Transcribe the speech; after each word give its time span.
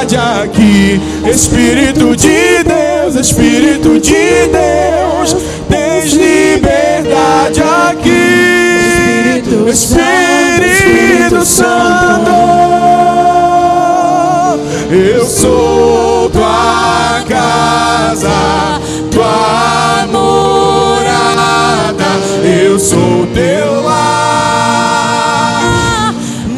liberdade 0.00 0.16
aqui. 0.16 1.00
Espírito 1.28 2.16
de 2.16 2.64
Deus, 2.64 3.14
Espírito 3.16 4.00
de 4.00 4.48
Deus, 4.48 5.36
tens 5.68 6.12
liberdade 6.12 7.62
aqui. 7.62 9.42
Espírito 9.68 11.44
Santo, 11.44 12.30
eu 14.90 15.24
sou 15.24 16.28
tua 16.30 17.22
casa, 17.28 18.80
tua 19.12 20.06
morada, 20.10 22.04
eu 22.44 22.78
sou 22.78 23.26
teu 23.32 23.82
lar. 23.82 24.14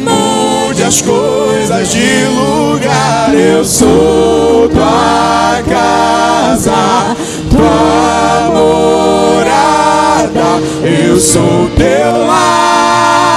Mude 0.03 0.83
as 0.83 1.01
coisas 1.01 1.42
de 1.81 2.25
lugar, 2.25 3.33
eu 3.33 3.65
sou 3.65 4.69
tua 4.69 5.59
casa, 5.67 7.15
tua 7.49 8.51
morada, 8.53 10.61
eu 10.83 11.19
sou 11.19 11.67
teu 11.75 12.27
lar. 12.27 13.31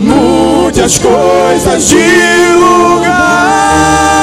Mude 0.00 0.82
as 0.82 0.98
coisas 0.98 1.88
de 1.88 2.04
lugar. 2.58 4.21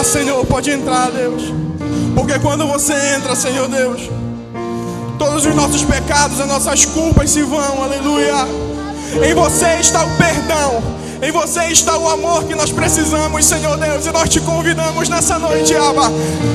Entrar, 0.00 0.04
Senhor, 0.04 0.46
pode 0.46 0.70
entrar, 0.70 1.10
Deus. 1.10 1.42
Porque 2.14 2.38
quando 2.38 2.66
você 2.66 2.94
entra, 3.16 3.34
Senhor 3.36 3.68
Deus, 3.68 4.00
todos 5.18 5.44
os 5.44 5.54
nossos 5.54 5.82
pecados, 5.82 6.40
as 6.40 6.48
nossas 6.48 6.84
culpas 6.86 7.30
se 7.30 7.42
vão, 7.42 7.82
aleluia. 7.82 8.46
Em 9.22 9.34
você 9.34 9.76
está 9.80 10.04
o 10.04 10.10
perdão, 10.16 10.82
em 11.22 11.30
você 11.30 11.64
está 11.66 11.98
o 11.98 12.08
amor 12.08 12.44
que 12.44 12.54
nós 12.54 12.70
precisamos, 12.70 13.44
Senhor 13.44 13.76
Deus, 13.76 14.06
e 14.06 14.12
nós 14.12 14.28
te 14.28 14.40
convidamos 14.40 15.08
nessa 15.08 15.38
noite, 15.38 15.74
Abba. 15.74 16.10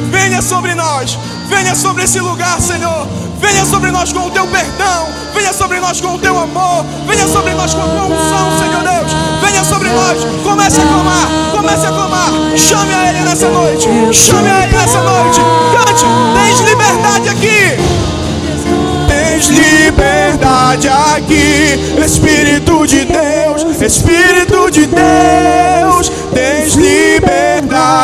Venha 0.09 0.41
sobre 0.41 0.73
nós, 0.73 1.17
venha 1.47 1.75
sobre 1.75 2.03
esse 2.03 2.19
lugar, 2.19 2.59
Senhor. 2.59 3.07
Venha 3.39 3.65
sobre 3.65 3.91
nós 3.91 4.11
com 4.11 4.27
o 4.27 4.31
teu 4.31 4.47
perdão, 4.47 5.07
venha 5.33 5.53
sobre 5.53 5.79
nós 5.79 5.99
com 6.01 6.15
o 6.15 6.17
teu 6.17 6.39
amor, 6.39 6.85
venha 7.05 7.27
sobre 7.27 7.53
nós 7.53 7.73
com 7.73 7.81
a 7.81 7.85
tua 7.85 8.05
unção, 8.05 8.57
Senhor 8.57 8.84
sobre 9.65 9.89
nós, 9.89 10.23
comece 10.43 10.79
a 10.79 10.83
clamar, 10.85 11.27
comece 11.51 11.87
a 11.87 11.91
clamar. 11.91 12.31
Chame 12.55 12.93
a 12.93 13.09
Ele 13.09 13.21
nessa 13.21 13.49
noite, 13.49 13.89
chame 14.11 14.49
a 14.49 14.63
Ele 14.63 14.77
nessa 14.77 15.01
noite. 15.01 15.41
Cante, 15.73 16.05
tens 16.35 16.59
liberdade 16.69 17.29
aqui. 17.29 18.05
Tens 19.07 19.47
liberdade 19.49 20.87
aqui, 20.87 21.79
Espírito 22.03 22.85
de 22.87 23.05
Deus, 23.05 23.81
Espírito 23.81 24.71
de 24.71 24.87
Deus, 24.87 26.11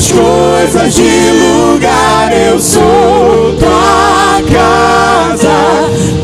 as 0.00 0.10
coisas 0.12 0.94
de 0.94 1.02
lugar. 1.02 2.32
Eu 2.32 2.58
sou 2.58 3.54
tua 3.58 4.40
casa, 4.50 5.58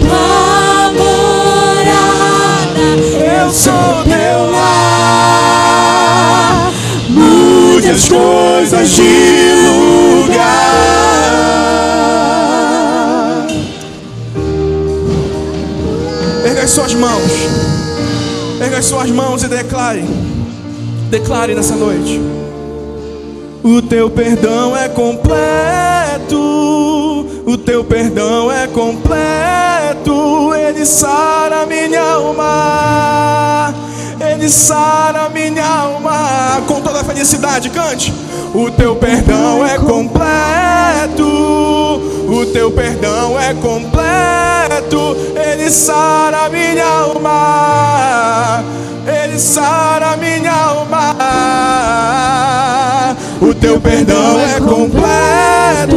tua 0.01 0.93
morada. 0.97 2.81
Eu 3.43 3.51
sou 3.51 4.03
teu 4.05 4.51
lar. 4.51 5.53
Mude 7.11 7.91
as 7.91 8.09
coisas 8.09 8.89
de 8.89 9.03
lugar. 9.67 10.47
Erga 16.47 16.63
as 16.63 16.71
suas 16.71 16.95
mãos. 16.95 17.31
Erga 18.59 18.79
as 18.79 18.87
suas 18.87 19.11
mãos 19.11 19.43
e 19.43 19.49
declare. 19.49 20.03
Declare 21.11 21.55
nessa 21.55 21.77
noite. 21.77 22.46
O 23.67 23.83
teu 23.83 24.09
perdão 24.09 24.77
é 24.77 24.89
completo. 24.89 26.39
O 27.45 27.59
teu 27.59 27.83
perdão 27.83 28.49
é 28.49 28.69
completo. 28.69 30.55
Ele 30.55 30.87
sara 30.87 31.67
minha 31.67 32.01
alma. 32.01 33.75
Ele 34.21 34.49
sara 34.49 35.29
minha 35.31 35.67
alma. 35.67 36.63
Com 36.69 36.81
toda 36.81 37.01
a 37.01 37.05
felicidade, 37.05 37.69
cante. 37.71 38.15
O 38.55 38.71
teu 38.71 38.95
perdão 38.95 39.67
é 39.67 39.77
completo. 39.79 41.25
O 42.29 42.47
teu 42.53 42.71
perdão 42.71 43.37
é 43.37 43.53
completo. 43.55 45.17
Ele 45.35 45.69
sara 45.71 46.49
minha 46.51 46.87
alma. 46.87 48.65
Ele 49.09 49.41
sara 49.41 50.17
minha 50.17 50.53
alma. 50.53 51.06
Teu 53.77 53.83
perdão 53.83 54.41
é 54.41 54.59
completo. 54.59 55.97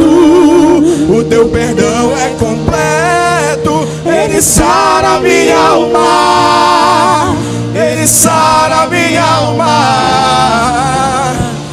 O 1.16 1.24
teu 1.24 1.48
perdão 1.48 2.12
é 2.14 2.28
completo. 2.38 3.88
Ele 4.04 4.42
sara 4.42 5.18
minha 5.20 5.56
alma. 5.56 7.34
Ele 7.74 8.06
sara 8.06 8.86
minha 8.86 9.24
alma. 9.24 11.32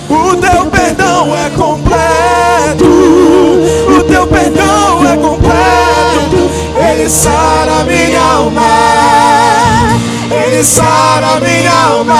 O 0.09 0.37
teu 0.37 0.65
perdão 0.67 1.35
é 1.35 1.49
completo. 1.49 2.85
O 3.89 4.01
teu 4.03 4.25
perdão 4.27 5.05
é 5.11 5.17
completo. 5.17 6.49
Ele 6.89 7.09
sara 7.09 7.83
minha 7.83 8.21
alma. 8.21 8.61
Ele 10.31 10.63
sara 10.63 11.37
minha 11.41 11.73
alma. 11.73 12.15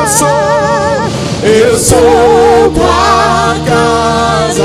Eu 0.00 0.06
sou, 0.06 0.28
eu 1.44 1.78
sou 1.78 2.70
tua 2.72 3.54
casa, 3.66 4.64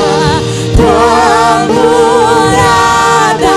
tua 0.77 1.67
morada. 1.67 3.51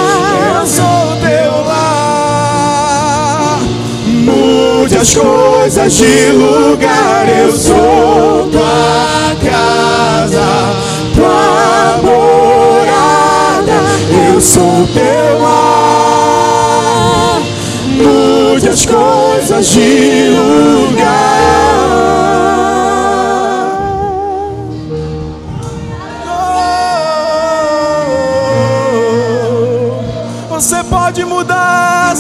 Eu 0.57 0.67
sou 0.67 1.17
teu 1.21 1.63
lar. 1.65 3.61
Mude 4.07 4.97
as 4.97 5.15
coisas 5.15 5.93
de 5.93 6.33
lugar. 6.33 7.29
Eu 7.29 7.53
sou 7.53 8.49
tua 8.51 9.37
casa, 9.49 10.75
tua 11.15 12.01
morada. 12.03 13.85
Eu 14.33 14.41
sou 14.41 14.89
teu 14.93 15.39
lar. 15.41 17.41
Mude 17.87 18.69
as 18.69 18.85
coisas 18.85 19.69
de 19.69 20.31
lugar. 20.31 21.22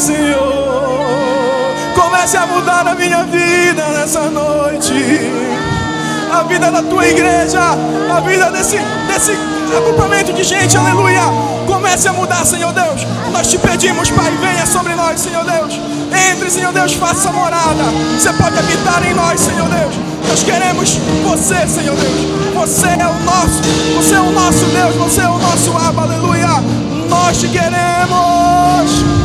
Senhor. 0.02 1.72
Comece 1.94 2.37
a 2.37 2.44
mudar 2.44 2.87
a 2.88 2.94
minha 2.94 3.22
vida 3.22 3.87
nessa 3.88 4.22
noite. 4.22 4.93
A 6.32 6.43
vida 6.43 6.72
da 6.72 6.82
tua 6.82 7.06
igreja, 7.06 7.60
a 8.10 8.20
vida 8.20 8.50
desse, 8.50 8.78
desse 9.06 9.31
agrupamento 9.76 10.32
de 10.32 10.43
gente, 10.43 10.76
aleluia. 10.76 11.22
Comece 11.69 12.08
a 12.08 12.12
mudar, 12.12 12.44
Senhor 12.44 12.72
Deus. 12.72 13.06
Nós 13.31 13.46
te 13.46 13.58
pedimos, 13.58 14.10
Pai, 14.10 14.32
venha 14.40 14.66
sobre 14.66 14.93
nós, 14.96 15.20
Senhor 15.20 15.44
Deus. 15.44 15.78
Entre, 16.32 16.50
Senhor 16.50 16.72
Deus, 16.72 16.94
faça 16.94 17.31
morada. 17.31 17.84
Você 18.19 18.32
pode 18.32 18.58
habitar 18.58 19.06
em 19.06 19.14
nós, 19.14 19.40
Senhor 19.40 19.69
Deus. 19.69 19.94
Nós 20.28 20.43
queremos 20.43 20.99
você, 21.22 21.69
Senhor 21.69 21.94
Deus. 21.94 22.54
Você 22.54 22.88
é 22.88 23.06
o 23.06 23.25
nosso, 23.25 23.62
você 23.94 24.14
é 24.14 24.20
o 24.20 24.32
nosso 24.32 24.64
Deus, 24.64 24.96
você 24.96 25.20
é 25.20 25.28
o 25.28 25.38
nosso 25.38 25.76
Abba, 25.76 26.02
aleluia. 26.02 26.49
Nós 27.08 27.38
te 27.38 27.46
queremos. 27.49 29.22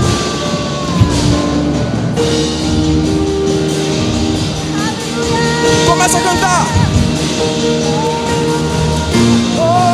Começa 5.88 6.18
a 6.18 6.22
cantar. 6.22 6.68
Oh, 9.60 9.88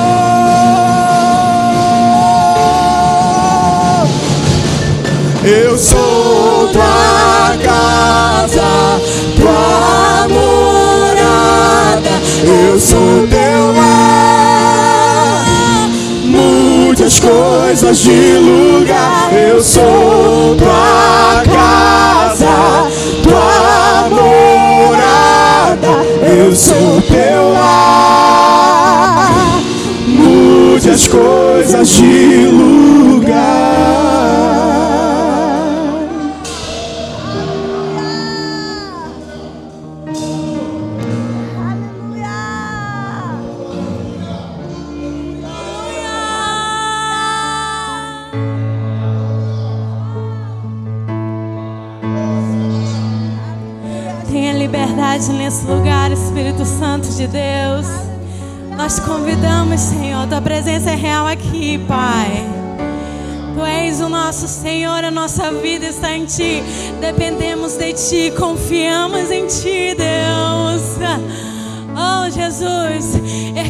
eu 5.45 5.77
sou 5.77 6.69
tua 6.69 7.57
casa, 7.63 8.63
tua 9.35 10.27
morada. 10.29 12.11
Eu 12.43 12.79
sou 12.79 13.27
teu 13.27 13.73
lar. 13.75 15.45
Muitas 16.23 17.19
coisas 17.19 17.97
de 17.99 18.37
lugar. 18.37 19.33
Eu 19.33 19.61
sou 19.63 20.55
tua 20.55 21.43
casa, 21.45 22.32
Eu 25.85 26.55
sou 26.55 27.01
teu 27.01 27.51
lar. 27.51 29.31
Muitas 30.07 31.07
coisas 31.07 31.89
de 31.89 32.45
lugar. 32.47 34.22
Nesse 55.53 55.67
lugar, 55.67 56.11
Espírito 56.11 56.65
Santo 56.65 57.07
de 57.09 57.27
Deus. 57.27 57.85
Nós 58.75 58.99
convidamos, 58.99 59.79
Senhor. 59.79 60.25
Tua 60.27 60.41
presença 60.41 60.89
é 60.89 60.95
real 60.95 61.27
aqui, 61.27 61.77
Pai. 61.87 62.43
Tu 63.53 63.63
és 63.63 64.01
o 64.01 64.09
nosso 64.09 64.47
Senhor, 64.47 65.03
a 65.03 65.11
nossa 65.11 65.51
vida 65.51 65.85
está 65.85 66.11
em 66.11 66.25
Ti. 66.25 66.63
Dependemos 66.99 67.77
de 67.77 67.93
Ti, 67.93 68.33
confiamos 68.35 69.29
em 69.29 69.45
Ti, 69.45 69.95
Deus. 69.95 70.81
Oh, 71.95 72.27
Jesus, 72.31 73.13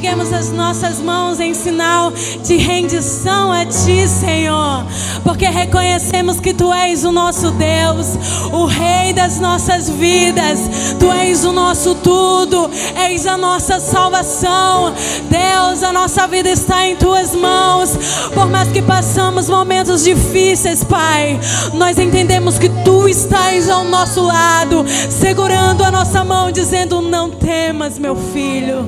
erguemos 0.04 0.34
as 0.34 0.52
nossas 0.52 1.00
mãos 1.00 1.40
em 1.40 1.54
sinal 1.54 2.12
de 2.44 2.58
rendição 2.58 3.54
a 3.54 3.66
Ti, 3.66 4.06
Senhor, 4.06 4.86
porque 5.24 5.48
reconhecemos 5.48 6.42
que 6.42 6.54
Tu 6.54 6.74
és 6.74 7.06
o 7.06 7.12
nosso 7.14 7.52
Deus, 7.52 8.08
o 8.52 8.66
Rei 8.66 9.14
das 9.14 9.40
nossas 9.40 9.88
vidas, 9.88 10.60
Tu 11.00 11.10
és 11.10 11.46
o 11.46 11.54
nosso 11.54 11.96
tudo, 11.96 12.70
és 12.98 13.26
a 13.26 13.38
nossa 13.38 13.80
salvação. 13.80 14.94
Deus, 15.30 15.82
a 15.84 15.94
nossa 15.94 16.28
vida 16.28 16.50
está 16.50 16.86
em 16.86 16.98
Tuas 16.98 17.34
mãos, 17.34 17.98
por 18.34 18.50
mais 18.50 18.68
que 18.74 18.82
passamos 18.82 19.48
momentos 19.48 20.04
difíceis, 20.04 20.84
Pai, 20.84 21.40
nós 21.74 21.98
entendemos 21.98 22.60
que 22.60 22.68
Tu 22.68 23.08
estás 23.08 23.70
ao 23.70 23.86
nosso 23.86 24.22
lado, 24.22 24.84
segurando 25.10 25.82
a 25.82 25.90
nossa 25.90 26.26
mão, 26.26 26.52
dizendo: 26.52 27.02
Não 27.02 27.30
temas, 27.30 27.98
meu 27.98 28.18
filho. 28.34 28.86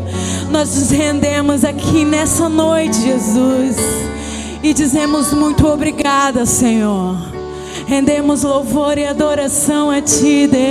Nós 0.55 0.73
nos 0.73 0.89
rendemos 0.89 1.65
aqui 1.65 2.05
nessa 2.05 2.47
noite, 2.47 3.01
Jesus, 3.01 3.75
e 4.63 4.73
dizemos 4.73 5.33
muito 5.33 5.67
obrigada, 5.67 6.45
Senhor. 6.45 7.17
Rendemos 7.85 8.43
louvor 8.43 8.97
e 8.97 9.05
adoração 9.05 9.91
a 9.91 10.01
Ti, 10.01 10.47
Deus. 10.47 10.63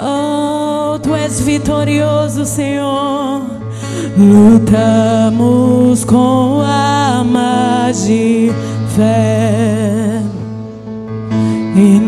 Oh, 0.00 0.98
Tu 0.98 1.14
és 1.14 1.40
vitorioso, 1.42 2.46
Senhor. 2.46 3.42
Lutamos 4.16 6.06
com 6.06 6.62
armas 6.62 8.06
de 8.06 8.50
fé 8.96 10.22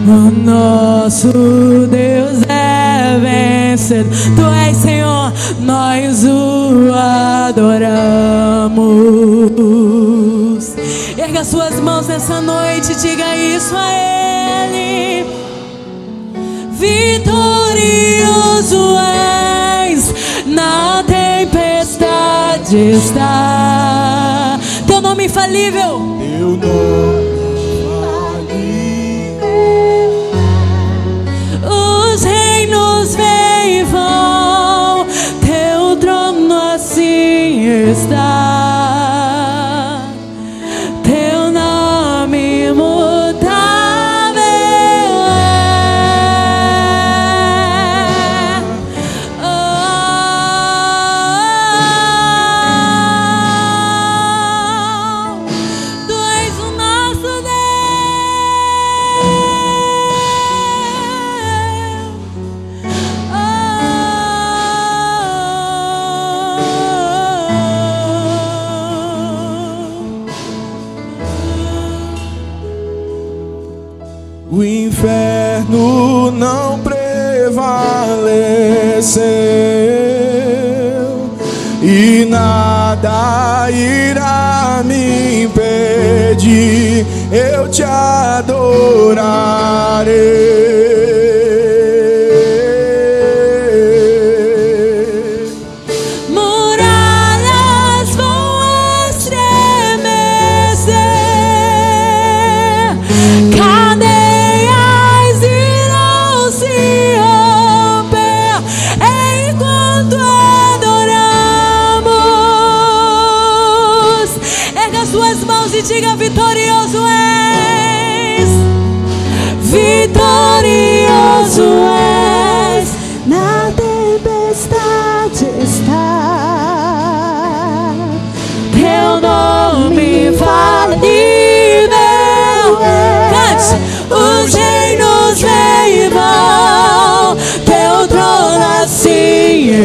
o 0.07 0.31
nosso 0.45 1.33
Deus 1.91 2.43
é 2.49 2.52
vencedor. 3.21 4.13
Tu 4.37 4.43
és 4.69 4.77
Senhor, 4.77 5.33
nós 5.61 6.25
o 6.25 6.93
adoramos. 7.49 8.83
Erga 11.17 11.45
suas 11.45 11.79
mãos 11.81 12.07
nessa 12.09 12.41
noite, 12.41 12.95
diga 12.97 13.37
isso 13.37 13.75
a 13.77 13.93
Ele. 13.93 15.27
Vitorioso 16.79 18.03
és 19.91 20.13
na 20.47 21.05
tempestade 21.05 22.77
está. 22.77 24.59
Teu 24.87 25.01
nome 25.01 25.27
infalível. 25.27 26.01
Teu 26.39 26.57
nome 26.57 27.42
assim 37.93 38.42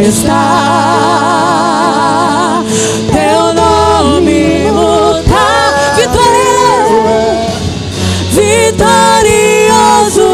está. 0.07 0.33
Teu 3.11 3.53
nome 3.53 4.71
luta, 4.71 5.45
vitorioso, 5.95 7.03
vitorioso 8.31 10.27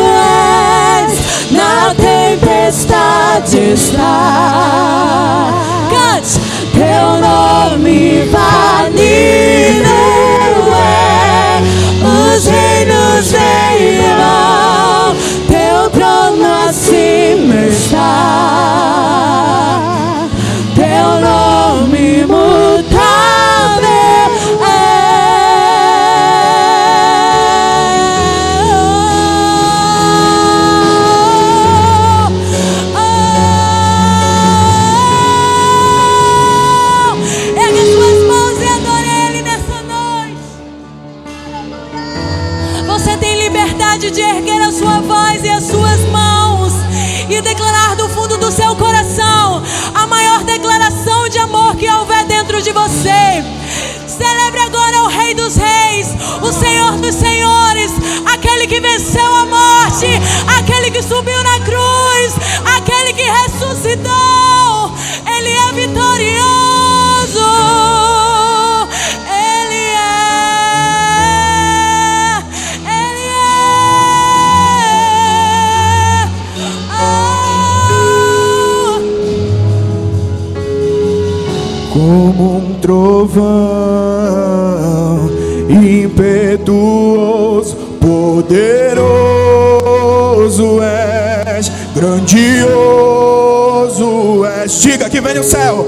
és 1.05 1.51
na 1.51 1.93
tempestade 1.95 3.73
está. 3.73 4.42
um 82.43 82.73
trovão 82.81 83.43
impetuoso, 85.69 87.77
poderoso 88.01 89.13
és, 90.81 91.71
grandioso 91.95 92.65
és. 94.45 94.81
Diga 94.81 95.09
que 95.09 95.21
vem 95.21 95.39
o 95.39 95.43
céu, 95.43 95.87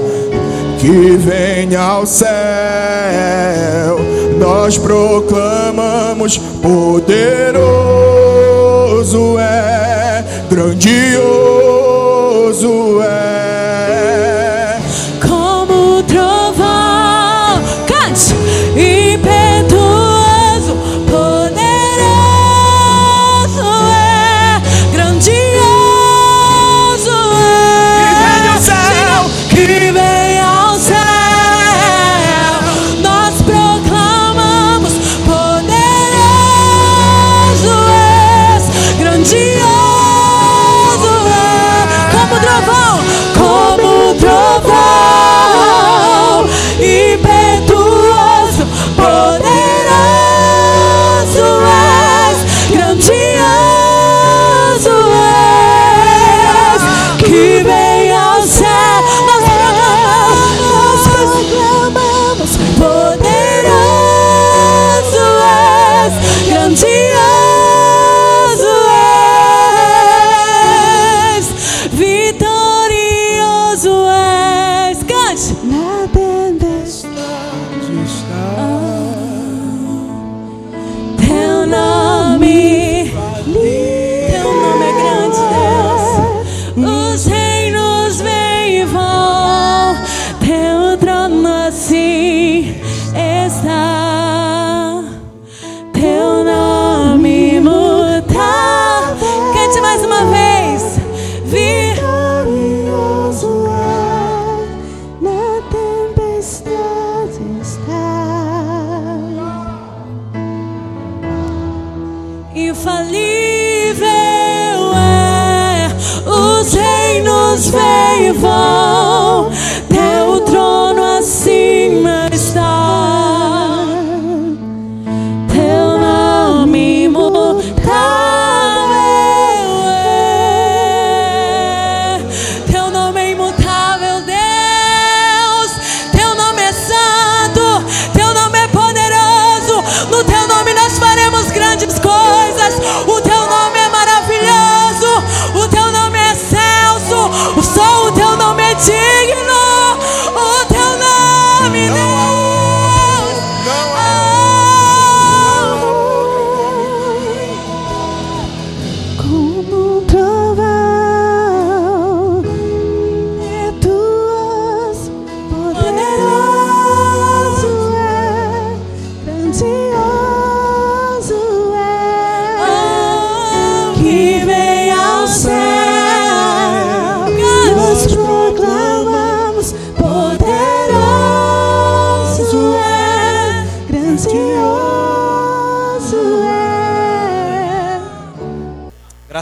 que 0.78 1.16
venha 1.16 1.80
ao 1.80 2.06
céu. 2.06 2.30
Nós 4.38 4.78
proclamamos: 4.78 6.38
poderoso 6.62 7.66
é, 9.38 10.24
grandioso 10.48 11.20
é. 13.02 13.35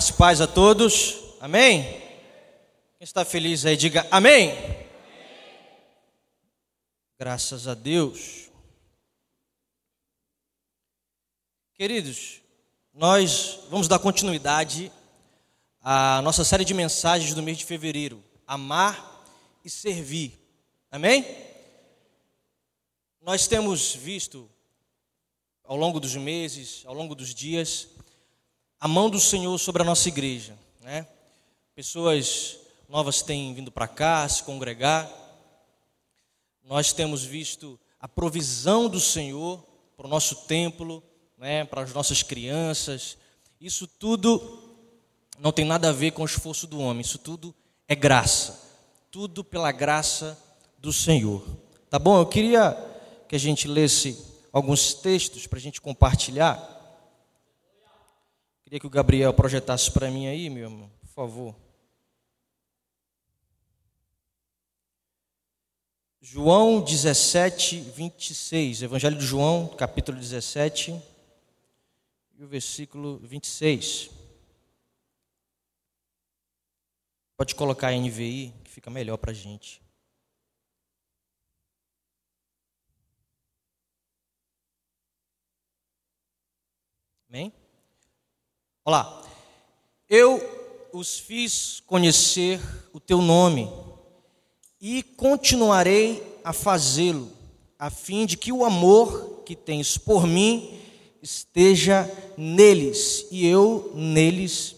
Graça 0.05 0.13
e 0.13 0.19
paz 0.19 0.41
a 0.43 0.47
todos. 0.47 1.17
Amém? 1.41 1.83
Quem 1.83 3.05
está 3.05 3.25
feliz 3.25 3.65
aí, 3.65 3.75
diga 3.75 4.07
amém. 4.11 4.51
amém. 4.51 4.87
Graças 7.19 7.67
a 7.67 7.73
Deus. 7.73 8.51
Queridos, 11.73 12.43
nós 12.93 13.61
vamos 13.71 13.89
dar 13.89 13.99
continuidade 13.99 14.93
à 15.81 16.21
nossa 16.21 16.45
série 16.45 16.67
de 16.67 16.75
mensagens 16.75 17.33
do 17.33 17.43
mês 17.43 17.57
de 17.57 17.65
fevereiro: 17.65 18.23
amar 18.47 19.25
e 19.65 19.71
servir. 19.71 20.39
Amém? 20.91 21.25
Nós 23.23 23.47
temos 23.47 23.95
visto 23.95 24.51
ao 25.63 25.79
longo 25.79 25.99
dos 25.99 26.15
meses, 26.15 26.83
ao 26.85 26.93
longo 26.93 27.15
dos 27.15 27.35
dias, 27.35 27.89
a 28.85 28.89
mão 28.89 29.09
do 29.09 29.19
Senhor 29.19 29.57
sobre 29.57 29.81
a 29.81 29.85
nossa 29.85 30.09
igreja, 30.09 30.55
né? 30.83 31.07
Pessoas 31.75 32.59
novas 32.87 33.23
têm 33.23 33.55
vindo 33.55 33.73
para 33.73 33.89
cá 33.89 34.29
se 34.29 34.43
congregar. 34.43 35.11
Nós 36.63 36.93
temos 36.93 37.25
visto 37.25 37.81
a 37.99 38.07
provisão 38.07 38.87
do 38.87 39.01
Senhor 39.01 39.65
para 39.97 40.05
o 40.05 40.11
nosso 40.11 40.37
templo, 40.45 41.03
né, 41.39 41.65
para 41.65 41.81
as 41.81 41.95
nossas 41.95 42.23
crianças. 42.23 43.17
Isso 43.59 43.87
tudo 43.87 44.63
não 45.39 45.51
tem 45.51 45.65
nada 45.65 45.89
a 45.89 45.93
ver 45.93 46.11
com 46.11 46.21
o 46.21 46.27
esforço 46.27 46.67
do 46.67 46.79
homem, 46.79 47.01
isso 47.01 47.17
tudo 47.17 47.55
é 47.89 47.95
graça. 47.95 48.61
Tudo 49.11 49.43
pela 49.43 49.73
graça 49.73 50.39
do 50.77 50.93
Senhor. 50.93 51.43
Tá 51.89 51.99
bom? 51.99 52.19
Eu 52.19 52.27
queria 52.27 52.77
que 53.31 53.35
a 53.35 53.41
gente 53.41 53.67
lesse 53.67 54.23
alguns 54.53 54.93
textos 54.93 55.47
para 55.47 55.59
a 55.59 55.63
gente 55.63 55.81
compartilhar. 55.81 56.74
Queria 58.75 58.81
que 58.81 58.87
o 58.89 58.91
Gabriel 58.91 59.33
projetasse 59.33 59.89
para 59.89 60.11
mim 60.11 60.27
aí, 60.27 60.51
meu 60.51 60.65
irmão, 60.65 60.91
por 61.01 61.09
favor. 61.11 61.55
João 66.21 66.83
17, 66.83 67.79
26. 67.79 68.83
Evangelho 68.83 69.17
de 69.17 69.25
João, 69.25 69.69
capítulo 69.77 70.19
17 70.19 71.01
e 72.37 72.43
o 72.43 72.49
versículo 72.49 73.19
26. 73.19 74.11
Pode 77.37 77.55
colocar 77.55 77.91
a 77.91 77.97
NVI, 77.97 78.53
que 78.65 78.73
fica 78.73 78.91
melhor 78.91 79.19
para 79.19 79.31
a 79.31 79.35
gente. 79.35 79.81
Amém? 87.29 87.53
Olá. 88.87 89.23
Eu 90.11 90.43
os 90.93 91.19
fiz 91.19 91.81
conhecer 91.87 92.61
o 92.93 93.01
teu 93.01 93.23
nome 93.23 93.67
e 94.79 95.03
continuarei 95.03 96.23
a 96.45 96.53
fazê-lo, 96.53 97.33
a 97.79 97.89
fim 97.89 98.27
de 98.27 98.37
que 98.37 98.53
o 98.53 98.63
amor 98.63 99.43
que 99.47 99.57
tens 99.57 99.97
por 99.97 100.27
mim 100.27 100.79
esteja 101.23 102.07
neles 102.37 103.27
e 103.31 103.47
eu 103.47 103.91
neles 103.95 104.77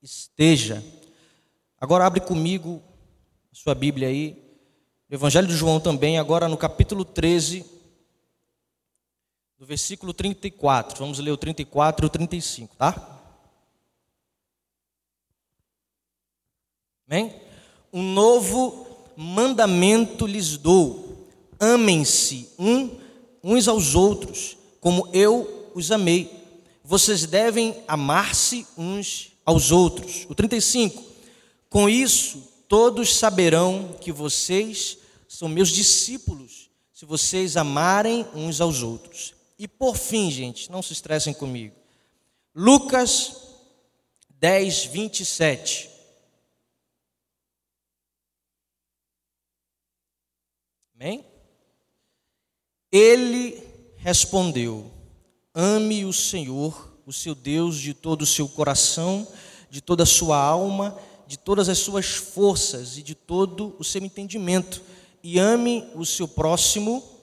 esteja. 0.00 0.80
Agora 1.80 2.06
abre 2.06 2.20
comigo 2.20 2.80
a 3.50 3.54
sua 3.56 3.74
Bíblia 3.74 4.06
aí, 4.06 4.40
Evangelho 5.10 5.48
de 5.48 5.56
João 5.56 5.80
também, 5.80 6.20
agora 6.20 6.46
no 6.46 6.56
capítulo 6.56 7.04
13, 7.04 7.66
do 9.58 9.66
versículo 9.66 10.14
34. 10.14 10.98
Vamos 10.98 11.18
ler 11.18 11.32
o 11.32 11.36
34 11.36 12.04
e 12.04 12.06
o 12.06 12.10
35, 12.10 12.76
tá? 12.76 13.20
Amém? 17.08 17.34
Um 17.92 18.12
novo 18.12 18.86
mandamento 19.16 20.26
lhes 20.26 20.56
dou: 20.56 21.26
amem-se 21.58 22.48
um, 22.58 22.98
uns 23.42 23.66
aos 23.66 23.94
outros 23.94 24.56
como 24.80 25.08
eu 25.12 25.70
os 25.74 25.90
amei. 25.90 26.30
Vocês 26.84 27.26
devem 27.26 27.82
amar-se 27.88 28.66
uns 28.76 29.32
aos 29.44 29.72
outros. 29.72 30.24
O 30.28 30.34
35. 30.34 31.02
Com 31.68 31.88
isso, 31.88 32.42
todos 32.68 33.14
saberão 33.16 33.96
que 34.00 34.12
vocês 34.12 34.98
são 35.26 35.48
meus 35.48 35.68
discípulos, 35.68 36.70
se 36.92 37.04
vocês 37.04 37.56
amarem 37.56 38.24
uns 38.34 38.60
aos 38.60 38.82
outros. 38.82 39.37
E 39.58 39.66
por 39.66 39.96
fim, 39.96 40.30
gente, 40.30 40.70
não 40.70 40.80
se 40.80 40.92
estressem 40.92 41.34
comigo. 41.34 41.74
Lucas 42.54 43.48
10, 44.38 44.84
27. 44.84 45.90
Amém? 50.94 51.24
Ele 52.92 53.62
respondeu: 53.96 54.90
Ame 55.52 56.04
o 56.04 56.12
Senhor, 56.12 56.96
o 57.04 57.12
seu 57.12 57.34
Deus, 57.34 57.78
de 57.78 57.92
todo 57.94 58.22
o 58.22 58.26
seu 58.26 58.48
coração, 58.48 59.26
de 59.68 59.80
toda 59.80 60.04
a 60.04 60.06
sua 60.06 60.38
alma, 60.40 60.96
de 61.26 61.36
todas 61.36 61.68
as 61.68 61.78
suas 61.78 62.06
forças 62.06 62.96
e 62.96 63.02
de 63.02 63.14
todo 63.14 63.74
o 63.78 63.84
seu 63.84 64.02
entendimento, 64.02 64.82
e 65.22 65.38
ame 65.38 65.90
o 65.94 66.06
seu 66.06 66.28
próximo 66.28 67.17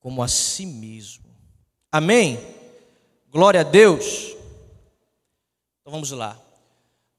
como 0.00 0.22
a 0.22 0.28
si 0.28 0.66
mesmo. 0.66 1.24
Amém? 1.90 2.38
Glória 3.30 3.60
a 3.60 3.64
Deus. 3.64 4.34
Então 5.80 5.92
vamos 5.92 6.10
lá. 6.10 6.38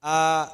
Ah, 0.01 0.51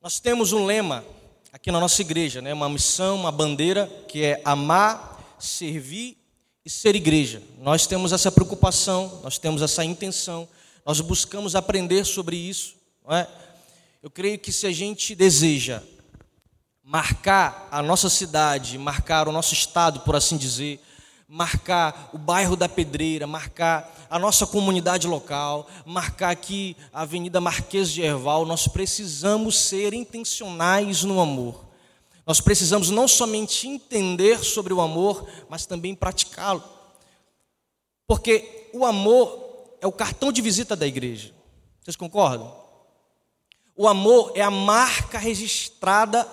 nós 0.00 0.20
temos 0.20 0.52
um 0.52 0.64
lema 0.64 1.04
aqui 1.52 1.70
na 1.70 1.80
nossa 1.80 2.00
igreja, 2.02 2.42
né? 2.42 2.52
uma 2.52 2.68
missão, 2.68 3.16
uma 3.16 3.32
bandeira, 3.32 3.86
que 4.08 4.22
é 4.22 4.40
amar, 4.44 5.36
servir 5.38 6.16
e 6.64 6.70
ser 6.70 6.94
igreja. 6.94 7.42
Nós 7.58 7.86
temos 7.86 8.12
essa 8.12 8.30
preocupação, 8.30 9.20
nós 9.22 9.38
temos 9.38 9.62
essa 9.62 9.84
intenção, 9.84 10.48
nós 10.84 11.00
buscamos 11.00 11.54
aprender 11.54 12.04
sobre 12.04 12.36
isso. 12.36 12.76
É? 13.08 13.26
Eu 14.02 14.10
creio 14.10 14.38
que 14.38 14.52
se 14.52 14.66
a 14.66 14.72
gente 14.72 15.14
deseja 15.14 15.82
marcar 16.82 17.68
a 17.70 17.82
nossa 17.82 18.08
cidade, 18.08 18.78
marcar 18.78 19.26
o 19.26 19.32
nosso 19.32 19.54
estado, 19.54 20.00
por 20.00 20.14
assim 20.14 20.36
dizer, 20.36 20.80
marcar 21.28 22.10
o 22.12 22.18
bairro 22.18 22.54
da 22.54 22.68
Pedreira, 22.68 23.26
marcar 23.26 24.06
a 24.08 24.18
nossa 24.18 24.46
comunidade 24.46 25.06
local, 25.06 25.66
marcar 25.84 26.30
aqui 26.30 26.76
a 26.92 27.02
Avenida 27.02 27.40
Marquês 27.40 27.90
de 27.90 28.02
Herval, 28.02 28.44
nós 28.44 28.68
precisamos 28.68 29.58
ser 29.58 29.92
intencionais 29.92 31.02
no 31.02 31.20
amor. 31.20 31.64
Nós 32.24 32.40
precisamos 32.40 32.90
não 32.90 33.06
somente 33.06 33.68
entender 33.68 34.42
sobre 34.42 34.72
o 34.72 34.80
amor, 34.80 35.28
mas 35.48 35.66
também 35.66 35.94
praticá-lo. 35.94 36.62
Porque 38.06 38.68
o 38.72 38.84
amor 38.84 39.76
é 39.80 39.86
o 39.86 39.92
cartão 39.92 40.32
de 40.32 40.40
visita 40.40 40.74
da 40.74 40.86
igreja. 40.86 41.32
Vocês 41.82 41.96
concordam? 41.96 42.52
O 43.76 43.86
amor 43.86 44.32
é 44.34 44.42
a 44.42 44.50
marca 44.50 45.18
registrada 45.18 46.26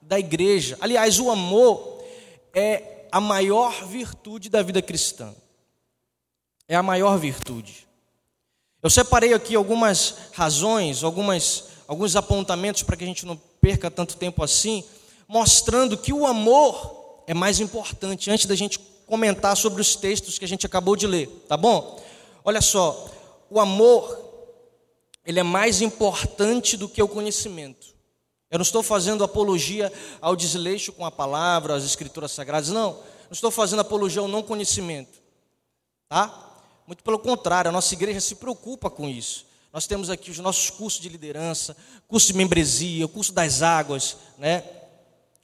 da 0.00 0.18
igreja. 0.18 0.76
Aliás, 0.80 1.18
o 1.18 1.30
amor 1.30 2.04
é 2.52 2.91
a 3.12 3.20
maior 3.20 3.86
virtude 3.86 4.48
da 4.48 4.62
vida 4.62 4.82
cristã. 4.82 5.34
É 6.66 6.74
a 6.74 6.82
maior 6.82 7.18
virtude. 7.18 7.86
Eu 8.82 8.90
separei 8.90 9.34
aqui 9.34 9.54
algumas 9.54 10.16
razões, 10.32 11.04
algumas, 11.04 11.68
alguns 11.86 12.16
apontamentos 12.16 12.82
para 12.82 12.96
que 12.96 13.04
a 13.04 13.06
gente 13.06 13.24
não 13.24 13.36
perca 13.60 13.90
tanto 13.90 14.16
tempo 14.16 14.42
assim 14.42 14.82
mostrando 15.32 15.96
que 15.96 16.12
o 16.12 16.26
amor 16.26 17.22
é 17.26 17.32
mais 17.32 17.58
importante, 17.58 18.30
antes 18.30 18.44
da 18.44 18.54
gente 18.54 18.78
comentar 19.06 19.56
sobre 19.56 19.80
os 19.80 19.96
textos 19.96 20.38
que 20.38 20.44
a 20.44 20.48
gente 20.48 20.66
acabou 20.66 20.94
de 20.94 21.06
ler, 21.06 21.26
tá 21.48 21.56
bom? 21.56 21.98
Olha 22.44 22.60
só, 22.60 23.08
o 23.48 23.58
amor, 23.58 24.18
ele 25.24 25.40
é 25.40 25.42
mais 25.42 25.80
importante 25.80 26.76
do 26.76 26.86
que 26.86 27.02
o 27.02 27.08
conhecimento. 27.08 27.91
Eu 28.52 28.58
não 28.58 28.62
estou 28.62 28.82
fazendo 28.82 29.24
apologia 29.24 29.90
ao 30.20 30.36
desleixo 30.36 30.92
com 30.92 31.06
a 31.06 31.10
palavra, 31.10 31.74
às 31.74 31.84
escrituras 31.84 32.32
sagradas, 32.32 32.68
não. 32.68 32.92
Não 32.92 33.32
estou 33.32 33.50
fazendo 33.50 33.80
apologia 33.80 34.20
ao 34.20 34.28
não 34.28 34.42
conhecimento, 34.42 35.18
tá? 36.06 36.50
Muito 36.86 37.02
pelo 37.02 37.18
contrário, 37.18 37.70
a 37.70 37.72
nossa 37.72 37.94
igreja 37.94 38.20
se 38.20 38.34
preocupa 38.34 38.90
com 38.90 39.08
isso. 39.08 39.46
Nós 39.72 39.86
temos 39.86 40.10
aqui 40.10 40.30
os 40.30 40.38
nossos 40.38 40.68
cursos 40.68 41.00
de 41.00 41.08
liderança, 41.08 41.74
curso 42.06 42.26
de 42.26 42.34
membresia, 42.34 43.08
curso 43.08 43.32
das 43.32 43.62
águas, 43.62 44.18
né? 44.36 44.62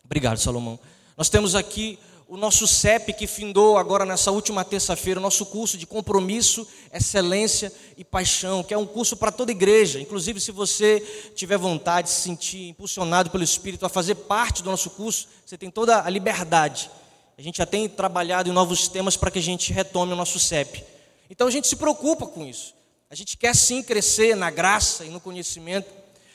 Obrigado, 0.04 0.36
Salomão. 0.36 0.78
Nós 1.16 1.30
temos 1.30 1.54
aqui 1.54 1.98
o 2.28 2.36
nosso 2.36 2.68
CEP 2.68 3.14
que 3.14 3.26
findou 3.26 3.78
agora 3.78 4.04
nessa 4.04 4.30
última 4.30 4.62
terça-feira, 4.62 5.18
o 5.18 5.22
nosso 5.22 5.46
curso 5.46 5.78
de 5.78 5.86
compromisso, 5.86 6.68
excelência 6.92 7.72
e 7.96 8.04
paixão, 8.04 8.62
que 8.62 8.74
é 8.74 8.78
um 8.78 8.84
curso 8.84 9.16
para 9.16 9.32
toda 9.32 9.50
igreja. 9.50 9.98
Inclusive, 9.98 10.38
se 10.38 10.52
você 10.52 11.00
tiver 11.34 11.56
vontade, 11.56 12.10
se 12.10 12.20
sentir 12.20 12.68
impulsionado 12.68 13.30
pelo 13.30 13.42
Espírito 13.42 13.86
a 13.86 13.88
fazer 13.88 14.14
parte 14.14 14.62
do 14.62 14.70
nosso 14.70 14.90
curso, 14.90 15.26
você 15.44 15.56
tem 15.56 15.70
toda 15.70 16.04
a 16.04 16.10
liberdade. 16.10 16.90
A 17.38 17.40
gente 17.40 17.56
já 17.58 17.66
tem 17.66 17.88
trabalhado 17.88 18.50
em 18.50 18.52
novos 18.52 18.88
temas 18.88 19.16
para 19.16 19.30
que 19.30 19.38
a 19.38 19.42
gente 19.42 19.72
retome 19.72 20.12
o 20.12 20.16
nosso 20.16 20.38
CEP. 20.38 20.84
Então 21.30 21.46
a 21.46 21.50
gente 21.50 21.66
se 21.66 21.76
preocupa 21.76 22.26
com 22.26 22.44
isso. 22.44 22.74
A 23.08 23.14
gente 23.14 23.38
quer 23.38 23.56
sim 23.56 23.82
crescer 23.82 24.36
na 24.36 24.50
graça 24.50 25.02
e 25.02 25.08
no 25.08 25.18
conhecimento, 25.18 25.90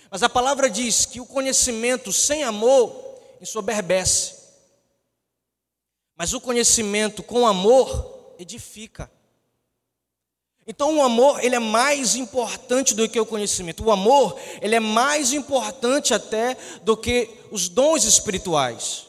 Mas 0.10 0.22
a 0.22 0.30
palavra 0.30 0.70
diz 0.70 1.08
que 1.08 1.20
o 1.20 1.26
conhecimento 1.26 2.14
sem 2.14 2.44
amor 2.44 2.96
ensoberbece. 3.42 4.43
Mas 6.16 6.34
o 6.34 6.42
conhecimento 6.42 7.24
com 7.24 7.48
amor 7.48 8.36
edifica. 8.38 9.10
Então 10.66 10.98
o 10.98 11.04
amor, 11.04 11.44
ele 11.44 11.56
é 11.56 11.60
mais 11.60 12.16
importante 12.16 12.94
do 12.94 13.08
que 13.10 13.20
o 13.20 13.26
conhecimento. 13.26 13.84
O 13.84 13.92
amor, 13.92 14.40
ele 14.62 14.76
é 14.76 14.80
mais 14.80 15.34
importante 15.34 16.14
até 16.14 16.56
do 16.84 16.96
que 16.96 17.30
os 17.52 17.68
dons 17.68 18.06
espirituais. 18.06 19.08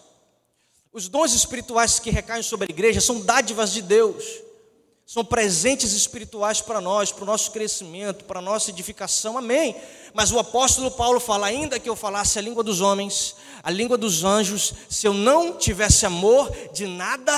Os 0.93 1.09
dons 1.09 1.33
espirituais 1.33 1.99
que 1.99 2.11
recaem 2.11 2.43
sobre 2.43 2.67
a 2.69 2.73
igreja 2.73 3.01
são 3.01 3.21
dádivas 3.21 3.73
de 3.73 3.83
Deus. 3.83 4.25
São 5.07 5.25
presentes 5.25 5.93
espirituais 5.93 6.61
para 6.61 6.81
nós, 6.81 7.13
para 7.13 7.25
o 7.25 7.27
nosso 7.27 7.51
crescimento, 7.51 8.25
para 8.25 8.39
a 8.39 8.43
nossa 8.43 8.71
edificação. 8.71 9.37
Amém. 9.37 9.77
Mas 10.15 10.33
o 10.33 10.39
apóstolo 10.39 10.91
Paulo 10.91 11.21
fala: 11.21 11.47
ainda 11.47 11.79
que 11.79 11.89
eu 11.89 11.95
falasse 11.95 12.39
a 12.39 12.43
língua 12.43 12.65
dos 12.65 12.81
homens, 12.81 13.37
a 13.65 13.71
língua 13.71 13.97
dos 13.97 14.25
anjos, 14.25 14.75
se 14.91 15.07
eu 15.07 15.15
não 15.15 15.57
tivesse 15.57 16.05
amor, 16.05 16.53
de 16.75 16.87
nada 16.87 17.33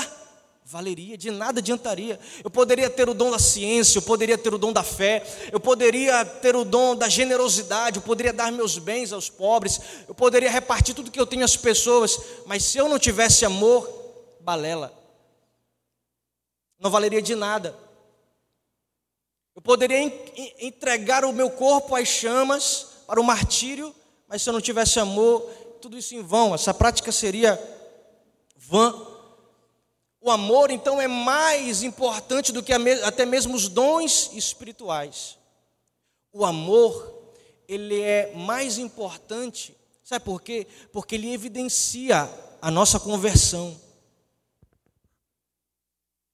valeria, 0.65 1.17
de 1.17 1.31
nada 1.31 1.61
adiantaria. 1.61 2.19
Eu 2.43 2.49
poderia 2.49 2.89
ter 2.89 3.07
o 3.07 3.13
dom 3.13 3.31
da 3.31 3.39
ciência, 3.39 3.99
eu 3.99 4.01
poderia 4.01 4.37
ter 4.37 4.53
o 4.53 4.57
dom 4.57 4.73
da 4.73 4.83
fé, 4.83 5.25
eu 5.53 5.59
poderia 5.61 6.25
ter 6.25 6.53
o 6.53 6.65
dom 6.65 6.97
da 6.97 7.07
generosidade, 7.07 7.95
eu 7.95 8.01
poderia 8.01 8.33
dar 8.33 8.51
meus 8.51 8.77
bens 8.77 9.13
aos 9.13 9.29
pobres, 9.29 9.79
eu 10.05 10.13
poderia 10.13 10.51
repartir 10.51 10.93
tudo 10.93 11.09
que 11.09 11.19
eu 11.19 11.25
tenho 11.25 11.45
às 11.45 11.55
pessoas, 11.55 12.19
mas 12.45 12.61
se 12.65 12.77
eu 12.77 12.89
não 12.89 12.99
tivesse 12.99 13.45
amor, 13.45 13.89
balela. 14.41 14.93
Não 16.77 16.91
valeria 16.91 17.21
de 17.21 17.35
nada. 17.35 17.73
Eu 19.55 19.61
poderia 19.61 20.01
entregar 20.59 21.23
o 21.23 21.31
meu 21.31 21.49
corpo 21.49 21.95
às 21.95 22.09
chamas 22.09 22.87
para 23.07 23.21
o 23.21 23.23
martírio, 23.23 23.95
mas 24.27 24.41
se 24.41 24.49
eu 24.49 24.53
não 24.53 24.59
tivesse 24.59 24.99
amor, 24.99 25.49
tudo 25.77 25.97
isso 25.97 26.15
em 26.15 26.21
vão, 26.21 26.53
essa 26.53 26.73
prática 26.73 27.11
seria 27.11 27.57
vã. 28.55 28.93
O 30.19 30.31
amor, 30.31 30.71
então, 30.71 30.99
é 30.99 31.07
mais 31.07 31.83
importante 31.83 32.51
do 32.51 32.61
que 32.61 32.73
até 32.73 33.25
mesmo 33.25 33.55
os 33.55 33.69
dons 33.69 34.31
espirituais. 34.33 35.37
O 36.33 36.43
amor, 36.43 37.31
ele 37.67 38.01
é 38.01 38.33
mais 38.35 38.77
importante, 38.77 39.75
sabe 40.03 40.25
por 40.25 40.41
quê? 40.41 40.67
Porque 40.91 41.15
ele 41.15 41.31
evidencia 41.31 42.29
a 42.61 42.69
nossa 42.69 42.99
conversão. 42.99 43.79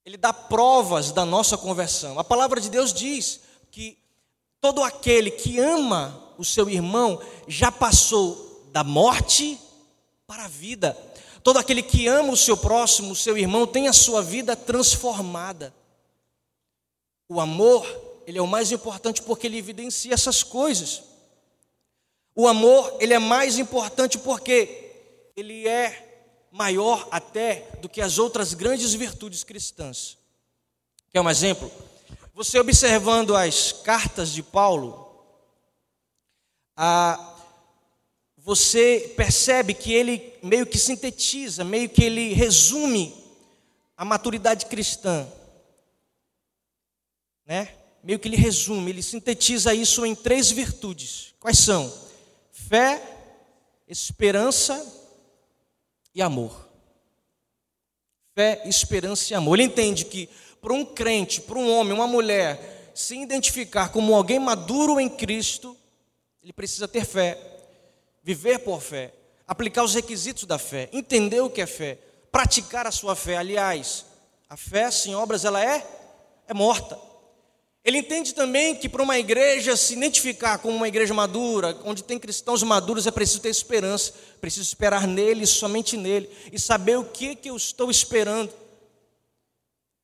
Ele 0.04 0.16
dá 0.16 0.32
provas 0.32 1.12
da 1.12 1.24
nossa 1.24 1.56
conversão. 1.56 2.18
A 2.18 2.24
palavra 2.24 2.60
de 2.60 2.68
Deus 2.68 2.92
diz 2.92 3.40
que 3.70 3.98
todo 4.60 4.82
aquele 4.82 5.30
que 5.30 5.58
ama 5.58 6.34
o 6.36 6.44
seu 6.44 6.68
irmão 6.68 7.20
já 7.46 7.70
passou 7.70 8.53
da 8.74 8.82
morte 8.82 9.56
para 10.26 10.46
a 10.46 10.48
vida. 10.48 10.98
Todo 11.44 11.60
aquele 11.60 11.80
que 11.80 12.08
ama 12.08 12.32
o 12.32 12.36
seu 12.36 12.56
próximo, 12.56 13.12
o 13.12 13.16
seu 13.16 13.38
irmão, 13.38 13.68
tem 13.68 13.86
a 13.86 13.92
sua 13.92 14.20
vida 14.20 14.56
transformada. 14.56 15.72
O 17.28 17.40
amor, 17.40 17.86
ele 18.26 18.36
é 18.36 18.42
o 18.42 18.48
mais 18.48 18.72
importante 18.72 19.22
porque 19.22 19.46
ele 19.46 19.58
evidencia 19.58 20.12
essas 20.12 20.42
coisas. 20.42 21.04
O 22.34 22.48
amor, 22.48 22.96
ele 22.98 23.14
é 23.14 23.18
mais 23.20 23.60
importante 23.60 24.18
porque 24.18 25.30
ele 25.36 25.68
é 25.68 26.48
maior 26.50 27.06
até 27.12 27.68
do 27.80 27.88
que 27.88 28.00
as 28.00 28.18
outras 28.18 28.54
grandes 28.54 28.92
virtudes 28.92 29.44
cristãs. 29.44 30.18
Quer 31.12 31.20
um 31.20 31.30
exemplo? 31.30 31.70
Você 32.34 32.58
observando 32.58 33.36
as 33.36 33.70
cartas 33.70 34.30
de 34.30 34.42
Paulo, 34.42 35.14
a, 36.76 37.33
você 38.44 39.14
percebe 39.16 39.72
que 39.72 39.90
ele 39.90 40.34
meio 40.42 40.66
que 40.66 40.76
sintetiza, 40.76 41.64
meio 41.64 41.88
que 41.88 42.04
ele 42.04 42.34
resume 42.34 43.14
a 43.96 44.04
maturidade 44.04 44.66
cristã. 44.66 45.26
Né? 47.46 47.74
Meio 48.02 48.18
que 48.18 48.28
ele 48.28 48.36
resume, 48.36 48.90
ele 48.90 49.02
sintetiza 49.02 49.72
isso 49.72 50.04
em 50.04 50.14
três 50.14 50.50
virtudes. 50.50 51.32
Quais 51.40 51.58
são? 51.58 51.90
Fé, 52.52 53.02
esperança 53.88 54.92
e 56.14 56.20
amor. 56.20 56.68
Fé, 58.34 58.60
esperança 58.66 59.32
e 59.32 59.34
amor. 59.34 59.54
Ele 59.54 59.68
entende 59.68 60.04
que 60.04 60.28
para 60.60 60.74
um 60.74 60.84
crente, 60.84 61.40
para 61.40 61.58
um 61.58 61.72
homem, 61.72 61.94
uma 61.94 62.06
mulher, 62.06 62.92
se 62.94 63.16
identificar 63.16 63.88
como 63.88 64.14
alguém 64.14 64.38
maduro 64.38 65.00
em 65.00 65.08
Cristo, 65.08 65.74
ele 66.42 66.52
precisa 66.52 66.86
ter 66.86 67.06
fé 67.06 67.53
viver 68.24 68.60
por 68.60 68.80
fé, 68.80 69.12
aplicar 69.46 69.84
os 69.84 69.94
requisitos 69.94 70.44
da 70.44 70.58
fé, 70.58 70.88
entender 70.92 71.42
o 71.42 71.50
que 71.50 71.60
é 71.60 71.66
fé, 71.66 71.98
praticar 72.32 72.86
a 72.86 72.90
sua 72.90 73.14
fé. 73.14 73.36
Aliás, 73.36 74.06
a 74.48 74.56
fé 74.56 74.90
sem 74.90 75.14
obras 75.14 75.44
ela 75.44 75.62
é 75.62 75.86
é 76.48 76.54
morta. 76.54 76.98
Ele 77.84 77.98
entende 77.98 78.34
também 78.34 78.74
que 78.74 78.88
para 78.88 79.02
uma 79.02 79.18
igreja 79.18 79.76
se 79.76 79.92
identificar 79.92 80.56
como 80.56 80.74
uma 80.74 80.88
igreja 80.88 81.12
madura, 81.12 81.78
onde 81.84 82.02
tem 82.02 82.18
cristãos 82.18 82.62
maduros, 82.62 83.06
é 83.06 83.10
preciso 83.10 83.40
ter 83.40 83.50
esperança, 83.50 84.14
preciso 84.40 84.66
esperar 84.66 85.06
nele, 85.06 85.46
somente 85.46 85.94
nele, 85.94 86.30
e 86.50 86.58
saber 86.58 86.96
o 86.96 87.04
que, 87.04 87.36
que 87.36 87.50
eu 87.50 87.56
estou 87.56 87.90
esperando. 87.90 88.50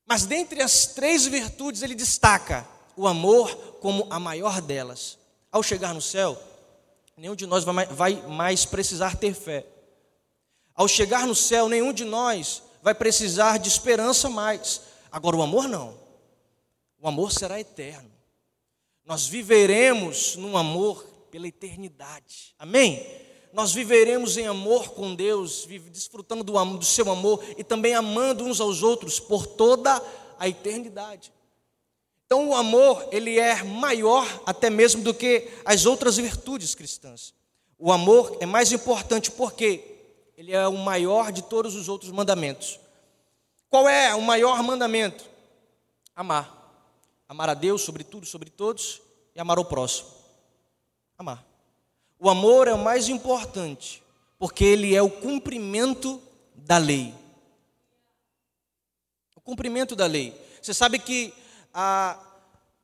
Mas 0.07 0.27
dentre 0.27 0.61
as 0.61 0.89
três 0.89 1.25
virtudes, 1.25 1.81
ele 1.81 1.95
destaca 1.95 2.69
o 2.95 3.07
amor 3.07 3.79
como 3.81 4.07
a 4.11 4.21
maior 4.21 4.61
delas. 4.61 5.19
Ao 5.51 5.63
chegar 5.63 5.95
no 5.95 6.03
céu, 6.03 6.39
nenhum 7.21 7.35
de 7.35 7.47
nós 7.47 7.65
vai 7.65 8.15
mais 8.27 8.65
precisar 8.65 9.15
ter 9.17 9.35
fé. 9.35 9.67
Ao 10.75 10.89
chegar 10.89 11.27
no 11.27 11.35
céu, 11.35 11.69
nenhum 11.69 11.93
de 11.93 12.03
nós 12.03 12.63
vai 12.83 12.95
precisar 12.95 13.59
de 13.59 13.69
esperança 13.69 14.31
mais. 14.31 14.81
Agora, 15.13 15.37
o 15.37 15.43
amor 15.43 15.69
não. 15.69 15.99
O 16.99 17.07
amor 17.07 17.31
será 17.31 17.61
eterno. 17.61 18.11
Nós 19.05 19.27
viveremos 19.27 20.35
num 20.37 20.57
amor 20.57 21.05
pela 21.31 21.47
eternidade. 21.47 22.55
Amém? 22.59 23.07
Nós 23.53 23.75
viveremos 23.75 24.39
em 24.39 24.47
amor 24.47 24.93
com 24.93 25.15
Deus, 25.15 25.67
desfrutando 25.91 26.43
do, 26.43 26.65
do 26.79 26.85
seu 26.87 27.11
amor 27.11 27.45
e 27.59 27.63
também 27.63 27.95
amando 27.95 28.45
uns 28.45 28.63
aos 28.63 28.83
outros 28.83 29.21
por 29.21 29.47
toda 29.47 30.03
a 30.39 30.49
eternidade. 30.49 31.31
Então 32.33 32.51
o 32.51 32.55
amor, 32.55 33.09
ele 33.11 33.41
é 33.41 33.61
maior 33.65 34.25
até 34.47 34.71
mesmo 34.71 35.03
do 35.03 35.13
que 35.13 35.51
as 35.65 35.85
outras 35.85 36.17
virtudes 36.17 36.77
cristãs. 36.77 37.35
O 37.77 37.91
amor 37.91 38.37
é 38.39 38.47
mais 38.47 38.71
importante 38.71 39.33
porque 39.33 39.83
ele 40.37 40.53
é 40.53 40.69
o 40.69 40.79
maior 40.79 41.33
de 41.33 41.43
todos 41.43 41.75
os 41.75 41.89
outros 41.89 42.13
mandamentos. 42.13 42.79
Qual 43.69 43.89
é 43.89 44.15
o 44.15 44.23
maior 44.23 44.63
mandamento? 44.63 45.25
Amar. 46.15 46.57
Amar 47.29 47.51
a 47.51 47.55
Deus 47.55 47.83
sobre 47.83 48.05
tudo, 48.05 48.25
sobre 48.25 48.49
todos 48.49 49.03
e 49.35 49.41
amar 49.41 49.59
o 49.59 49.65
próximo. 49.65 50.11
Amar. 51.19 51.45
O 52.17 52.31
amor 52.31 52.69
é 52.69 52.73
o 52.73 52.79
mais 52.79 53.09
importante 53.09 54.05
porque 54.39 54.65
ele 54.65 54.95
é 54.95 55.03
o 55.03 55.11
cumprimento 55.11 56.23
da 56.55 56.79
lei. 56.79 57.13
O 59.35 59.41
cumprimento 59.41 59.97
da 59.97 60.07
lei. 60.07 60.33
Você 60.63 60.73
sabe 60.73 61.01
que 61.01 61.35
a, 61.73 62.19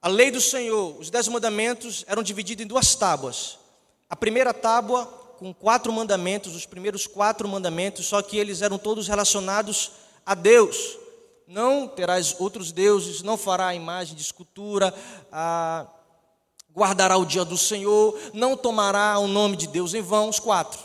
a 0.00 0.08
lei 0.08 0.30
do 0.30 0.40
Senhor, 0.40 0.96
os 0.98 1.10
dez 1.10 1.28
mandamentos, 1.28 2.04
eram 2.06 2.22
divididos 2.22 2.64
em 2.64 2.68
duas 2.68 2.94
tábuas. 2.94 3.58
A 4.08 4.14
primeira 4.14 4.54
tábua 4.54 5.04
com 5.38 5.52
quatro 5.52 5.92
mandamentos, 5.92 6.54
os 6.54 6.64
primeiros 6.64 7.06
quatro 7.06 7.46
mandamentos, 7.48 8.06
só 8.06 8.22
que 8.22 8.38
eles 8.38 8.62
eram 8.62 8.78
todos 8.78 9.08
relacionados 9.08 9.92
a 10.24 10.34
Deus. 10.34 10.96
Não 11.46 11.86
terás 11.86 12.34
outros 12.38 12.72
deuses, 12.72 13.22
não 13.22 13.36
fará 13.36 13.74
imagem 13.74 14.16
de 14.16 14.22
escultura, 14.22 14.94
ah, 15.30 15.86
guardará 16.74 17.16
o 17.16 17.26
dia 17.26 17.44
do 17.44 17.58
Senhor, 17.58 18.18
não 18.32 18.56
tomará 18.56 19.18
o 19.18 19.28
nome 19.28 19.56
de 19.56 19.66
Deus 19.66 19.94
em 19.94 20.02
vão, 20.02 20.28
os 20.28 20.40
quatro. 20.40 20.80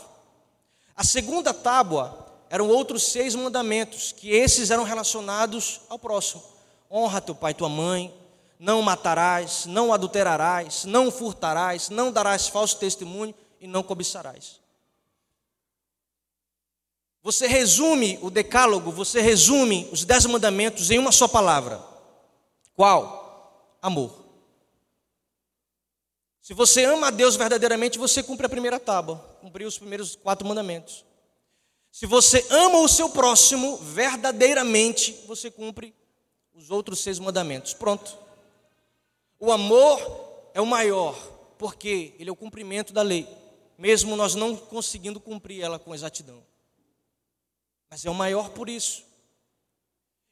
A 0.94 1.02
segunda 1.02 1.54
tábua 1.54 2.26
eram 2.50 2.68
outros 2.68 3.04
seis 3.04 3.34
mandamentos, 3.34 4.12
que 4.12 4.30
esses 4.30 4.70
eram 4.70 4.84
relacionados 4.84 5.80
ao 5.88 5.98
próximo 5.98 6.51
honra 6.92 7.20
teu 7.20 7.34
pai 7.34 7.52
e 7.52 7.54
tua 7.54 7.68
mãe, 7.68 8.14
não 8.58 8.82
matarás, 8.82 9.64
não 9.66 9.92
adulterarás, 9.92 10.84
não 10.84 11.10
furtarás, 11.10 11.88
não 11.88 12.12
darás 12.12 12.46
falso 12.46 12.76
testemunho 12.76 13.34
e 13.58 13.66
não 13.66 13.82
cobiçarás. 13.82 14.60
Você 17.22 17.46
resume 17.46 18.18
o 18.20 18.30
decálogo, 18.30 18.92
você 18.92 19.20
resume 19.20 19.88
os 19.90 20.04
dez 20.04 20.26
mandamentos 20.26 20.90
em 20.90 20.98
uma 20.98 21.12
só 21.12 21.26
palavra. 21.26 21.80
Qual? 22.74 23.78
Amor. 23.80 24.22
Se 26.40 26.52
você 26.52 26.84
ama 26.84 27.06
a 27.06 27.10
Deus 27.10 27.36
verdadeiramente, 27.36 27.98
você 27.98 28.22
cumpre 28.22 28.46
a 28.46 28.50
primeira 28.50 28.78
tábua, 28.78 29.24
cumpriu 29.40 29.68
os 29.68 29.78
primeiros 29.78 30.16
quatro 30.16 30.46
mandamentos. 30.46 31.04
Se 31.92 32.06
você 32.06 32.44
ama 32.50 32.80
o 32.80 32.88
seu 32.88 33.08
próximo 33.08 33.76
verdadeiramente, 33.76 35.24
você 35.26 35.50
cumpre 35.50 35.94
os 36.54 36.70
outros 36.70 37.00
seis 37.00 37.18
mandamentos. 37.18 37.74
Pronto. 37.74 38.18
O 39.38 39.50
amor 39.50 40.50
é 40.54 40.60
o 40.60 40.66
maior, 40.66 41.16
porque 41.58 42.14
ele 42.18 42.30
é 42.30 42.32
o 42.32 42.36
cumprimento 42.36 42.92
da 42.92 43.02
lei. 43.02 43.26
mesmo 43.78 44.14
nós 44.14 44.34
não 44.34 44.54
conseguindo 44.54 45.18
cumprir 45.18 45.60
ela 45.60 45.78
com 45.78 45.94
exatidão. 45.94 46.42
Mas 47.90 48.04
é 48.04 48.10
o 48.10 48.14
maior 48.14 48.50
por 48.50 48.68
isso. 48.68 49.04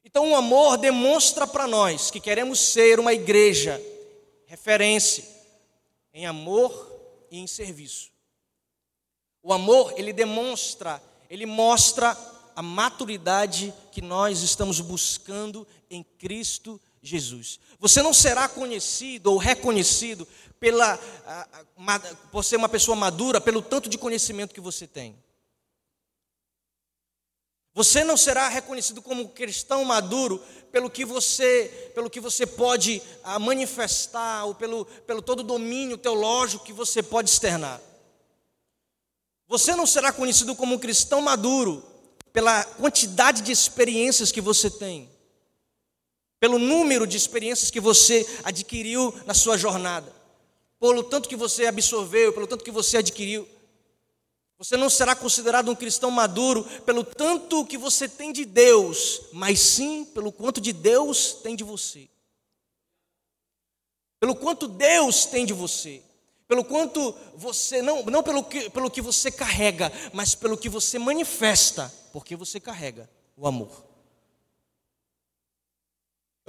Então 0.04 0.30
o 0.30 0.36
amor 0.36 0.78
demonstra 0.78 1.46
para 1.46 1.66
nós 1.66 2.10
que 2.10 2.20
queremos 2.20 2.60
ser 2.60 3.00
uma 3.00 3.12
igreja 3.12 3.82
referência 4.46 5.24
em 6.12 6.26
amor 6.26 6.90
e 7.30 7.38
em 7.38 7.46
serviço. 7.46 8.10
O 9.42 9.52
amor, 9.52 9.94
ele 9.96 10.12
demonstra, 10.12 11.02
ele 11.28 11.46
mostra 11.46 12.16
a 12.54 12.62
maturidade 12.62 13.72
que 13.90 14.02
nós 14.02 14.42
estamos 14.42 14.80
buscando 14.80 15.66
em 15.90 16.02
Cristo 16.02 16.80
Jesus. 17.02 17.58
Você 17.78 18.00
não 18.02 18.14
será 18.14 18.48
conhecido 18.48 19.32
ou 19.32 19.36
reconhecido 19.36 20.26
pela, 20.60 20.98
por 22.30 22.44
ser 22.44 22.56
uma 22.56 22.68
pessoa 22.68 22.96
madura 22.96 23.40
pelo 23.40 23.60
tanto 23.60 23.88
de 23.88 23.98
conhecimento 23.98 24.54
que 24.54 24.60
você 24.60 24.86
tem. 24.86 25.16
Você 27.72 28.02
não 28.02 28.16
será 28.16 28.48
reconhecido 28.48 29.00
como 29.00 29.28
cristão 29.28 29.84
maduro 29.84 30.42
pelo 30.72 30.90
que 30.90 31.04
você, 31.04 31.92
pelo 31.94 32.10
que 32.10 32.20
você 32.20 32.46
pode 32.46 33.00
ah, 33.22 33.38
manifestar 33.38 34.44
ou 34.44 34.54
pelo, 34.54 34.84
pelo 34.84 35.22
todo 35.22 35.42
domínio 35.42 35.96
teológico 35.96 36.64
que 36.64 36.72
você 36.72 37.02
pode 37.02 37.30
externar. 37.30 37.80
Você 39.46 39.74
não 39.74 39.86
será 39.86 40.12
conhecido 40.12 40.54
como 40.54 40.74
um 40.74 40.78
cristão 40.78 41.20
maduro 41.20 41.84
pela 42.32 42.64
quantidade 42.64 43.42
de 43.42 43.50
experiências 43.50 44.30
que 44.30 44.40
você 44.40 44.70
tem, 44.70 45.08
pelo 46.40 46.58
número 46.58 47.06
de 47.06 47.18
experiências 47.18 47.70
que 47.70 47.78
você 47.78 48.26
adquiriu 48.42 49.14
na 49.26 49.34
sua 49.34 49.58
jornada, 49.58 50.10
pelo 50.80 51.04
tanto 51.04 51.28
que 51.28 51.36
você 51.36 51.66
absorveu, 51.66 52.32
pelo 52.32 52.46
tanto 52.46 52.64
que 52.64 52.70
você 52.70 52.96
adquiriu. 52.96 53.46
Você 54.56 54.76
não 54.76 54.90
será 54.90 55.14
considerado 55.14 55.70
um 55.70 55.74
cristão 55.74 56.10
maduro 56.10 56.64
pelo 56.84 57.04
tanto 57.04 57.64
que 57.64 57.78
você 57.78 58.08
tem 58.08 58.32
de 58.32 58.44
Deus, 58.44 59.22
mas 59.32 59.60
sim 59.60 60.04
pelo 60.04 60.32
quanto 60.32 60.60
de 60.60 60.72
Deus 60.72 61.34
tem 61.34 61.54
de 61.54 61.64
você. 61.64 62.08
Pelo 64.18 64.34
quanto 64.34 64.68
Deus 64.68 65.24
tem 65.24 65.46
de 65.46 65.54
você. 65.54 66.02
Pelo 66.46 66.64
quanto 66.64 67.14
você, 67.36 67.80
não, 67.80 68.02
não 68.04 68.22
pelo, 68.22 68.44
que, 68.44 68.68
pelo 68.68 68.90
que 68.90 69.00
você 69.00 69.30
carrega, 69.30 69.90
mas 70.12 70.34
pelo 70.34 70.58
que 70.58 70.68
você 70.68 70.98
manifesta, 70.98 71.90
porque 72.12 72.36
você 72.36 72.58
carrega 72.58 73.08
o 73.36 73.46
amor. 73.46 73.89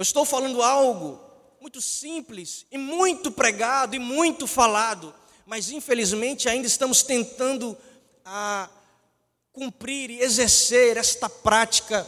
Eu 0.02 0.04
estou 0.04 0.24
falando 0.24 0.60
algo 0.60 1.20
muito 1.60 1.80
simples 1.80 2.66
e 2.72 2.76
muito 2.76 3.30
pregado 3.30 3.94
e 3.94 4.00
muito 4.00 4.48
falado, 4.48 5.14
mas 5.46 5.70
infelizmente 5.70 6.48
ainda 6.48 6.66
estamos 6.66 7.04
tentando 7.04 7.78
a 8.24 8.68
cumprir 9.52 10.10
e 10.10 10.20
exercer 10.20 10.96
esta 10.96 11.30
prática 11.30 12.04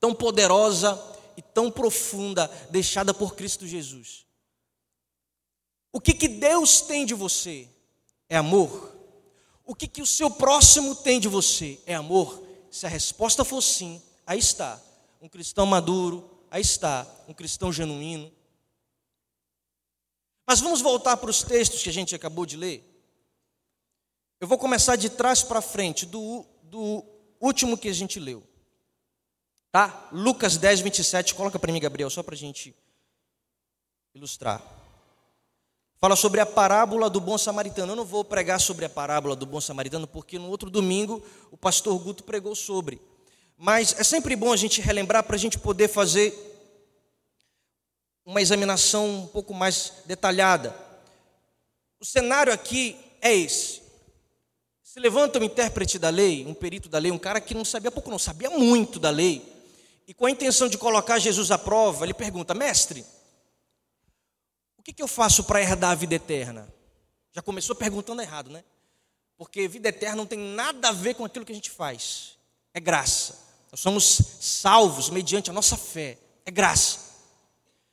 tão 0.00 0.12
poderosa 0.12 1.00
e 1.36 1.42
tão 1.42 1.70
profunda 1.70 2.50
deixada 2.68 3.14
por 3.14 3.36
Cristo 3.36 3.68
Jesus. 3.68 4.26
O 5.92 6.00
que, 6.00 6.12
que 6.12 6.26
Deus 6.26 6.80
tem 6.80 7.06
de 7.06 7.14
você? 7.14 7.68
É 8.28 8.36
amor. 8.36 8.92
O 9.64 9.76
que, 9.76 9.86
que 9.86 10.02
o 10.02 10.06
seu 10.06 10.28
próximo 10.28 10.96
tem 10.96 11.20
de 11.20 11.28
você? 11.28 11.78
É 11.86 11.94
amor. 11.94 12.42
Se 12.68 12.84
a 12.84 12.88
resposta 12.88 13.44
for 13.44 13.62
sim, 13.62 14.02
aí 14.26 14.40
está. 14.40 14.82
Um 15.22 15.28
cristão 15.28 15.66
maduro, 15.66 16.35
aí 16.50 16.62
está. 16.62 17.06
Um 17.28 17.34
cristão 17.34 17.72
genuíno. 17.72 18.32
Mas 20.46 20.60
vamos 20.60 20.80
voltar 20.80 21.16
para 21.16 21.30
os 21.30 21.42
textos 21.42 21.82
que 21.82 21.88
a 21.88 21.92
gente 21.92 22.14
acabou 22.14 22.46
de 22.46 22.56
ler. 22.56 22.84
Eu 24.40 24.46
vou 24.46 24.58
começar 24.58 24.96
de 24.96 25.10
trás 25.10 25.42
para 25.42 25.60
frente, 25.60 26.06
do, 26.06 26.46
do 26.62 27.04
último 27.40 27.76
que 27.76 27.88
a 27.88 27.92
gente 27.92 28.20
leu. 28.20 28.46
Tá? 29.72 30.08
Lucas 30.12 30.56
10, 30.56 30.80
27. 30.80 31.34
Coloca 31.34 31.58
para 31.58 31.72
mim, 31.72 31.80
Gabriel, 31.80 32.10
só 32.10 32.22
para 32.22 32.34
a 32.34 32.38
gente 32.38 32.74
ilustrar. 34.14 34.62
Fala 35.98 36.14
sobre 36.14 36.40
a 36.40 36.46
parábola 36.46 37.08
do 37.08 37.20
bom 37.20 37.38
samaritano. 37.38 37.92
Eu 37.92 37.96
não 37.96 38.04
vou 38.04 38.24
pregar 38.24 38.60
sobre 38.60 38.84
a 38.84 38.88
parábola 38.88 39.34
do 39.34 39.46
bom 39.46 39.60
samaritano, 39.60 40.06
porque 40.06 40.38
no 40.38 40.48
outro 40.48 40.70
domingo 40.70 41.22
o 41.50 41.56
pastor 41.56 41.98
Guto 41.98 42.22
pregou 42.22 42.54
sobre. 42.54 43.00
Mas 43.56 43.98
é 43.98 44.04
sempre 44.04 44.36
bom 44.36 44.52
a 44.52 44.56
gente 44.56 44.80
relembrar 44.80 45.24
para 45.24 45.36
a 45.36 45.38
gente 45.38 45.58
poder 45.58 45.88
fazer 45.88 46.34
uma 48.24 48.42
examinação 48.42 49.20
um 49.20 49.26
pouco 49.26 49.54
mais 49.54 49.92
detalhada. 50.04 50.76
O 51.98 52.04
cenário 52.04 52.52
aqui 52.52 52.96
é 53.22 53.34
esse. 53.34 53.80
Se 54.82 55.00
levanta 55.00 55.38
um 55.38 55.44
intérprete 55.44 55.98
da 55.98 56.10
lei, 56.10 56.44
um 56.44 56.52
perito 56.52 56.88
da 56.88 56.98
lei, 56.98 57.10
um 57.10 57.18
cara 57.18 57.40
que 57.40 57.54
não 57.54 57.64
sabia 57.64 57.90
pouco, 57.90 58.10
não 58.10 58.18
sabia 58.18 58.50
muito 58.50 58.98
da 58.98 59.10
lei, 59.10 59.42
e 60.06 60.12
com 60.12 60.26
a 60.26 60.30
intenção 60.30 60.68
de 60.68 60.76
colocar 60.76 61.18
Jesus 61.18 61.50
à 61.50 61.58
prova, 61.58 62.04
ele 62.04 62.14
pergunta: 62.14 62.54
Mestre, 62.54 63.04
o 64.76 64.82
que, 64.82 64.92
que 64.92 65.02
eu 65.02 65.08
faço 65.08 65.44
para 65.44 65.60
herdar 65.60 65.92
a 65.92 65.94
vida 65.94 66.14
eterna? 66.14 66.72
Já 67.32 67.42
começou 67.42 67.76
perguntando 67.76 68.22
errado, 68.22 68.50
né? 68.50 68.64
Porque 69.36 69.68
vida 69.68 69.88
eterna 69.88 70.16
não 70.16 70.26
tem 70.26 70.38
nada 70.38 70.88
a 70.88 70.92
ver 70.92 71.14
com 71.14 71.24
aquilo 71.24 71.44
que 71.44 71.52
a 71.52 71.54
gente 71.54 71.70
faz, 71.70 72.38
é 72.72 72.80
graça. 72.80 73.45
Nós 73.76 73.80
somos 73.82 74.20
salvos 74.40 75.10
mediante 75.10 75.50
a 75.50 75.52
nossa 75.52 75.76
fé, 75.76 76.16
é 76.46 76.50
graça. 76.50 76.98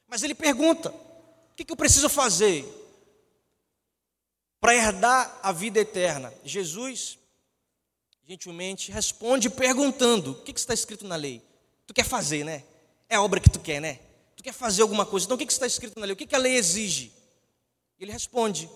Mas 0.07 0.23
ele 0.23 0.33
pergunta: 0.33 0.89
o 0.89 1.55
que, 1.55 1.65
que 1.65 1.73
eu 1.73 1.77
preciso 1.77 2.07
fazer? 2.07 2.83
para 4.63 4.73
herdar 4.73 5.39
a 5.43 5.51
vida 5.51 5.81
eterna? 5.81 6.33
Jesus, 6.45 7.19
gentilmente, 8.25 8.93
responde 8.93 9.49
perguntando: 9.49 10.31
o 10.31 10.35
que 10.35 10.57
está 10.57 10.73
escrito 10.73 11.05
na 11.05 11.17
lei? 11.17 11.41
Tu 11.85 11.93
quer 11.93 12.05
fazer, 12.05 12.45
né? 12.45 12.63
É 13.09 13.15
a 13.17 13.21
obra 13.21 13.41
que 13.41 13.49
tu 13.49 13.59
quer, 13.59 13.81
né? 13.81 13.99
Tu 14.37 14.41
quer 14.41 14.53
fazer 14.53 14.81
alguma 14.81 15.05
coisa. 15.05 15.25
Então 15.25 15.35
o 15.35 15.37
que 15.37 15.51
está 15.51 15.67
escrito 15.67 15.99
na 15.99 16.05
lei? 16.05 16.13
O 16.13 16.15
que 16.15 16.33
a 16.33 16.39
lei 16.39 16.55
exige? 16.55 17.11
Ele 17.99 18.09
responde: 18.09 18.69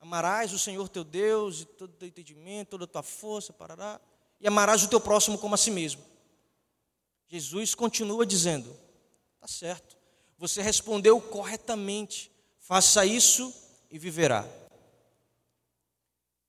Amarás 0.00 0.52
o 0.52 0.58
Senhor 0.58 0.88
teu 0.88 1.02
Deus 1.02 1.56
de 1.56 1.64
todo 1.64 1.90
o 1.90 1.94
teu 1.94 2.06
entendimento, 2.06 2.70
toda 2.70 2.84
a 2.84 2.86
tua 2.86 3.02
força, 3.02 3.52
parará, 3.52 4.00
e 4.40 4.46
amarás 4.46 4.84
o 4.84 4.88
teu 4.88 5.00
próximo 5.00 5.36
como 5.36 5.56
a 5.56 5.58
si 5.58 5.72
mesmo. 5.72 6.11
Jesus 7.32 7.74
continua 7.74 8.26
dizendo: 8.26 8.78
Tá 9.40 9.48
certo, 9.48 9.96
você 10.36 10.60
respondeu 10.60 11.18
corretamente, 11.18 12.30
faça 12.58 13.06
isso 13.06 13.54
e 13.90 13.98
viverá. 13.98 14.46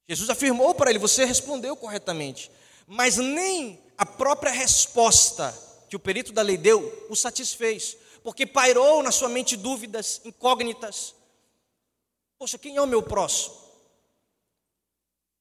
Jesus 0.06 0.30
afirmou 0.30 0.76
para 0.76 0.90
ele: 0.90 1.00
Você 1.00 1.24
respondeu 1.24 1.74
corretamente. 1.78 2.52
Mas 2.86 3.16
nem 3.16 3.82
a 3.98 4.06
própria 4.06 4.52
resposta 4.52 5.58
que 5.88 5.96
o 5.96 6.00
perito 6.00 6.34
da 6.34 6.42
lei 6.42 6.58
deu 6.58 7.08
o 7.10 7.16
satisfez, 7.16 7.96
porque 8.22 8.46
pairou 8.46 9.02
na 9.02 9.12
sua 9.12 9.30
mente 9.30 9.56
dúvidas 9.56 10.20
incógnitas. 10.26 11.16
Poxa, 12.38 12.58
quem 12.58 12.76
é 12.76 12.82
o 12.82 12.88
meu 12.88 13.02
próximo? 13.02 13.63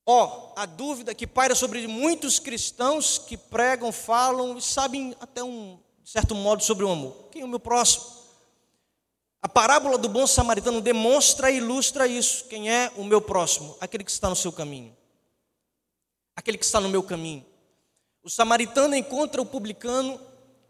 Ó, 0.05 0.25
oh, 0.25 0.61
a 0.61 0.67
dúvida 0.67 1.15
que 1.15 1.27
paira 1.27 1.55
sobre 1.55 1.87
muitos 1.87 2.39
cristãos 2.39 3.19
que 3.19 3.37
pregam, 3.37 3.93
falam 3.93 4.59
e 4.59 4.63
sabem 4.63 5.15
até 5.21 5.45
um 5.45 5.79
certo 6.05 6.35
modo 6.35 6.63
sobre 6.63 6.85
o 6.85 6.91
amor. 6.91 7.29
Quem 7.31 7.43
é 7.43 7.45
o 7.45 7.49
meu 7.49 7.61
próximo? 7.61 8.05
A 9.41 9.49
parábola 9.49 9.99
do 9.99 10.09
bom 10.09 10.27
samaritano 10.27 10.81
demonstra 10.81 11.51
e 11.51 11.57
ilustra 11.57 12.07
isso. 12.07 12.45
Quem 12.47 12.71
é 12.71 12.93
o 12.97 13.05
meu 13.05 13.21
próximo? 13.21 13.77
Aquele 13.81 14.05
que 14.05 14.11
está 14.11 14.29
no 14.29 14.37
seu 14.37 14.53
caminho. 14.53 14.97
Aquele 16.35 16.59
que 16.59 16.65
está 16.65 16.81
no 16.81 16.89
meu 16.89 17.03
caminho. 17.03 17.45
O 18.23 18.31
samaritano 18.31 18.95
encontra 18.95 19.43
o 19.43 19.47
publicano 19.47 20.21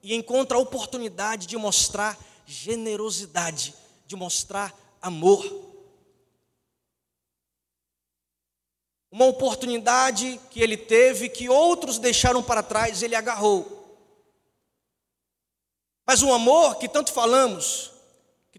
e 0.02 0.14
encontra 0.14 0.56
a 0.56 0.60
oportunidade 0.60 1.46
de 1.46 1.56
mostrar 1.56 2.18
generosidade, 2.46 3.74
de 4.06 4.16
mostrar 4.16 4.74
amor. 5.00 5.44
Uma 9.12 9.26
oportunidade 9.26 10.40
que 10.50 10.60
ele 10.62 10.76
teve, 10.76 11.28
que 11.28 11.46
outros 11.48 11.98
deixaram 11.98 12.42
para 12.42 12.62
trás, 12.62 13.02
ele 13.02 13.14
agarrou. 13.14 13.80
Mas 16.06 16.22
o 16.22 16.32
amor 16.32 16.76
que 16.76 16.88
tanto 16.88 17.12
falamos, 17.12 17.92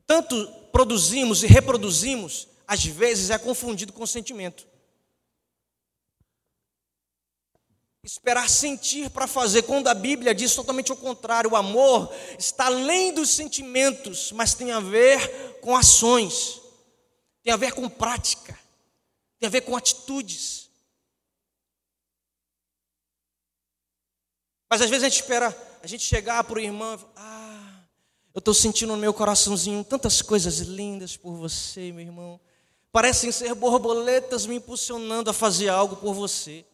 tanto 0.06 0.48
produzimos 0.72 1.44
e 1.44 1.48
reproduzimos, 1.48 2.48
às 2.68 2.86
vezes 2.86 3.32
é 3.32 3.38
confundido 3.38 3.92
com 3.92 4.06
sentimento. 4.06 4.68
Esperar 8.04 8.50
sentir 8.50 9.10
para 9.10 9.28
fazer, 9.28 9.64
quando 9.64 9.88
a 9.88 9.94
Bíblia 9.94 10.36
diz 10.36 10.54
totalmente 10.54 10.92
o 10.92 10.96
contrário, 10.96 11.52
o 11.52 11.56
amor 11.56 12.14
está 12.38 12.66
além 12.66 13.14
dos 13.14 13.30
sentimentos, 13.30 14.32
mas 14.34 14.54
tem 14.54 14.72
a 14.72 14.80
ver 14.80 15.60
com 15.62 15.76
ações, 15.76 16.62
tem 17.42 17.54
a 17.54 17.58
ver 17.58 17.72
com 17.72 17.90
prática, 17.90 18.60
tem 19.44 19.50
a 19.50 19.52
ver 19.52 19.62
com 19.62 19.76
atitudes. 19.76 20.70
Mas 24.70 24.82
às 24.82 24.90
vezes 24.90 25.04
a 25.04 25.10
gente 25.10 25.20
espera 25.20 25.80
a 25.84 25.88
gente 25.88 26.06
chegar 26.06 26.42
para 26.46 26.56
o 26.56 26.62
irmão, 26.62 26.98
ah, 27.18 27.82
eu 28.34 28.40
estou 28.40 28.54
sentindo 28.54 28.94
no 28.94 28.98
meu 28.98 29.14
coraçãozinho 29.14 29.84
tantas 29.84 30.22
coisas 30.22 30.60
lindas 30.60 31.18
por 31.18 31.36
você, 31.36 31.92
meu 31.92 32.06
irmão. 32.06 32.40
parecem 32.90 33.34
ser 33.34 33.54
borboletas 33.54 34.46
me 34.46 34.56
impulsionando 34.56 35.30
a 35.30 35.34
fazer 35.34 35.68
algo 35.68 35.98
por 35.98 36.14
você. 36.14 36.66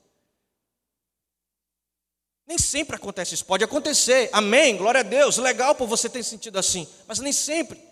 Nem 2.45 2.59
sempre 2.59 2.97
acontece 2.97 3.33
isso, 3.33 3.45
pode 3.45 3.63
acontecer, 3.63 4.29
amém, 4.31 4.77
glória 4.77 4.99
a 4.99 5.03
Deus, 5.03 5.37
legal 5.37 5.73
por 5.73 5.87
você 5.87 6.07
ter 6.07 6.21
sentido 6.21 6.59
assim, 6.59 6.87
mas 7.07 7.17
nem 7.17 7.33
sempre. 7.33 7.83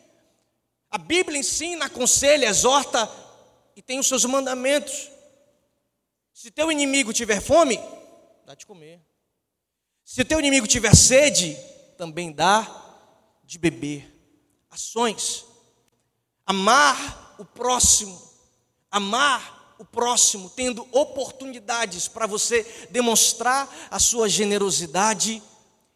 A 0.91 0.99
Bíblia 0.99 1.39
ensina, 1.39 1.85
aconselha, 1.85 2.45
exorta 2.45 3.26
e 3.77 3.81
tem 3.83 3.99
os 3.99 4.07
seus 4.07 4.25
mandamentos. 4.25 5.07
Se 6.33 6.49
teu 6.49 6.71
inimigo 6.71 7.13
tiver 7.13 7.39
fome, 7.39 7.79
dá 8.43 8.55
de 8.55 8.65
comer. 8.65 8.99
Se 10.03 10.25
teu 10.25 10.39
inimigo 10.39 10.65
tiver 10.65 10.95
sede, 10.95 11.55
também 11.95 12.31
dá 12.31 12.65
de 13.43 13.59
beber. 13.59 14.11
Ações. 14.71 15.45
Amar 16.43 17.35
o 17.37 17.45
próximo. 17.45 18.19
Amar 18.89 19.75
o 19.77 19.85
próximo, 19.85 20.49
tendo 20.49 20.87
oportunidades 20.91 22.07
para 22.07 22.25
você 22.25 22.63
demonstrar 22.89 23.69
a 23.91 23.99
sua 23.99 24.27
generosidade 24.27 25.43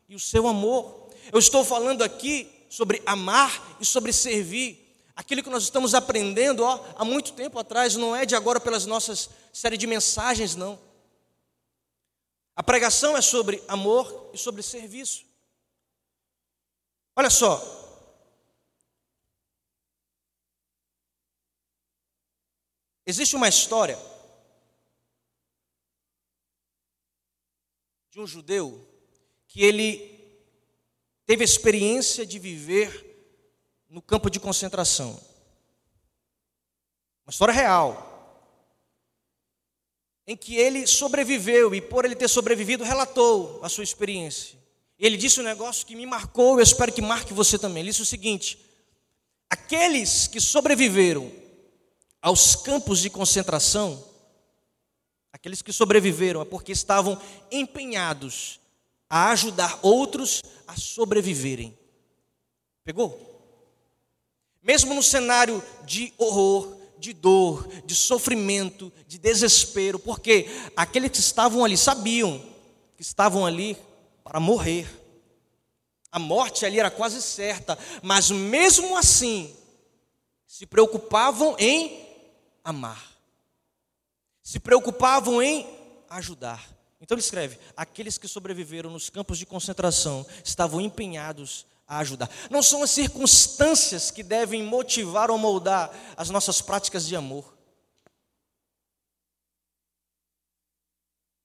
e 0.08 0.14
o 0.14 0.20
seu 0.20 0.48
amor. 0.48 1.10
Eu 1.32 1.40
estou 1.40 1.66
falando 1.66 2.04
aqui 2.04 2.48
sobre 2.70 3.02
amar 3.08 3.76
e 3.80 3.86
sobre 3.86 4.14
servir. 4.14 4.81
Aquilo 5.16 5.44
que 5.44 5.50
nós 5.50 5.64
estamos 5.64 5.94
aprendendo 5.94 6.64
ó, 6.64 6.84
há 6.96 7.04
muito 7.04 7.34
tempo 7.34 7.60
atrás, 7.60 7.96
não 7.96 8.16
é 8.16 8.26
de 8.26 8.36
agora 8.36 8.60
pelas 8.60 8.86
nossas 8.86 9.30
série 9.52 9.78
de 9.78 9.86
mensagens, 9.88 10.56
não. 10.56 10.80
A 12.56 12.64
pregação 12.64 13.18
é 13.18 13.22
sobre 13.22 13.64
amor 13.68 14.30
e 14.34 14.38
sobre 14.38 14.62
serviço. 14.62 15.26
Olha 17.16 17.30
só. 17.30 17.80
Existe 23.06 23.36
uma 23.36 23.50
história 23.50 23.98
de 28.10 28.20
um 28.20 28.28
judeu 28.28 28.88
que 29.48 29.64
ele 29.64 30.20
teve 31.26 31.44
a 31.44 31.46
experiência 31.46 32.26
de 32.26 32.38
viver 32.38 33.11
no 33.92 34.02
campo 34.02 34.30
de 34.30 34.40
concentração. 34.40 35.20
Uma 37.26 37.30
história 37.30 37.54
real 37.54 38.08
em 40.26 40.38
que 40.38 40.56
ele 40.56 40.88
sobreviveu 40.88 41.76
e 41.76 41.82
por 41.82 42.06
ele 42.06 42.16
ter 42.16 42.30
sobrevivido 42.30 42.86
relatou 42.86 43.60
a 43.62 43.68
sua 43.68 43.84
experiência. 43.84 44.58
Ele 44.98 45.18
disse 45.18 45.42
um 45.42 45.44
negócio 45.44 45.86
que 45.86 45.96
me 45.96 46.06
marcou, 46.06 46.58
eu 46.58 46.64
espero 46.64 46.94
que 46.94 47.02
marque 47.02 47.34
você 47.34 47.60
também. 47.60 47.82
Ele 47.82 47.90
disse 47.90 48.02
o 48.02 48.06
seguinte: 48.06 48.58
aqueles 49.50 50.26
que 50.26 50.40
sobreviveram 50.40 51.30
aos 52.22 52.56
campos 52.56 53.02
de 53.02 53.10
concentração, 53.10 54.08
aqueles 55.34 55.62
que 55.62 55.74
sobreviveram 55.74 56.42
é 56.42 56.46
porque 56.46 56.72
estavam 56.72 57.22
empenhados 57.52 58.60
a 59.10 59.32
ajudar 59.32 59.80
outros 59.82 60.42
a 60.66 60.78
sobreviverem. 60.78 61.78
Pegou? 62.86 63.31
Mesmo 64.62 64.94
no 64.94 65.02
cenário 65.02 65.64
de 65.86 66.14
horror, 66.18 66.78
de 67.00 67.14
dor, 67.14 67.68
de 67.84 67.96
sofrimento, 67.96 68.94
de 69.08 69.18
desespero, 69.18 69.98
porque 69.98 70.48
aqueles 70.76 71.12
que 71.12 71.20
estavam 71.20 71.66
ali 71.66 71.76
sabiam 71.76 72.40
que 72.96 73.02
estavam 73.02 73.46
ali 73.46 73.76
para 74.24 74.40
morrer. 74.40 74.88
A 76.12 76.20
morte 76.20 76.66
ali 76.66 76.80
era 76.80 76.92
quase 76.92 77.22
certa, 77.22 77.78
mas 78.04 78.30
mesmo 78.30 78.96
assim, 78.96 79.56
se 80.46 80.68
preocupavam 80.68 81.56
em 81.58 82.06
amar, 82.64 83.18
se 84.44 84.60
preocupavam 84.60 85.42
em 85.42 85.66
ajudar. 86.10 86.70
Então 87.00 87.16
ele 87.16 87.24
escreve: 87.24 87.58
aqueles 87.76 88.18
que 88.18 88.28
sobreviveram 88.28 88.92
nos 88.92 89.10
campos 89.10 89.40
de 89.40 89.46
concentração 89.46 90.26
estavam 90.44 90.80
empenhados 90.80 91.66
a 91.92 91.98
ajudar. 91.98 92.30
Não 92.50 92.64
são 92.64 92.82
as 92.82 92.90
circunstâncias 92.90 94.10
que 94.10 94.24
devem 94.24 94.64
motivar 94.64 95.30
ou 95.30 95.38
moldar 95.38 95.92
as 96.16 96.30
nossas 96.30 96.62
práticas 96.62 97.06
de 97.06 97.18
amor. 97.18 97.54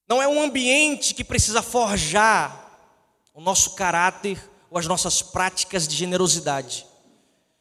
Não 0.09 0.23
é 0.23 0.29
um 0.29 0.41
ambiente 0.41 1.15
que 1.15 1.25
precisa 1.25 1.63
forjar 1.63 2.79
o 3.35 3.41
nosso 3.41 3.75
caráter 3.75 4.41
ou 4.71 4.79
as 4.79 4.87
nossas 4.87 5.21
práticas 5.21 5.89
de 5.89 5.97
generosidade. 5.97 6.87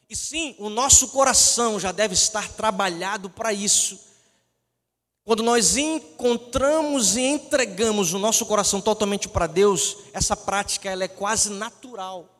E 0.08 0.14
sim, 0.14 0.54
o 0.56 0.70
nosso 0.70 1.08
coração 1.08 1.80
já 1.80 1.90
deve 1.90 2.14
estar 2.14 2.48
trabalhado 2.52 3.28
para 3.28 3.52
isso. 3.52 3.98
Quando 5.24 5.42
nós 5.42 5.76
encontramos 5.76 7.16
e 7.16 7.22
entregamos 7.22 8.12
o 8.12 8.18
nosso 8.20 8.46
coração 8.46 8.80
totalmente 8.80 9.28
para 9.28 9.48
Deus, 9.48 9.96
essa 10.12 10.36
prática 10.36 10.88
ela 10.88 11.02
é 11.02 11.08
quase 11.08 11.50
natural. 11.50 12.35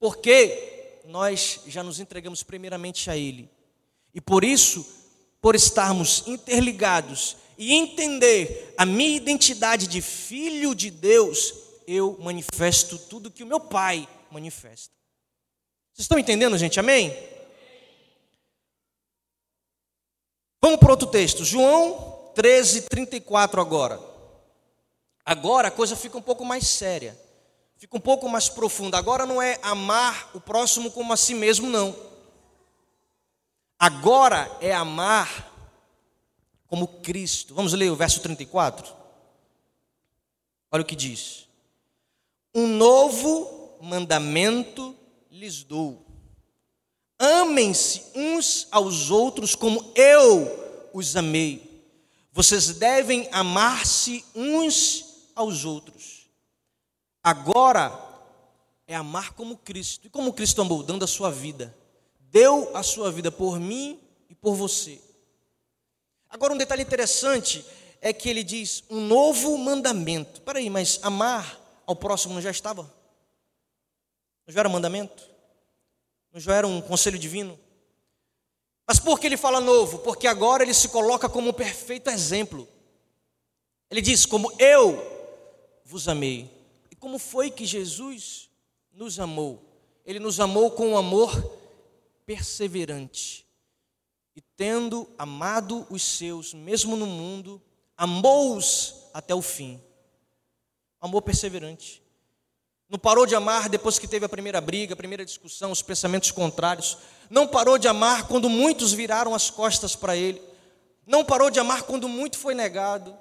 Porque 0.00 1.02
nós 1.04 1.60
já 1.66 1.82
nos 1.82 2.00
entregamos 2.00 2.42
primeiramente 2.42 3.10
a 3.10 3.16
Ele. 3.16 3.50
E 4.14 4.20
por 4.20 4.42
isso, 4.42 4.84
por 5.40 5.54
estarmos 5.54 6.24
interligados 6.26 7.36
e 7.58 7.74
entender 7.74 8.74
a 8.78 8.86
minha 8.86 9.16
identidade 9.16 9.86
de 9.86 10.00
filho 10.00 10.74
de 10.74 10.90
Deus, 10.90 11.52
eu 11.86 12.16
manifesto 12.18 12.98
tudo 12.98 13.30
que 13.30 13.42
o 13.42 13.46
meu 13.46 13.60
Pai 13.60 14.08
manifesta. 14.30 14.94
Vocês 15.92 16.04
estão 16.04 16.18
entendendo, 16.18 16.56
gente? 16.56 16.80
Amém? 16.80 17.14
Vamos 20.62 20.78
para 20.78 20.90
outro 20.90 21.08
texto. 21.08 21.44
João 21.44 22.32
13, 22.34 22.82
34 22.82 23.60
agora. 23.60 24.00
Agora 25.24 25.68
a 25.68 25.70
coisa 25.70 25.94
fica 25.94 26.16
um 26.16 26.22
pouco 26.22 26.44
mais 26.44 26.66
séria 26.66 27.18
fica 27.80 27.96
um 27.96 28.00
pouco 28.00 28.28
mais 28.28 28.48
profunda. 28.48 28.98
Agora 28.98 29.24
não 29.24 29.40
é 29.40 29.58
amar 29.62 30.30
o 30.34 30.40
próximo 30.40 30.90
como 30.90 31.14
a 31.14 31.16
si 31.16 31.32
mesmo, 31.32 31.66
não. 31.66 31.96
Agora 33.78 34.54
é 34.60 34.72
amar 34.74 35.50
como 36.66 36.86
Cristo. 36.86 37.54
Vamos 37.54 37.72
ler 37.72 37.90
o 37.90 37.96
verso 37.96 38.20
34? 38.20 38.94
Olha 40.70 40.82
o 40.82 40.86
que 40.86 40.94
diz: 40.94 41.48
Um 42.54 42.66
novo 42.66 43.78
mandamento 43.80 44.94
lhes 45.30 45.62
dou. 45.62 46.04
Amem-se 47.18 48.04
uns 48.14 48.68
aos 48.70 49.10
outros 49.10 49.54
como 49.54 49.90
eu 49.94 50.90
os 50.92 51.16
amei. 51.16 51.82
Vocês 52.30 52.74
devem 52.74 53.26
amar-se 53.32 54.22
uns 54.34 55.30
aos 55.34 55.64
outros. 55.64 56.19
Agora 57.22 57.92
é 58.86 58.94
amar 58.94 59.32
como 59.34 59.56
Cristo. 59.56 60.06
E 60.06 60.10
como 60.10 60.32
Cristo 60.32 60.62
amou? 60.62 60.82
Dando 60.82 61.04
a 61.04 61.08
sua 61.08 61.30
vida. 61.30 61.76
Deu 62.18 62.74
a 62.76 62.82
sua 62.82 63.10
vida 63.10 63.30
por 63.30 63.58
mim 63.58 64.00
e 64.28 64.34
por 64.34 64.54
você. 64.54 65.00
Agora, 66.28 66.54
um 66.54 66.58
detalhe 66.58 66.82
interessante 66.82 67.64
é 68.00 68.12
que 68.12 68.28
ele 68.28 68.42
diz 68.42 68.84
um 68.88 69.00
novo 69.00 69.56
mandamento. 69.58 70.40
Peraí, 70.42 70.70
mas 70.70 70.98
amar 71.02 71.60
ao 71.86 71.94
próximo 71.94 72.34
não 72.34 72.40
já 72.40 72.50
estava? 72.50 72.82
Não 74.46 74.54
já 74.54 74.60
era 74.60 74.68
mandamento? 74.68 75.28
Não 76.32 76.40
já 76.40 76.54
era 76.54 76.66
um 76.66 76.80
conselho 76.80 77.18
divino? 77.18 77.58
Mas 78.86 78.98
por 78.98 79.20
que 79.20 79.26
ele 79.26 79.36
fala 79.36 79.60
novo? 79.60 79.98
Porque 79.98 80.26
agora 80.26 80.62
ele 80.62 80.74
se 80.74 80.88
coloca 80.88 81.28
como 81.28 81.50
um 81.50 81.52
perfeito 81.52 82.10
exemplo. 82.10 82.68
Ele 83.90 84.00
diz: 84.00 84.26
Como 84.26 84.52
eu 84.58 85.00
vos 85.84 86.08
amei, 86.08 86.50
como 87.00 87.18
foi 87.18 87.50
que 87.50 87.64
Jesus 87.64 88.50
nos 88.92 89.18
amou? 89.18 89.64
Ele 90.04 90.18
nos 90.18 90.38
amou 90.38 90.70
com 90.70 90.90
um 90.90 90.98
amor 90.98 91.32
perseverante. 92.26 93.46
E 94.36 94.40
tendo 94.56 95.08
amado 95.18 95.86
os 95.90 96.02
seus, 96.02 96.52
mesmo 96.54 96.96
no 96.96 97.06
mundo, 97.06 97.60
amou-os 97.96 99.08
até 99.12 99.34
o 99.34 99.42
fim. 99.42 99.80
Amor 101.00 101.22
perseverante. 101.22 102.02
Não 102.88 102.98
parou 102.98 103.24
de 103.24 103.34
amar 103.34 103.68
depois 103.68 103.98
que 103.98 104.06
teve 104.06 104.26
a 104.26 104.28
primeira 104.28 104.60
briga, 104.60 104.92
a 104.92 104.96
primeira 104.96 105.24
discussão, 105.24 105.70
os 105.70 105.80
pensamentos 105.80 106.30
contrários. 106.30 106.98
Não 107.30 107.46
parou 107.46 107.78
de 107.78 107.88
amar 107.88 108.26
quando 108.26 108.48
muitos 108.48 108.92
viraram 108.92 109.34
as 109.34 109.48
costas 109.48 109.96
para 109.96 110.16
ele. 110.16 110.42
Não 111.06 111.24
parou 111.24 111.50
de 111.50 111.58
amar 111.58 111.84
quando 111.84 112.08
muito 112.08 112.36
foi 112.36 112.54
negado. 112.54 113.16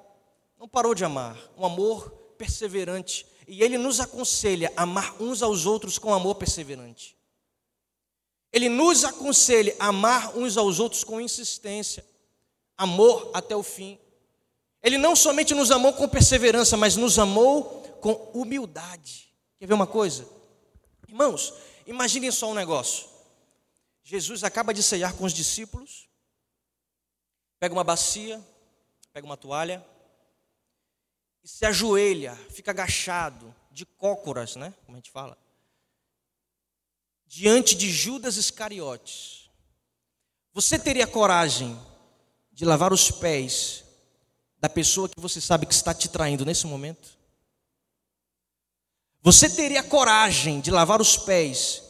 Não 0.60 0.68
parou 0.68 0.94
de 0.94 1.06
amar. 1.06 1.38
Um 1.58 1.66
amor 1.66 2.10
perseverante 2.38 3.26
e 3.50 3.64
ele 3.64 3.80
nos 3.80 4.00
aconselha 4.00 4.72
a 4.78 4.84
amar 4.84 5.20
uns 5.20 5.42
aos 5.42 5.66
outros 5.66 5.98
com 5.98 6.14
amor 6.14 6.36
perseverante. 6.36 7.18
Ele 8.54 8.70
nos 8.70 9.04
aconselha 9.04 9.76
a 9.80 9.88
amar 9.88 10.38
uns 10.38 10.56
aos 10.56 10.80
outros 10.80 11.04
com 11.04 11.20
insistência, 11.20 12.06
amor 12.78 13.32
até 13.34 13.56
o 13.56 13.64
fim. 13.64 13.98
Ele 14.84 15.00
não 15.00 15.16
somente 15.16 15.56
nos 15.56 15.72
amou 15.72 15.94
com 15.94 16.08
perseverança, 16.08 16.78
mas 16.78 16.96
nos 16.96 17.18
amou 17.18 17.82
com 18.00 18.14
humildade. 18.40 19.34
Quer 19.58 19.66
ver 19.66 19.74
uma 19.74 19.88
coisa? 19.88 20.28
Irmãos, 21.08 21.52
imaginem 21.88 22.32
só 22.32 22.52
um 22.52 22.54
negócio. 22.54 23.08
Jesus 24.04 24.44
acaba 24.44 24.76
de 24.76 24.84
ceiar 24.84 25.16
com 25.16 25.26
os 25.26 25.34
discípulos, 25.34 26.08
pega 27.60 27.74
uma 27.74 27.84
bacia, 27.84 28.40
pega 29.12 29.26
uma 29.26 29.36
toalha 29.38 29.84
e 31.44 31.48
se 31.48 31.66
ajoelha, 31.66 32.36
fica 32.50 32.72
agachado, 32.72 33.54
de 33.72 33.86
cócoras, 33.86 34.56
né? 34.56 34.74
Como 34.86 34.96
a 34.96 35.00
gente 35.00 35.12
fala, 35.12 35.38
diante 37.26 37.76
de 37.76 37.92
Judas 37.92 38.36
Iscariotes. 38.38 39.50
Você 40.52 40.78
teria 40.78 41.08
coragem 41.08 41.80
de 42.52 42.66
lavar 42.66 42.92
os 42.92 43.12
pés 43.12 43.84
da 44.60 44.68
pessoa 44.68 45.08
que 45.08 45.20
você 45.20 45.40
sabe 45.40 45.66
que 45.66 45.74
está 45.74 45.94
te 45.94 46.10
traindo 46.10 46.46
nesse 46.46 46.68
momento? 46.68 47.18
Você 49.22 49.50
teria 49.50 49.84
coragem 49.84 50.60
de 50.60 50.72
lavar 50.72 51.02
os 51.02 51.18
pés 51.18 51.84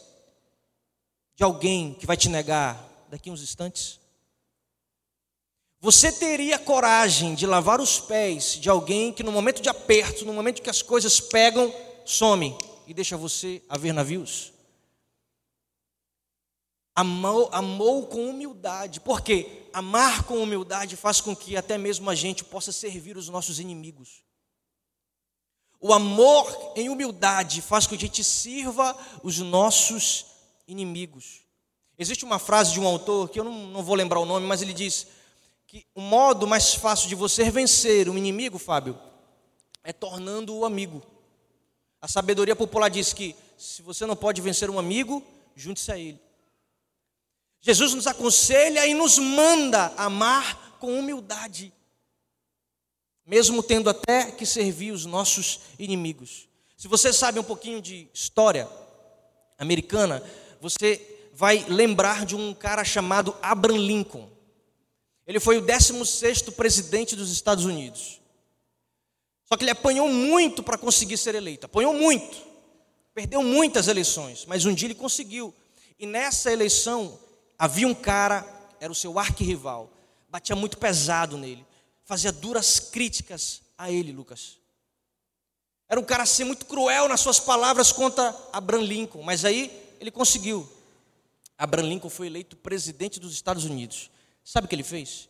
de 1.34 1.44
alguém 1.44 1.94
que 1.94 2.06
vai 2.06 2.16
te 2.16 2.28
negar 2.28 3.06
daqui 3.08 3.30
a 3.30 3.32
uns 3.32 3.42
instantes? 3.42 3.99
Você 5.82 6.12
teria 6.12 6.58
coragem 6.58 7.34
de 7.34 7.46
lavar 7.46 7.80
os 7.80 7.98
pés 7.98 8.58
de 8.60 8.68
alguém 8.68 9.14
que 9.14 9.22
no 9.22 9.32
momento 9.32 9.62
de 9.62 9.68
aperto, 9.70 10.26
no 10.26 10.32
momento 10.32 10.60
que 10.60 10.68
as 10.68 10.82
coisas 10.82 11.20
pegam, 11.20 11.74
some 12.04 12.54
e 12.86 12.92
deixa 12.92 13.16
você 13.16 13.62
a 13.66 13.78
ver 13.78 13.94
navios? 13.94 14.52
Amou, 16.94 17.48
amou 17.50 18.06
com 18.06 18.28
humildade, 18.28 19.00
porque 19.00 19.68
amar 19.72 20.24
com 20.24 20.42
humildade 20.42 20.96
faz 20.96 21.18
com 21.18 21.34
que 21.34 21.56
até 21.56 21.78
mesmo 21.78 22.10
a 22.10 22.14
gente 22.14 22.44
possa 22.44 22.72
servir 22.72 23.16
os 23.16 23.30
nossos 23.30 23.58
inimigos. 23.58 24.22
O 25.80 25.94
amor 25.94 26.74
em 26.76 26.90
humildade 26.90 27.62
faz 27.62 27.86
com 27.86 27.96
que 27.96 28.04
a 28.04 28.06
gente 28.06 28.22
sirva 28.22 28.94
os 29.22 29.38
nossos 29.38 30.26
inimigos. 30.68 31.40
Existe 31.98 32.22
uma 32.22 32.38
frase 32.38 32.74
de 32.74 32.80
um 32.80 32.86
autor 32.86 33.30
que 33.30 33.40
eu 33.40 33.44
não, 33.44 33.68
não 33.68 33.82
vou 33.82 33.94
lembrar 33.94 34.20
o 34.20 34.26
nome, 34.26 34.46
mas 34.46 34.60
ele 34.60 34.74
diz: 34.74 35.06
que 35.70 35.86
o 35.94 36.00
modo 36.00 36.48
mais 36.48 36.74
fácil 36.74 37.08
de 37.08 37.14
você 37.14 37.48
vencer 37.48 38.08
um 38.08 38.18
inimigo, 38.18 38.58
Fábio, 38.58 38.98
é 39.84 39.92
tornando-o 39.92 40.64
amigo. 40.64 41.00
A 42.00 42.08
sabedoria 42.08 42.56
popular 42.56 42.88
diz 42.88 43.12
que 43.12 43.36
se 43.56 43.80
você 43.80 44.04
não 44.04 44.16
pode 44.16 44.40
vencer 44.40 44.68
um 44.68 44.80
amigo, 44.80 45.24
junte-se 45.54 45.92
a 45.92 45.96
ele. 45.96 46.20
Jesus 47.60 47.94
nos 47.94 48.08
aconselha 48.08 48.84
e 48.84 48.94
nos 48.94 49.16
manda 49.20 49.94
amar 49.96 50.76
com 50.80 50.98
humildade, 50.98 51.72
mesmo 53.24 53.62
tendo 53.62 53.88
até 53.88 54.32
que 54.32 54.44
servir 54.44 54.90
os 54.90 55.06
nossos 55.06 55.60
inimigos. 55.78 56.48
Se 56.76 56.88
você 56.88 57.12
sabe 57.12 57.38
um 57.38 57.44
pouquinho 57.44 57.80
de 57.80 58.08
história 58.12 58.68
americana, 59.56 60.20
você 60.60 61.30
vai 61.32 61.64
lembrar 61.68 62.26
de 62.26 62.34
um 62.34 62.52
cara 62.52 62.82
chamado 62.82 63.36
Abraham 63.40 63.78
Lincoln. 63.78 64.39
Ele 65.30 65.38
foi 65.38 65.58
o 65.58 65.62
16º 65.62 66.50
presidente 66.50 67.14
dos 67.14 67.30
Estados 67.30 67.64
Unidos. 67.64 68.20
Só 69.44 69.56
que 69.56 69.62
ele 69.62 69.70
apanhou 69.70 70.08
muito 70.08 70.60
para 70.60 70.76
conseguir 70.76 71.16
ser 71.16 71.36
eleito. 71.36 71.66
Apanhou 71.66 71.94
muito. 71.94 72.36
Perdeu 73.14 73.40
muitas 73.40 73.86
eleições, 73.86 74.44
mas 74.44 74.64
um 74.64 74.74
dia 74.74 74.88
ele 74.88 74.94
conseguiu. 74.96 75.54
E 76.00 76.04
nessa 76.04 76.52
eleição 76.52 77.16
havia 77.56 77.86
um 77.86 77.94
cara, 77.94 78.44
era 78.80 78.90
o 78.90 78.94
seu 78.94 79.20
arquirrival, 79.20 79.88
batia 80.28 80.56
muito 80.56 80.76
pesado 80.76 81.38
nele, 81.38 81.64
fazia 82.02 82.32
duras 82.32 82.80
críticas 82.80 83.62
a 83.78 83.88
ele, 83.88 84.10
Lucas. 84.10 84.58
Era 85.88 86.00
um 86.00 86.04
cara 86.04 86.24
assim 86.24 86.42
muito 86.42 86.66
cruel 86.66 87.08
nas 87.08 87.20
suas 87.20 87.38
palavras 87.38 87.92
contra 87.92 88.36
Abraham 88.52 88.82
Lincoln, 88.82 89.22
mas 89.22 89.44
aí 89.44 89.70
ele 90.00 90.10
conseguiu. 90.10 90.68
Abraham 91.56 91.86
Lincoln 91.86 92.10
foi 92.10 92.26
eleito 92.26 92.56
presidente 92.56 93.20
dos 93.20 93.32
Estados 93.32 93.64
Unidos. 93.64 94.10
Sabe 94.44 94.66
o 94.66 94.68
que 94.68 94.74
ele 94.74 94.82
fez? 94.82 95.28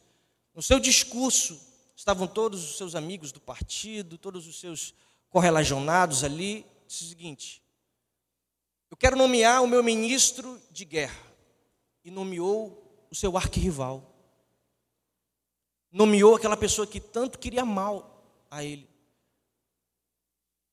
No 0.55 0.63
seu 0.63 0.79
discurso, 0.81 1.61
estavam 1.95 2.27
todos 2.27 2.65
os 2.65 2.77
seus 2.77 2.95
amigos 2.95 3.33
do 3.33 3.41
partido, 3.41 4.17
todos 4.17 4.47
os 4.47 4.59
seus 4.59 4.95
correlacionados 5.29 6.25
ali. 6.25 6.67
Disse 6.87 7.05
o 7.05 7.09
seguinte: 7.09 7.63
Eu 8.91 8.97
quero 8.97 9.17
nomear 9.17 9.63
o 9.63 9.69
meu 9.69 9.83
ministro 9.83 10.61
de 10.71 10.85
guerra. 10.85 11.31
E 12.03 12.11
nomeou 12.11 13.07
o 13.11 13.15
seu 13.15 13.37
arquirrival. 13.37 14.07
Nomeou 15.93 16.37
aquela 16.37 16.57
pessoa 16.57 16.87
que 16.87 17.01
tanto 17.01 17.39
queria 17.39 17.65
mal 17.65 18.25
a 18.51 18.65
ele. 18.65 18.89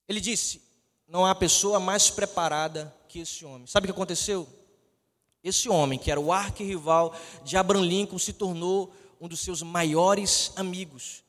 Ele 0.08 0.22
disse: 0.22 0.62
Não 1.08 1.26
há 1.26 1.36
pessoa 1.36 1.80
mais 1.80 2.10
preparada 2.10 2.96
que 3.10 3.20
esse 3.20 3.44
homem. 3.44 3.68
Sabe 3.68 3.86
o 3.86 3.88
que 3.88 3.92
aconteceu? 3.92 4.48
Esse 5.48 5.70
homem, 5.70 5.98
que 5.98 6.12
era 6.12 6.20
o 6.20 6.34
arquirrival 6.34 7.16
de 7.44 7.56
Abraham 7.56 7.86
Lincoln, 7.86 8.20
se 8.20 8.34
tornou 8.34 8.94
um 9.20 9.28
dos 9.30 9.40
seus 9.40 9.62
maiores 9.62 10.52
amigos. 10.58 11.24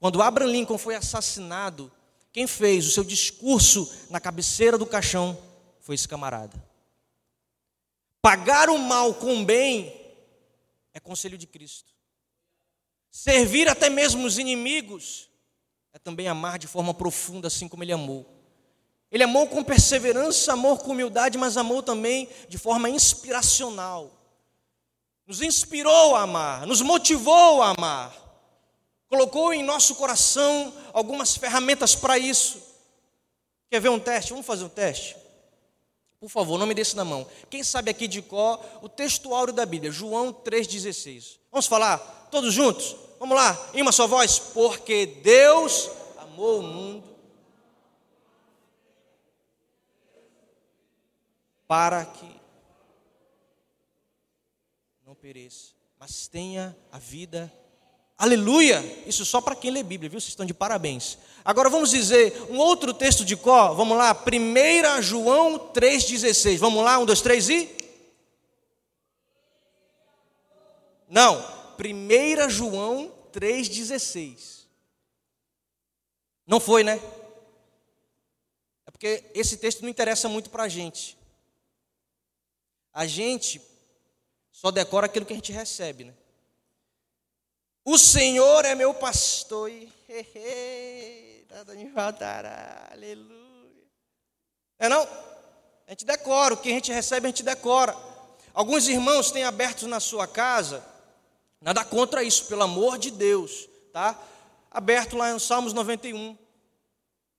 Quando 0.00 0.20
Abraham 0.20 0.50
Lincoln 0.50 0.76
foi 0.76 0.96
assassinado, 0.96 1.90
quem 2.32 2.48
fez 2.48 2.86
o 2.86 2.90
seu 2.90 3.04
discurso 3.04 3.88
na 4.10 4.18
cabeceira 4.18 4.76
do 4.76 4.84
caixão 4.84 5.38
foi 5.78 5.94
esse 5.94 6.08
camarada. 6.08 6.60
Pagar 8.20 8.68
o 8.70 8.78
mal 8.78 9.14
com 9.14 9.40
o 9.40 9.44
bem 9.44 9.94
é 10.92 10.98
conselho 10.98 11.38
de 11.38 11.46
Cristo. 11.46 11.92
Servir 13.08 13.68
até 13.68 13.88
mesmo 13.88 14.26
os 14.26 14.36
inimigos 14.36 15.28
é 15.92 15.98
também 15.98 16.26
amar 16.26 16.58
de 16.58 16.66
forma 16.66 16.92
profunda, 16.92 17.46
assim 17.46 17.68
como 17.68 17.84
ele 17.84 17.92
amou. 17.92 18.39
Ele 19.10 19.24
amou 19.24 19.48
com 19.48 19.64
perseverança, 19.64 20.52
amou 20.52 20.78
com 20.78 20.92
humildade, 20.92 21.36
mas 21.36 21.56
amou 21.56 21.82
também 21.82 22.28
de 22.48 22.56
forma 22.56 22.88
inspiracional. 22.88 24.10
Nos 25.26 25.42
inspirou 25.42 26.14
a 26.14 26.22
amar, 26.22 26.66
nos 26.66 26.80
motivou 26.80 27.62
a 27.62 27.70
amar. 27.70 28.14
Colocou 29.08 29.52
em 29.52 29.62
nosso 29.64 29.96
coração 29.96 30.72
algumas 30.92 31.36
ferramentas 31.36 31.96
para 31.96 32.16
isso. 32.16 32.62
Quer 33.68 33.80
ver 33.80 33.88
um 33.88 33.98
teste? 33.98 34.30
Vamos 34.30 34.46
fazer 34.46 34.64
um 34.64 34.68
teste? 34.68 35.16
Por 36.20 36.28
favor, 36.28 36.58
não 36.58 36.66
me 36.66 36.74
deixe 36.74 36.94
na 36.94 37.04
mão. 37.04 37.26
Quem 37.48 37.64
sabe 37.64 37.90
aqui 37.90 38.06
de 38.06 38.22
có 38.22 38.60
o 38.82 38.88
texto 38.88 39.34
áureo 39.34 39.54
da 39.54 39.66
Bíblia, 39.66 39.90
João 39.90 40.32
3,16. 40.32 41.38
Vamos 41.50 41.66
falar 41.66 41.98
todos 42.30 42.52
juntos? 42.54 42.94
Vamos 43.18 43.34
lá, 43.36 43.70
em 43.74 43.82
uma 43.82 43.90
só 43.90 44.06
voz. 44.06 44.38
Porque 44.38 45.06
Deus 45.06 45.90
amou 46.18 46.60
o 46.60 46.62
mundo 46.62 47.09
para 51.70 52.04
que 52.04 52.26
não 55.06 55.14
pereça, 55.14 55.68
mas 56.00 56.26
tenha 56.26 56.76
a 56.90 56.98
vida. 56.98 57.48
Aleluia! 58.18 58.80
Isso 59.06 59.24
só 59.24 59.40
para 59.40 59.54
quem 59.54 59.70
lê 59.70 59.84
Bíblia, 59.84 60.10
viu? 60.10 60.20
Vocês 60.20 60.30
estão 60.30 60.44
de 60.44 60.52
parabéns. 60.52 61.16
Agora 61.44 61.70
vamos 61.70 61.90
dizer 61.90 62.34
um 62.50 62.58
outro 62.58 62.92
texto 62.92 63.24
de 63.24 63.36
Có, 63.36 63.72
vamos 63.72 63.96
lá, 63.96 64.12
1 64.12 65.00
João 65.00 65.70
3,16. 65.72 66.58
Vamos 66.58 66.82
lá, 66.82 66.98
um, 66.98 67.06
dois, 67.06 67.20
três 67.20 67.48
e. 67.48 67.70
Não, 71.08 71.38
1 71.78 72.50
João 72.50 73.12
3,16. 73.32 74.64
Não 76.48 76.58
foi, 76.58 76.82
né? 76.82 77.00
É 78.86 78.90
porque 78.90 79.22
esse 79.34 79.56
texto 79.56 79.82
não 79.82 79.88
interessa 79.88 80.28
muito 80.28 80.50
para 80.50 80.64
a 80.64 80.68
gente. 80.68 81.19
A 82.92 83.06
gente 83.06 83.60
só 84.50 84.70
decora 84.70 85.06
aquilo 85.06 85.24
que 85.24 85.32
a 85.32 85.36
gente 85.36 85.52
recebe, 85.52 86.04
né? 86.04 86.14
O 87.84 87.96
Senhor 87.98 88.64
é 88.64 88.74
meu 88.74 88.92
pastor 88.92 89.70
e 89.70 89.90
nada 91.50 91.74
me 91.74 91.90
faltará, 91.90 92.88
aleluia. 92.92 93.40
É 94.78 94.88
não? 94.88 95.02
A 95.86 95.90
gente 95.90 96.04
decora, 96.04 96.54
o 96.54 96.56
que 96.56 96.70
a 96.70 96.74
gente 96.74 96.92
recebe 96.92 97.26
a 97.26 97.30
gente 97.30 97.42
decora. 97.42 97.96
Alguns 98.52 98.88
irmãos 98.88 99.30
têm 99.30 99.44
abertos 99.44 99.88
na 99.88 99.98
sua 99.98 100.26
casa, 100.26 100.84
nada 101.60 101.84
contra 101.84 102.22
isso, 102.22 102.46
pelo 102.46 102.62
amor 102.62 102.98
de 102.98 103.10
Deus, 103.10 103.68
tá? 103.92 104.20
Aberto 104.70 105.16
lá 105.16 105.30
em 105.32 105.38
Salmos 105.38 105.72
91, 105.72 106.36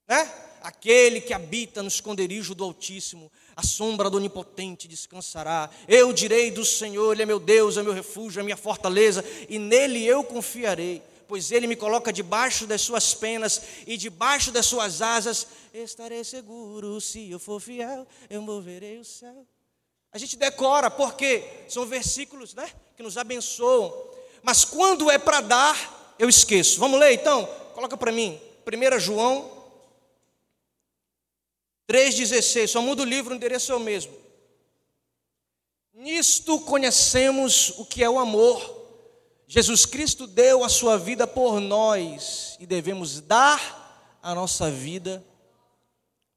né? 0.08 0.32
Aquele 0.62 1.22
que 1.22 1.34
habita 1.34 1.82
no 1.82 1.88
esconderijo 1.88 2.54
do 2.54 2.64
Altíssimo, 2.64 3.32
a 3.56 3.64
sombra 3.64 4.10
do 4.10 4.18
Onipotente 4.18 4.88
descansará. 4.88 5.70
Eu 5.88 6.14
direi 6.14 6.52
do 6.52 6.66
Senhor, 6.66 7.14
Ele 7.14 7.24
é 7.24 7.26
meu 7.26 7.39
Deus, 7.39 7.78
é 7.78 7.84
meu 7.84 7.93
refúgio, 7.93 8.39
é 8.39 8.43
minha 8.43 8.58
fortaleza, 8.58 9.24
e 9.49 9.60
nele 9.60 10.06
eu 10.06 10.24
confiarei, 10.24 11.02
pois 11.28 11.52
Ele 11.52 11.68
me 11.68 11.76
coloca 11.76 12.12
debaixo 12.12 12.66
das 12.66 12.82
suas 12.82 13.14
penas 13.14 13.62
e 13.86 13.97
debaixo 13.97 14.52
das 14.52 14.66
suas 14.66 15.02
asas. 15.02 15.47
Estarei 15.74 16.24
seguro, 16.24 16.99
se 17.02 17.32
eu 17.32 17.39
for 17.39 17.60
fiel, 17.60 18.08
eu 18.30 18.41
moverei 18.41 18.99
o 18.99 19.06
céu. 19.06 19.45
A 20.12 20.18
gente 20.18 20.36
decora, 20.36 20.91
porque 20.91 21.43
são 21.70 21.86
versículos 21.86 22.54
né, 22.54 22.70
que 22.97 23.04
nos 23.04 23.18
abençoam, 23.18 23.93
mas 24.43 24.66
quando 24.66 25.10
é 25.10 25.18
para 25.18 25.39
dar, 25.39 26.16
eu 26.20 26.28
esqueço. 26.28 26.80
Vamos 26.80 26.99
ler 26.99 27.14
então? 27.14 27.45
Coloca 27.74 27.95
para 27.95 28.12
mim, 28.12 28.39
1 28.66 28.99
João 28.99 29.61
3,16, 31.92 32.68
só 32.68 32.82
muda 32.82 33.02
o 33.02 33.06
livro, 33.06 33.34
o 33.34 33.36
endereço 33.36 33.74
é 33.74 33.76
o 33.76 33.80
mesmo. 33.80 34.16
Nisto 35.94 36.58
conhecemos 36.62 37.74
o 37.78 37.86
que 37.86 38.02
é 38.02 38.10
o 38.10 38.18
amor. 38.18 38.80
Jesus 39.46 39.86
Cristo 39.86 40.26
deu 40.26 40.64
a 40.64 40.70
sua 40.70 40.98
vida 40.98 41.28
por 41.28 41.60
nós 41.60 42.56
e 42.62 42.66
devemos 42.66 43.20
dar 43.20 44.18
a 44.24 44.34
nossa 44.34 44.72
vida 44.72 45.22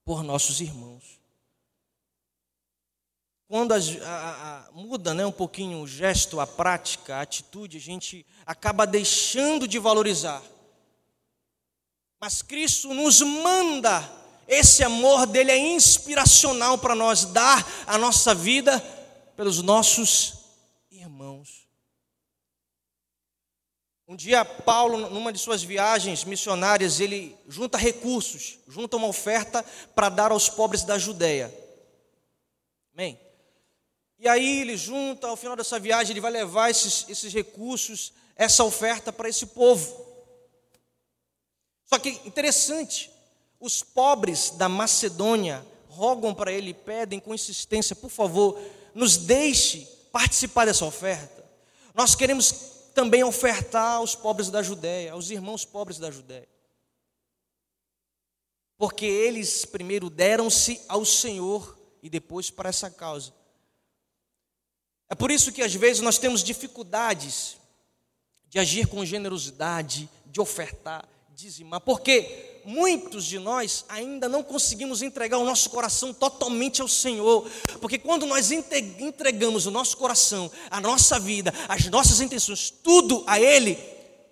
por 0.05 0.25
nossos 0.25 0.61
irmãos. 0.61 1.21
Quando 3.47 3.73
a, 3.73 3.77
a, 3.77 4.67
a, 4.67 4.73
muda 4.73 5.15
né, 5.15 5.25
um 5.25 5.31
pouquinho 5.31 5.83
o 5.83 5.87
gesto, 5.87 6.41
a 6.41 6.47
prática, 6.47 7.17
a 7.17 7.21
atitude, 7.21 7.77
a 7.77 7.81
gente 7.81 8.27
acaba 8.45 8.85
deixando 8.85 9.69
de 9.69 9.79
valorizar. 9.79 10.43
Mas 12.21 12.43
Cristo 12.43 12.93
nos 12.93 13.21
manda, 13.21 14.01
esse 14.47 14.83
amor 14.83 15.27
dele 15.27 15.51
é 15.51 15.59
inspiracional 15.59 16.79
para 16.79 16.95
nós 16.95 17.25
dar 17.25 17.67
a 17.87 17.99
nossa 17.99 18.35
vida 18.35 18.79
pelos 19.37 19.63
nossos 19.63 20.35
irmãos. 20.91 21.65
Um 24.07 24.17
dia, 24.17 24.45
Paulo, 24.45 25.09
numa 25.09 25.33
de 25.33 25.39
suas 25.39 25.63
viagens 25.63 26.25
missionárias, 26.25 27.01
ele 27.01 27.37
junta 27.49 27.79
recursos, 27.79 28.59
junta 28.69 28.97
uma 28.97 29.07
oferta 29.07 29.65
para 29.95 30.11
dar 30.11 30.31
aos 30.31 30.49
pobres 30.49 30.83
da 30.83 30.99
Judéia. 30.99 31.53
Amém? 32.93 33.19
E 34.19 34.29
aí 34.29 34.61
ele 34.61 34.77
junta, 34.77 35.27
ao 35.27 35.37
final 35.37 35.57
dessa 35.57 35.79
viagem, 35.79 36.13
ele 36.13 36.21
vai 36.21 36.31
levar 36.31 36.71
esses, 36.71 37.07
esses 37.09 37.33
recursos, 37.33 38.13
essa 38.37 38.63
oferta 38.63 39.13
para 39.13 39.29
esse 39.29 39.47
povo. 39.47 40.05
Só 41.87 41.99
que 41.99 42.11
interessante, 42.27 43.11
os 43.65 43.83
pobres 43.83 44.51
da 44.51 44.69
Macedônia 44.69 45.67
rogam 45.89 46.35
para 46.35 46.53
ele, 46.53 46.75
pedem 46.75 47.19
com 47.19 47.35
insistência, 47.35 47.97
por 47.97 48.11
favor, 48.11 48.61
nos 48.95 49.17
deixe 49.17 49.89
participar 50.13 50.67
dessa 50.67 50.85
oferta. 50.85 51.43
Nós 51.95 52.15
queremos 52.15 52.53
também 52.95 53.25
ofertar 53.25 53.97
aos 53.97 54.15
pobres 54.15 54.51
da 54.51 54.63
Judéia, 54.63 55.13
aos 55.13 55.31
irmãos 55.31 55.65
pobres 55.65 55.99
da 55.99 56.11
Judéia. 56.11 56.47
Porque 58.77 59.07
eles 59.07 59.65
primeiro 59.65 60.11
deram-se 60.11 60.83
ao 60.87 61.03
Senhor 61.03 61.79
e 62.03 62.11
depois 62.11 62.51
para 62.51 62.69
essa 62.69 62.91
causa. 62.91 63.33
É 65.09 65.15
por 65.15 65.31
isso 65.31 65.51
que 65.51 65.63
às 65.63 65.75
vezes 65.75 66.03
nós 66.03 66.19
temos 66.19 66.45
dificuldades 66.45 67.57
de 68.47 68.59
agir 68.59 68.89
com 68.89 69.03
generosidade, 69.07 70.07
de 70.27 70.39
ofertar, 70.39 71.09
dizimar, 71.35 71.81
porque 71.81 72.54
muitos 72.65 73.25
de 73.25 73.39
nós 73.39 73.85
ainda 73.89 74.29
não 74.29 74.43
conseguimos 74.43 75.03
entregar 75.03 75.39
o 75.39 75.45
nosso 75.45 75.71
coração 75.71 76.13
totalmente 76.13 76.81
ao 76.81 76.89
Senhor, 76.89 77.49
porque 77.81 77.99
quando 77.99 78.27
nós 78.27 78.51
entregamos 78.51 79.67
o 79.67 79.71
nosso 79.71 79.97
coração, 79.97 80.51
a 80.71 80.81
nossa 80.81 81.19
vida, 81.19 81.53
as 81.69 81.87
nossas 81.87 82.21
intenções, 82.21 82.71
tudo 82.71 83.23
a 83.27 83.41
Ele, 83.41 83.79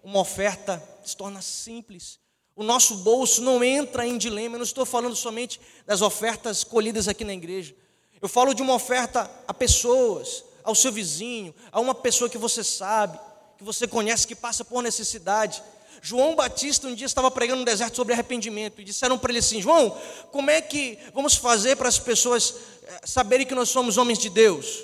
uma 0.03 0.21
oferta 0.21 0.83
se 1.05 1.17
torna 1.17 1.41
simples. 1.43 2.19
O 2.55 2.63
nosso 2.63 2.97
bolso 2.97 3.41
não 3.41 3.63
entra 3.65 4.07
em 4.07 4.19
dilema. 4.19 4.57
Eu 4.57 4.59
não 4.59 4.65
estou 4.65 4.85
falando 4.85 5.17
somente 5.17 5.61
das 5.87 6.03
ofertas 6.03 6.63
colhidas 6.63 7.09
aqui 7.09 7.25
na 7.25 7.33
igreja. 7.33 7.75
Eu 8.21 8.29
falo 8.29 8.55
de 8.55 8.63
uma 8.63 8.75
oferta 8.75 9.31
a 9.49 9.55
pessoas, 9.55 10.45
ao 10.63 10.75
seu 10.75 10.93
vizinho, 10.93 11.55
a 11.73 11.81
uma 11.81 11.95
pessoa 11.95 12.31
que 12.31 12.39
você 12.39 12.63
sabe, 12.63 13.19
que 13.59 13.65
você 13.65 13.87
conhece, 13.87 14.27
que 14.27 14.35
passa 14.35 14.65
por 14.65 14.83
necessidade. 14.83 15.63
João 16.05 16.35
Batista 16.35 16.89
um 16.89 16.95
dia 16.97 17.07
estava 17.07 17.31
pregando 17.31 17.61
no 17.61 17.65
deserto 17.65 17.95
sobre 17.95 18.13
arrependimento 18.13 18.81
e 18.81 18.85
disseram 18.85 19.17
para 19.17 19.31
ele 19.31 19.39
assim: 19.39 19.63
João, 19.63 19.97
como 20.33 20.51
é 20.51 20.61
que 20.61 20.99
vamos 21.15 21.37
fazer 21.37 21.77
para 21.77 21.89
as 21.89 21.97
pessoas 21.97 22.57
eh, 22.83 23.01
saberem 23.05 23.47
que 23.47 23.55
nós 23.55 23.69
somos 23.69 23.97
homens 23.97 24.19
de 24.19 24.29
Deus? 24.29 24.83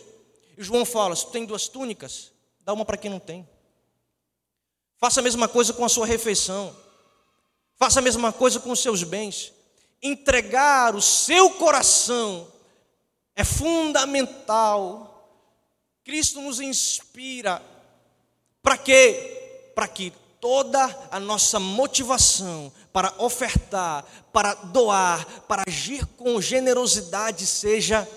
E 0.57 0.63
João 0.63 0.85
fala: 0.85 1.17
se 1.17 1.27
tu 1.27 1.33
tem 1.33 1.45
duas 1.45 1.67
túnicas, 1.67 2.31
dá 2.61 2.73
uma 2.73 2.85
para 2.85 2.97
quem 2.97 3.11
não 3.11 3.19
tem. 3.19 3.47
Faça 4.97 5.19
a 5.19 5.23
mesma 5.23 5.49
coisa 5.49 5.73
com 5.73 5.85
a 5.85 5.89
sua 5.89 6.07
refeição. 6.07 6.75
Faça 7.75 7.99
a 7.99 8.03
mesma 8.03 8.33
coisa 8.33 8.61
com 8.61 8.71
os 8.71 8.79
seus 8.79 9.03
bens. 9.03 9.53
Entregar 10.01 10.95
o 10.95 11.03
seu 11.03 11.51
coração 11.51 12.47
é 13.35 13.43
fundamental. 13.43 15.29
Cristo 16.05 16.41
nos 16.41 16.61
inspira. 16.61 17.61
Para 18.63 18.79
quê? 18.79 19.73
Para 19.75 19.89
que 19.89 20.13
toda 20.41 21.09
a 21.11 21.21
nossa 21.21 21.59
motivação 21.59 22.73
para 22.93 23.15
ofertar, 23.19 24.05
para 24.33 24.55
doar, 24.55 25.43
para 25.43 25.65
agir 25.67 26.07
com 26.17 26.41
generosidade 26.41 27.47
seja 27.47 28.09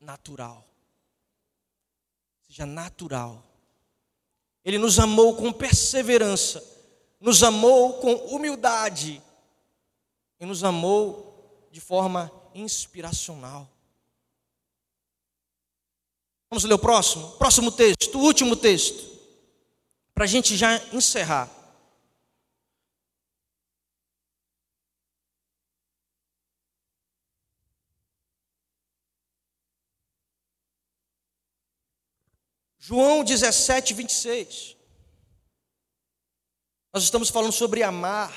natural. 0.00 0.64
Seja 2.46 2.66
natural. 2.66 3.42
Ele 4.64 4.78
nos 4.78 4.98
amou 4.98 5.36
com 5.36 5.52
perseverança, 5.52 6.62
nos 7.20 7.42
amou 7.42 7.94
com 7.94 8.12
humildade 8.34 9.22
e 10.38 10.46
nos 10.46 10.64
amou 10.64 11.68
de 11.70 11.80
forma 11.80 12.30
inspiracional. 12.54 13.68
Vamos 16.50 16.64
ler 16.64 16.74
o 16.74 16.78
próximo? 16.78 17.30
Próximo 17.32 17.70
texto, 17.70 18.18
o 18.18 18.22
último 18.22 18.56
texto 18.56 19.09
para 20.20 20.26
a 20.26 20.28
gente 20.28 20.54
já 20.54 20.76
encerrar. 20.92 21.48
João 32.78 33.24
17, 33.24 33.94
26. 33.94 34.76
Nós 36.92 37.04
estamos 37.04 37.30
falando 37.30 37.52
sobre 37.52 37.82
amar 37.82 38.30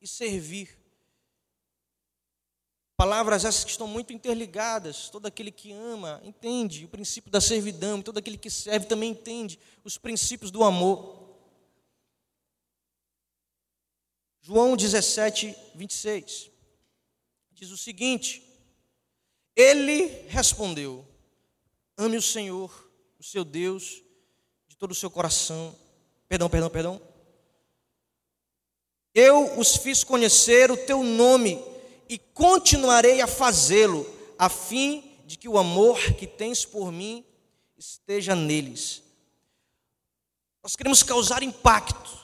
e 0.00 0.08
servir. 0.08 0.77
Palavras 2.98 3.44
essas 3.44 3.62
que 3.62 3.70
estão 3.70 3.86
muito 3.86 4.12
interligadas. 4.12 5.08
Todo 5.08 5.26
aquele 5.26 5.52
que 5.52 5.70
ama 5.70 6.20
entende 6.24 6.84
o 6.84 6.88
princípio 6.88 7.30
da 7.30 7.40
servidão, 7.40 8.02
todo 8.02 8.18
aquele 8.18 8.36
que 8.36 8.50
serve 8.50 8.86
também 8.86 9.12
entende 9.12 9.56
os 9.84 9.96
princípios 9.96 10.50
do 10.50 10.64
amor. 10.64 11.38
João 14.40 14.76
17, 14.76 15.54
26 15.76 16.50
diz 17.52 17.70
o 17.70 17.78
seguinte: 17.78 18.42
Ele 19.54 20.06
respondeu: 20.26 21.06
Ame 21.96 22.16
o 22.16 22.22
Senhor, 22.22 22.90
o 23.16 23.22
seu 23.22 23.44
Deus, 23.44 24.02
de 24.66 24.76
todo 24.76 24.90
o 24.90 24.96
seu 24.96 25.08
coração. 25.08 25.72
Perdão, 26.28 26.50
perdão, 26.50 26.68
perdão. 26.68 27.00
Eu 29.14 29.56
os 29.56 29.76
fiz 29.76 30.02
conhecer 30.02 30.68
o 30.72 30.76
teu 30.76 31.04
nome 31.04 31.77
e 32.08 32.18
continuarei 32.18 33.20
a 33.20 33.26
fazê-lo, 33.26 34.06
a 34.38 34.48
fim 34.48 35.04
de 35.26 35.36
que 35.36 35.48
o 35.48 35.58
amor 35.58 35.98
que 36.14 36.26
tens 36.26 36.64
por 36.64 36.90
mim 36.90 37.24
esteja 37.76 38.34
neles. 38.34 39.02
Nós 40.62 40.74
queremos 40.74 41.02
causar 41.02 41.42
impacto 41.42 42.18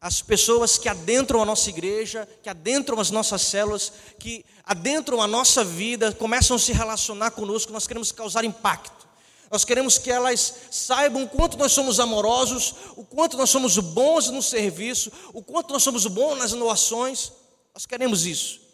às 0.00 0.20
pessoas 0.20 0.76
que 0.78 0.88
adentram 0.88 1.40
a 1.40 1.44
nossa 1.44 1.70
igreja, 1.70 2.28
que 2.42 2.48
adentram 2.48 2.98
as 2.98 3.10
nossas 3.10 3.42
células, 3.42 3.92
que 4.18 4.44
adentram 4.64 5.22
a 5.22 5.26
nossa 5.28 5.62
vida, 5.62 6.12
começam 6.12 6.56
a 6.56 6.58
se 6.58 6.72
relacionar 6.72 7.30
conosco, 7.30 7.72
nós 7.72 7.86
queremos 7.86 8.10
causar 8.10 8.44
impacto. 8.44 9.08
Nós 9.50 9.64
queremos 9.64 9.98
que 9.98 10.10
elas 10.10 10.54
saibam 10.70 11.24
o 11.24 11.28
quanto 11.28 11.56
nós 11.56 11.72
somos 11.72 11.98
amorosos, 11.98 12.74
o 12.96 13.04
quanto 13.04 13.36
nós 13.36 13.50
somos 13.50 13.76
bons 13.78 14.28
no 14.30 14.42
serviço, 14.42 15.10
o 15.32 15.42
quanto 15.42 15.72
nós 15.72 15.82
somos 15.82 16.06
bons 16.06 16.36
nas 16.36 16.52
inovações. 16.52 17.32
Nós 17.74 17.84
queremos 17.84 18.26
isso 18.26 18.69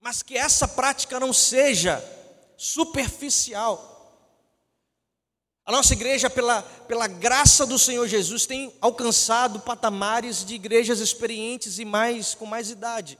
mas 0.00 0.22
que 0.22 0.36
essa 0.36 0.66
prática 0.66 1.20
não 1.20 1.32
seja 1.32 2.02
superficial. 2.56 3.88
A 5.64 5.72
nossa 5.72 5.92
igreja, 5.92 6.28
pela, 6.28 6.62
pela 6.62 7.06
graça 7.06 7.66
do 7.66 7.78
Senhor 7.78 8.08
Jesus, 8.08 8.46
tem 8.46 8.74
alcançado 8.80 9.60
patamares 9.60 10.44
de 10.44 10.54
igrejas 10.54 10.98
experientes 11.00 11.78
e 11.78 11.84
mais 11.84 12.34
com 12.34 12.46
mais 12.46 12.70
idade. 12.70 13.18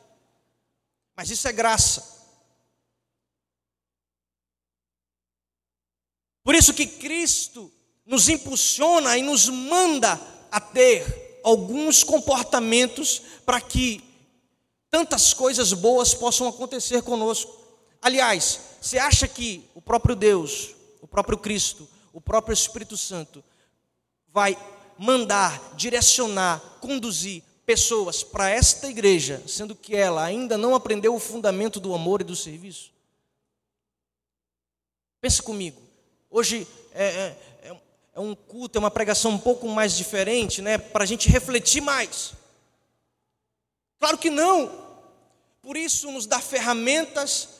Mas 1.14 1.30
isso 1.30 1.46
é 1.46 1.52
graça. 1.52 2.18
Por 6.42 6.54
isso 6.54 6.74
que 6.74 6.86
Cristo 6.86 7.70
nos 8.06 8.28
impulsiona 8.28 9.16
e 9.16 9.22
nos 9.22 9.48
manda 9.48 10.20
a 10.50 10.60
ter 10.60 11.40
alguns 11.44 12.02
comportamentos 12.02 13.22
para 13.44 13.60
que 13.60 14.09
tantas 14.90 15.32
coisas 15.32 15.72
boas 15.72 16.12
possam 16.12 16.48
acontecer 16.48 17.02
conosco. 17.02 17.56
Aliás, 18.02 18.60
você 18.80 18.98
acha 18.98 19.28
que 19.28 19.64
o 19.74 19.80
próprio 19.80 20.16
Deus, 20.16 20.74
o 21.00 21.06
próprio 21.06 21.38
Cristo, 21.38 21.88
o 22.12 22.20
próprio 22.20 22.52
Espírito 22.52 22.96
Santo 22.96 23.42
vai 24.32 24.56
mandar, 24.98 25.74
direcionar, 25.76 26.60
conduzir 26.80 27.42
pessoas 27.64 28.22
para 28.22 28.50
esta 28.50 28.88
igreja, 28.88 29.42
sendo 29.46 29.74
que 29.74 29.94
ela 29.94 30.24
ainda 30.24 30.58
não 30.58 30.74
aprendeu 30.74 31.14
o 31.14 31.20
fundamento 31.20 31.78
do 31.78 31.94
amor 31.94 32.20
e 32.20 32.24
do 32.24 32.34
serviço? 32.34 32.90
Pense 35.20 35.42
comigo. 35.42 35.80
Hoje 36.30 36.66
é, 36.92 37.04
é, 37.04 37.36
é, 37.64 37.76
é 38.14 38.20
um 38.20 38.34
culto, 38.34 38.78
é 38.78 38.80
uma 38.80 38.90
pregação 38.90 39.32
um 39.32 39.38
pouco 39.38 39.68
mais 39.68 39.96
diferente, 39.96 40.60
né? 40.62 40.78
Para 40.78 41.04
a 41.04 41.06
gente 41.06 41.28
refletir 41.28 41.80
mais. 41.80 42.32
Claro 44.00 44.18
que 44.18 44.30
não. 44.30 44.80
Por 45.62 45.76
isso, 45.76 46.10
nos 46.10 46.26
dá 46.26 46.40
ferramentas, 46.40 47.50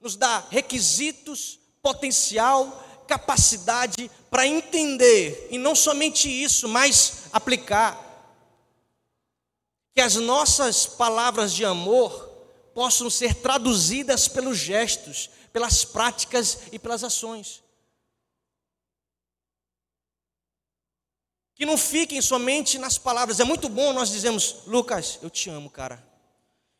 nos 0.00 0.14
dá 0.14 0.44
requisitos, 0.50 1.58
potencial, 1.82 2.84
capacidade 3.08 4.10
para 4.30 4.46
entender, 4.46 5.48
e 5.50 5.56
não 5.56 5.74
somente 5.74 6.28
isso, 6.28 6.68
mas 6.68 7.24
aplicar. 7.32 8.04
Que 9.94 10.02
as 10.02 10.16
nossas 10.16 10.84
palavras 10.84 11.54
de 11.54 11.64
amor 11.64 12.28
possam 12.74 13.08
ser 13.08 13.34
traduzidas 13.34 14.28
pelos 14.28 14.58
gestos, 14.58 15.30
pelas 15.52 15.84
práticas 15.84 16.58
e 16.70 16.78
pelas 16.78 17.02
ações. 17.02 17.62
Que 21.58 21.66
não 21.66 21.76
fiquem 21.76 22.22
somente 22.22 22.78
nas 22.78 22.96
palavras. 22.96 23.40
É 23.40 23.44
muito 23.44 23.68
bom 23.68 23.92
nós 23.92 24.10
dizemos, 24.10 24.60
Lucas, 24.66 25.18
eu 25.20 25.28
te 25.28 25.50
amo, 25.50 25.68
cara. 25.68 26.02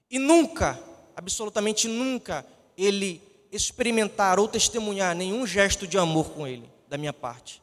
E 0.08 0.18
nunca, 0.18 0.80
absolutamente 1.16 1.88
nunca, 1.88 2.46
ele 2.76 3.20
experimentar 3.50 4.38
ou 4.38 4.46
testemunhar 4.46 5.14
nenhum 5.16 5.46
gesto 5.46 5.86
de 5.86 5.98
amor 5.98 6.30
com 6.30 6.46
ele, 6.46 6.70
da 6.86 6.96
minha 6.96 7.12
parte. 7.12 7.60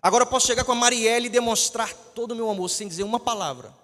Agora 0.00 0.22
eu 0.22 0.28
posso 0.28 0.46
chegar 0.46 0.64
com 0.64 0.72
a 0.72 0.76
Marielle 0.76 1.26
e 1.26 1.30
demonstrar 1.30 1.92
todo 1.92 2.32
o 2.32 2.34
meu 2.34 2.48
amor 2.48 2.68
sem 2.68 2.88
dizer 2.88 3.02
uma 3.02 3.20
palavra. 3.20 3.74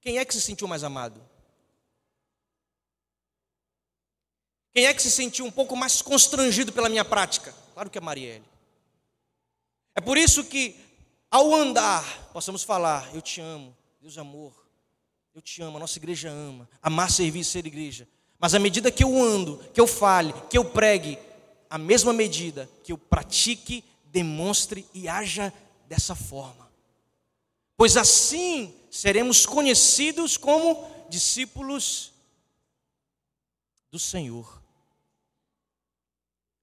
Quem 0.00 0.18
é 0.18 0.24
que 0.24 0.34
se 0.34 0.40
sentiu 0.40 0.68
mais 0.68 0.84
amado? 0.84 1.20
Quem 4.72 4.86
é 4.86 4.94
que 4.94 5.02
se 5.02 5.10
sentiu 5.10 5.44
um 5.44 5.50
pouco 5.50 5.76
mais 5.76 6.02
constrangido 6.02 6.72
pela 6.72 6.88
minha 6.88 7.04
prática? 7.04 7.54
Claro 7.74 7.90
que 7.90 7.98
é 7.98 8.00
Marielle. 8.00 8.44
É 9.94 10.00
por 10.00 10.16
isso 10.16 10.44
que 10.44 10.76
ao 11.30 11.54
andar, 11.54 12.30
possamos 12.32 12.62
falar: 12.62 13.14
Eu 13.14 13.22
te 13.22 13.40
amo, 13.40 13.76
Deus 14.00 14.16
é 14.16 14.20
amor, 14.20 14.52
eu 15.34 15.40
te 15.40 15.62
amo, 15.62 15.76
a 15.76 15.80
nossa 15.80 15.98
igreja 15.98 16.30
ama, 16.30 16.68
amar, 16.82 17.10
servir 17.10 17.40
e 17.40 17.44
ser 17.44 17.66
igreja. 17.66 18.08
Mas 18.38 18.54
à 18.54 18.58
medida 18.58 18.90
que 18.90 19.04
eu 19.04 19.22
ando, 19.22 19.58
que 19.72 19.80
eu 19.80 19.86
fale, 19.86 20.32
que 20.48 20.58
eu 20.58 20.64
pregue, 20.64 21.18
a 21.68 21.78
mesma 21.78 22.12
medida 22.12 22.68
que 22.82 22.90
eu 22.90 22.98
pratique, 22.98 23.84
demonstre 24.06 24.86
e 24.92 25.08
haja 25.08 25.52
dessa 25.86 26.14
forma. 26.14 26.68
Pois 27.76 27.96
assim 27.96 28.74
seremos 28.90 29.46
conhecidos 29.46 30.36
como 30.36 30.90
discípulos 31.08 32.12
do 33.90 33.98
Senhor. 33.98 34.60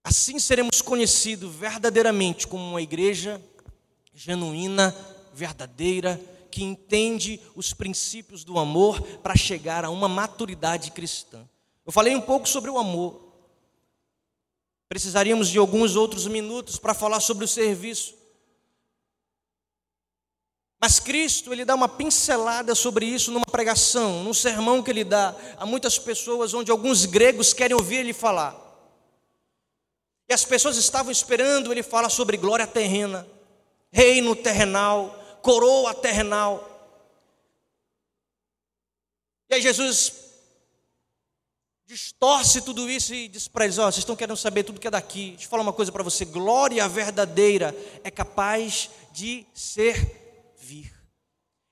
Assim 0.04 0.40
seremos 0.40 0.82
conhecidos 0.82 1.54
verdadeiramente 1.54 2.48
como 2.48 2.64
uma 2.64 2.82
igreja 2.82 3.42
genuína, 4.18 4.96
verdadeira, 5.32 6.20
que 6.50 6.64
entende 6.64 7.40
os 7.56 7.72
princípios 7.72 8.44
do 8.44 8.58
amor 8.58 9.00
para 9.20 9.36
chegar 9.36 9.86
a 9.86 9.92
uma 9.92 10.08
maturidade 10.08 10.90
cristã. 10.90 11.48
Eu 11.86 11.92
falei 11.92 12.16
um 12.16 12.22
pouco 12.22 12.50
sobre 12.50 12.72
o 12.72 12.80
amor. 12.80 13.22
Precisaríamos 14.90 15.50
de 15.50 15.60
alguns 15.60 15.96
outros 15.96 16.26
minutos 16.26 16.80
para 16.80 16.96
falar 16.96 17.20
sobre 17.20 17.46
o 17.46 17.48
serviço. 17.48 18.16
Mas 20.82 21.00
Cristo, 21.00 21.54
ele 21.54 21.64
dá 21.64 21.76
uma 21.76 21.88
pincelada 21.88 22.74
sobre 22.74 23.06
isso 23.06 23.32
numa 23.32 23.46
pregação, 23.46 24.24
num 24.24 24.34
sermão 24.34 24.82
que 24.82 24.90
ele 24.90 25.04
dá 25.04 25.36
a 25.58 25.66
muitas 25.66 26.00
pessoas, 26.00 26.56
onde 26.56 26.72
alguns 26.72 27.06
gregos 27.06 27.54
querem 27.54 27.78
ouvir 27.78 27.98
ele 27.98 28.14
falar. 28.14 28.56
E 30.28 30.34
as 30.34 30.44
pessoas 30.44 30.76
estavam 30.76 31.12
esperando 31.12 31.72
ele 31.72 31.84
falar 31.84 32.10
sobre 32.10 32.36
glória 32.36 32.66
terrena 32.66 33.37
reino 33.98 34.36
terrenal, 34.36 35.10
coroa 35.42 35.92
terrenal. 35.92 36.64
E 39.50 39.56
aí 39.56 39.62
Jesus 39.62 40.14
distorce 41.84 42.62
tudo 42.62 42.88
isso 42.88 43.12
e 43.16 43.28
diz 43.28 43.48
para 43.48 43.66
eles: 43.66 43.80
oh, 43.80 43.86
vocês 43.86 43.98
estão 43.98 44.16
querendo 44.16 44.38
saber 44.38 44.64
tudo 44.64 44.80
que 44.80 44.88
é 44.88 44.92
daqui. 44.92 45.32
Deixa 45.32 45.46
eu 45.46 45.50
falar 45.50 45.64
uma 45.64 45.74
coisa 45.74 45.92
para 45.92 46.04
você: 46.04 46.26
glória 46.26 46.88
verdadeira 46.88 47.76
é 48.04 48.12
capaz 48.12 48.92
de 49.12 49.48
servir, 49.52 50.94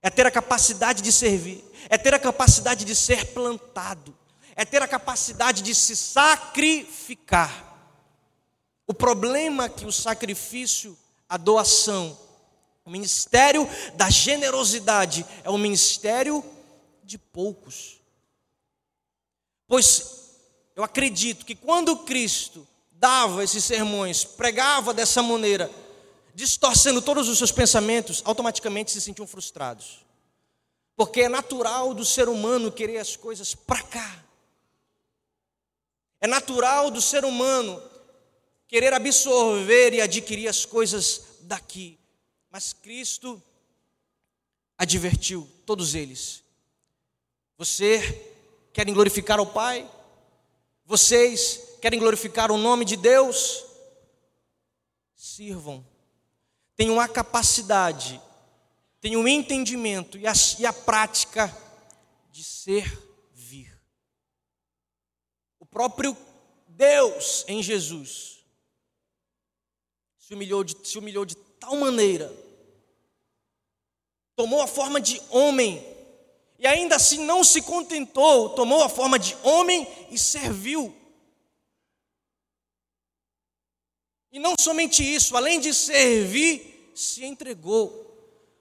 é 0.02 0.10
ter 0.10 0.26
a 0.26 0.32
capacidade 0.32 1.04
de 1.04 1.12
servir, 1.12 1.64
é 1.88 1.96
ter 1.96 2.16
a 2.16 2.20
capacidade 2.20 2.86
de 2.86 2.96
ser 2.96 3.34
plantado, 3.34 4.18
é 4.56 4.66
ter 4.66 4.82
a 4.82 4.88
capacidade 4.88 5.62
de 5.62 5.76
se 5.76 5.96
sacrificar. 5.96 7.64
O 8.88 8.96
problema 8.96 9.70
que 9.70 9.86
o 9.86 9.92
sacrifício 9.92 10.98
a 11.28 11.38
doação. 11.38 12.18
O 12.86 12.90
ministério 12.90 13.68
da 13.96 14.10
generosidade 14.10 15.26
é 15.44 15.50
um 15.50 15.58
ministério 15.58 16.44
de 17.04 17.18
poucos. 17.18 18.00
Pois 19.68 20.26
eu 20.76 20.84
acredito 20.84 21.46
que 21.46 21.56
quando 21.56 21.98
Cristo 22.00 22.68
dava 22.92 23.44
esses 23.44 23.64
sermões, 23.64 24.24
pregava 24.24 24.94
dessa 24.94 25.24
maneira, 25.24 25.70
distorcendo 26.34 27.02
todos 27.02 27.28
os 27.28 27.38
seus 27.38 27.52
pensamentos, 27.52 28.22
automaticamente 28.26 28.92
se 28.92 29.02
sentiam 29.02 29.28
frustrados. 29.28 30.06
Porque 30.96 31.22
é 31.22 31.30
natural 31.30 31.94
do 31.94 32.06
ser 32.06 32.30
humano 32.30 32.72
querer 32.72 32.98
as 32.98 33.16
coisas 33.16 33.54
para 33.54 33.82
cá. 33.84 34.24
É 36.22 36.28
natural 36.28 36.90
do 36.90 37.02
ser 37.02 37.26
humano 37.26 37.82
querer 38.68 38.94
absorver 38.94 39.94
e 39.94 40.02
adquirir 40.02 40.48
as 40.48 40.66
coisas 40.66 41.40
daqui. 41.42 42.00
Mas 42.50 42.74
Cristo 42.74 43.42
advertiu 44.78 45.50
todos 45.66 45.96
eles: 45.96 46.44
Você 47.58 48.34
querem 48.74 48.94
glorificar 48.94 49.40
o 49.40 49.46
Pai? 49.46 49.90
Vocês 50.86 51.78
querem 51.82 52.00
glorificar 52.00 52.52
o 52.52 52.58
nome 52.58 52.86
de 52.86 52.96
Deus? 52.96 53.64
Sirvam. 55.16 55.86
Tenham 56.76 57.00
a 57.00 57.08
capacidade, 57.08 58.22
tenham 59.00 59.24
o 59.24 59.28
entendimento 59.28 60.18
e 60.18 60.28
a, 60.28 60.34
e 60.60 60.66
a 60.66 60.74
prática 60.74 61.56
de 62.32 62.44
servir. 62.44 63.74
O 65.58 65.66
próprio 65.66 66.16
Deus 66.68 67.46
em 67.48 67.64
Jesus 67.64 68.35
se 70.26 70.34
humilhou 70.34 70.64
de, 70.64 70.76
se 70.84 70.98
humilhou 70.98 71.24
de 71.24 71.36
tal 71.60 71.76
maneira, 71.76 72.36
tomou 74.36 74.60
a 74.60 74.66
forma 74.66 75.00
de 75.00 75.22
homem, 75.30 75.86
e 76.58 76.66
ainda 76.66 76.96
assim 76.96 77.20
não 77.20 77.44
se 77.44 77.62
contentou, 77.62 78.50
tomou 78.50 78.82
a 78.84 78.90
forma 78.90 79.20
de 79.20 79.38
homem 79.44 79.88
e 80.10 80.18
serviu. 80.18 80.96
E 84.32 84.40
não 84.40 84.56
somente 84.60 85.04
isso, 85.04 85.38
além 85.38 85.60
de 85.60 85.72
servir, 85.76 86.92
se 86.96 87.24
entregou, 87.24 87.88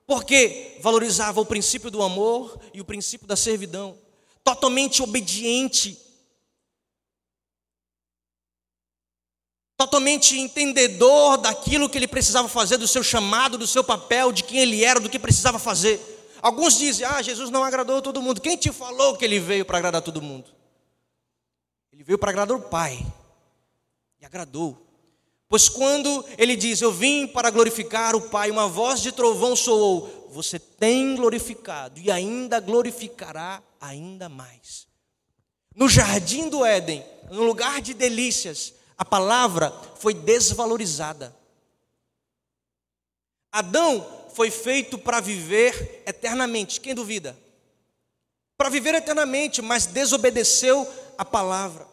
porque 0.07 0.77
valorizava 0.83 1.41
o 1.41 1.47
princípio 1.47 1.91
do 1.91 2.03
amor 2.03 2.61
e 2.75 2.81
o 2.83 2.85
princípio 2.85 3.27
da 3.27 3.37
servidão, 3.37 3.99
totalmente 4.45 5.03
obediente 5.03 5.99
totalmente 9.77 10.39
entendedor 10.39 11.37
daquilo 11.39 11.89
que 11.89 11.99
ele 11.99 12.07
precisava 12.07 12.49
fazer, 12.49 12.77
do 12.77 12.87
seu 12.87 13.03
chamado, 13.03 13.59
do 13.59 13.67
seu 13.67 13.83
papel, 13.83 14.33
de 14.33 14.45
quem 14.45 14.59
ele 14.59 14.85
era, 14.85 15.01
do 15.01 15.11
que 15.11 15.19
precisava 15.19 15.59
fazer. 15.59 16.01
Alguns 16.41 16.79
dizem: 16.79 17.07
Ah, 17.07 17.23
Jesus 17.23 17.51
não 17.51 17.65
agradou 17.65 18.01
todo 18.03 18.23
mundo. 18.23 18.41
Quem 18.41 18.57
te 18.57 18.71
falou 18.71 19.17
que 19.17 19.25
ele 19.25 19.39
veio 19.39 19.65
para 19.65 19.79
agradar 19.79 20.03
todo 20.03 20.23
mundo? 20.23 20.51
Ele 21.93 22.05
veio 22.05 22.19
para 22.19 22.31
agradar 22.31 22.57
o 22.57 22.63
Pai. 22.63 23.05
E 24.21 24.27
agradou. 24.27 24.85
Pois 25.49 25.69
quando 25.69 26.25
ele 26.37 26.57
diz: 26.57 26.81
Eu 26.81 26.93
vim 26.93 27.27
para 27.27 27.51
glorificar 27.51 28.15
o 28.15 28.29
Pai, 28.29 28.51
uma 28.51 28.69
voz 28.69 29.01
de 29.01 29.11
trovão 29.11 29.57
soou. 29.57 30.29
Você 30.31 30.59
tem 30.59 31.15
glorificado 31.15 32.01
e 32.01 32.11
ainda 32.11 32.61
glorificará 32.61 33.63
ainda 33.81 34.29
mais. 34.29 34.87
No 35.75 35.89
jardim 35.89 36.49
do 36.49 36.65
Éden, 36.65 37.05
no 37.31 37.45
lugar 37.45 37.81
de 37.81 37.95
delícias, 37.95 38.75
a 38.97 39.05
palavra 39.05 39.73
foi 39.99 40.15
desvalorizada. 40.15 41.35
Adão 43.51 44.05
foi 44.35 44.51
feito 44.51 44.99
para 44.99 45.21
viver 45.21 46.03
eternamente. 46.07 46.81
Quem 46.81 46.95
duvida? 46.95 47.37
Para 48.57 48.69
viver 48.69 48.95
eternamente, 48.95 49.63
mas 49.63 49.87
desobedeceu 49.87 50.89
a 51.17 51.25
palavra. 51.25 51.87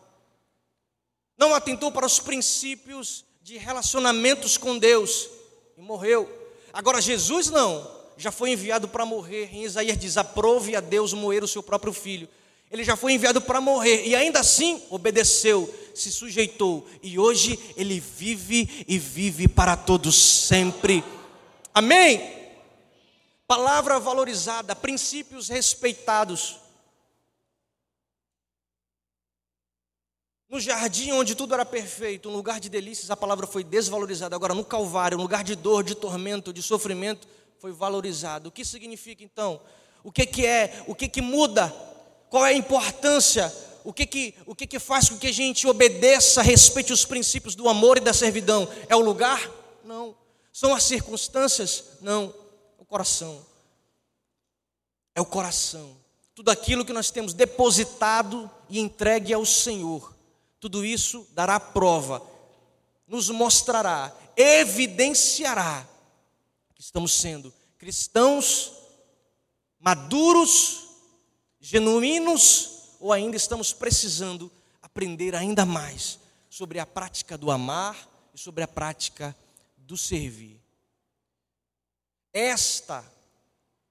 Não 1.38 1.54
atentou 1.54 1.92
para 1.92 2.06
os 2.06 2.20
princípios 2.20 3.26
de 3.42 3.58
relacionamentos 3.58 4.58
com 4.58 4.78
Deus 4.78 5.30
e 5.78 5.82
morreu. 5.82 6.30
Agora 6.72 7.02
Jesus 7.02 7.50
não, 7.50 7.90
já 8.16 8.32
foi 8.32 8.52
enviado 8.52 8.88
para 8.88 9.06
morrer. 9.06 9.50
Em 9.52 9.64
Isaías 9.64 9.98
diz: 9.98 10.18
"Aprove 10.18 10.76
a 10.76 10.80
Deus 10.80 11.14
moer 11.14 11.44
o 11.44 11.48
seu 11.48 11.64
próprio 11.64 11.94
filho". 11.94 12.30
Ele 12.70 12.84
já 12.84 12.96
foi 12.96 13.14
enviado 13.14 13.42
para 13.42 13.60
morrer 13.60 14.08
e 14.08 14.16
ainda 14.16 14.40
assim 14.40 14.82
obedeceu, 14.90 15.72
se 15.94 16.12
sujeitou 16.12 16.88
e 17.02 17.18
hoje 17.18 17.60
ele 17.76 18.00
vive 18.00 18.86
e 18.88 18.98
vive 18.98 19.48
para 19.48 19.76
todos 19.76 20.16
sempre. 20.16 21.04
Amém? 21.74 22.42
Palavra 23.48 24.00
valorizada, 24.00 24.76
princípios 24.76 25.50
respeitados. 25.50 26.58
No 30.50 30.60
jardim 30.60 31.14
onde 31.14 31.34
tudo 31.34 31.54
era 31.54 31.66
perfeito, 31.66 32.30
um 32.30 32.34
lugar 32.34 32.60
de 32.60 32.70
delícias, 32.70 33.10
a 33.10 33.16
palavra 33.16 33.48
foi 33.48 33.64
desvalorizada. 33.64 34.36
Agora, 34.36 34.54
no 34.54 34.66
Calvário, 34.66 35.18
um 35.18 35.22
lugar 35.22 35.46
de 35.46 35.56
dor, 35.56 35.82
de 35.82 35.96
tormento, 35.96 36.52
de 36.52 36.62
sofrimento, 36.62 37.26
foi 37.58 37.72
valorizado. 37.72 38.50
O 38.50 38.52
que 38.52 38.66
significa 38.66 39.24
então? 39.24 39.62
O 40.04 40.12
que, 40.12 40.26
que 40.26 40.46
é? 40.46 40.84
O 40.88 40.96
que, 40.96 41.08
que 41.08 41.22
muda? 41.22 41.70
Qual 42.30 42.46
é 42.46 42.50
a 42.50 42.54
importância? 42.54 43.54
O 43.84 43.92
que, 43.92 44.06
que, 44.06 44.36
o 44.46 44.56
que, 44.56 44.68
que 44.68 44.80
faz 44.80 45.10
com 45.10 45.18
que 45.18 45.28
a 45.28 45.34
gente 45.34 45.68
obedeça, 45.68 46.42
respeite 46.42 46.94
os 46.94 47.06
princípios 47.06 47.56
do 47.56 47.68
amor 47.68 47.98
e 47.98 48.02
da 48.02 48.14
servidão? 48.14 48.68
É 48.88 48.96
o 48.96 49.00
lugar? 49.00 49.50
Não. 49.84 50.16
São 50.54 50.74
as 50.74 50.84
circunstâncias? 50.84 51.84
Não. 52.02 52.34
É 52.80 52.82
o 52.82 52.86
coração. 52.86 53.46
É 55.16 55.22
o 55.22 55.26
coração. 55.26 55.98
Tudo 56.36 56.50
aquilo 56.52 56.86
que 56.86 56.94
nós 56.94 57.12
temos 57.12 57.34
depositado 57.34 58.50
e 58.70 58.80
entregue 58.80 59.34
ao 59.34 59.46
Senhor 59.46 60.12
tudo 60.62 60.86
isso 60.86 61.28
dará 61.34 61.60
prova, 61.60 62.22
nos 63.08 63.32
mostrará, 63.32 64.16
evidenciará 64.38 65.88
que 66.76 66.82
estamos 66.82 67.12
sendo 67.14 67.52
cristãos 67.80 68.72
maduros, 69.80 70.84
genuínos, 71.60 72.81
ou 73.02 73.12
ainda 73.12 73.36
estamos 73.36 73.74
precisando 73.74 74.50
aprender 74.82 75.36
ainda 75.36 75.66
mais 75.66 76.18
sobre 76.50 76.80
a 76.80 76.86
prática 76.86 77.38
do 77.38 77.52
amar 77.52 78.08
e 78.34 78.38
sobre 78.38 78.64
a 78.64 78.68
prática 78.68 79.36
do 79.76 79.98
servir. 79.98 80.62
Esta 82.32 83.04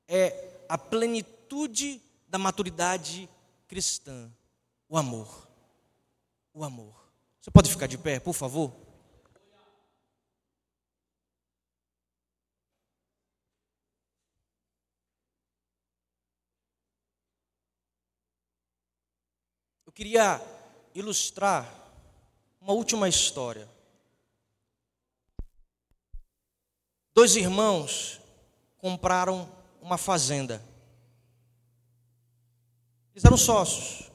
é 0.08 0.62
a 0.68 0.78
plenitude 0.78 2.00
da 2.26 2.38
maturidade 2.38 3.28
cristã, 3.68 4.32
o 4.88 4.96
amor 4.96 5.50
o 6.52 6.64
amor. 6.64 6.94
Você 7.40 7.50
pode 7.50 7.70
ficar 7.70 7.86
de 7.86 7.96
pé, 7.96 8.20
por 8.20 8.34
favor? 8.34 8.72
Queria 20.00 20.40
ilustrar 20.94 21.70
uma 22.58 22.72
última 22.72 23.06
história. 23.06 23.68
Dois 27.14 27.36
irmãos 27.36 28.18
compraram 28.78 29.46
uma 29.78 29.98
fazenda. 29.98 30.64
Eles 33.12 33.26
eram 33.26 33.36
sócios. 33.36 34.10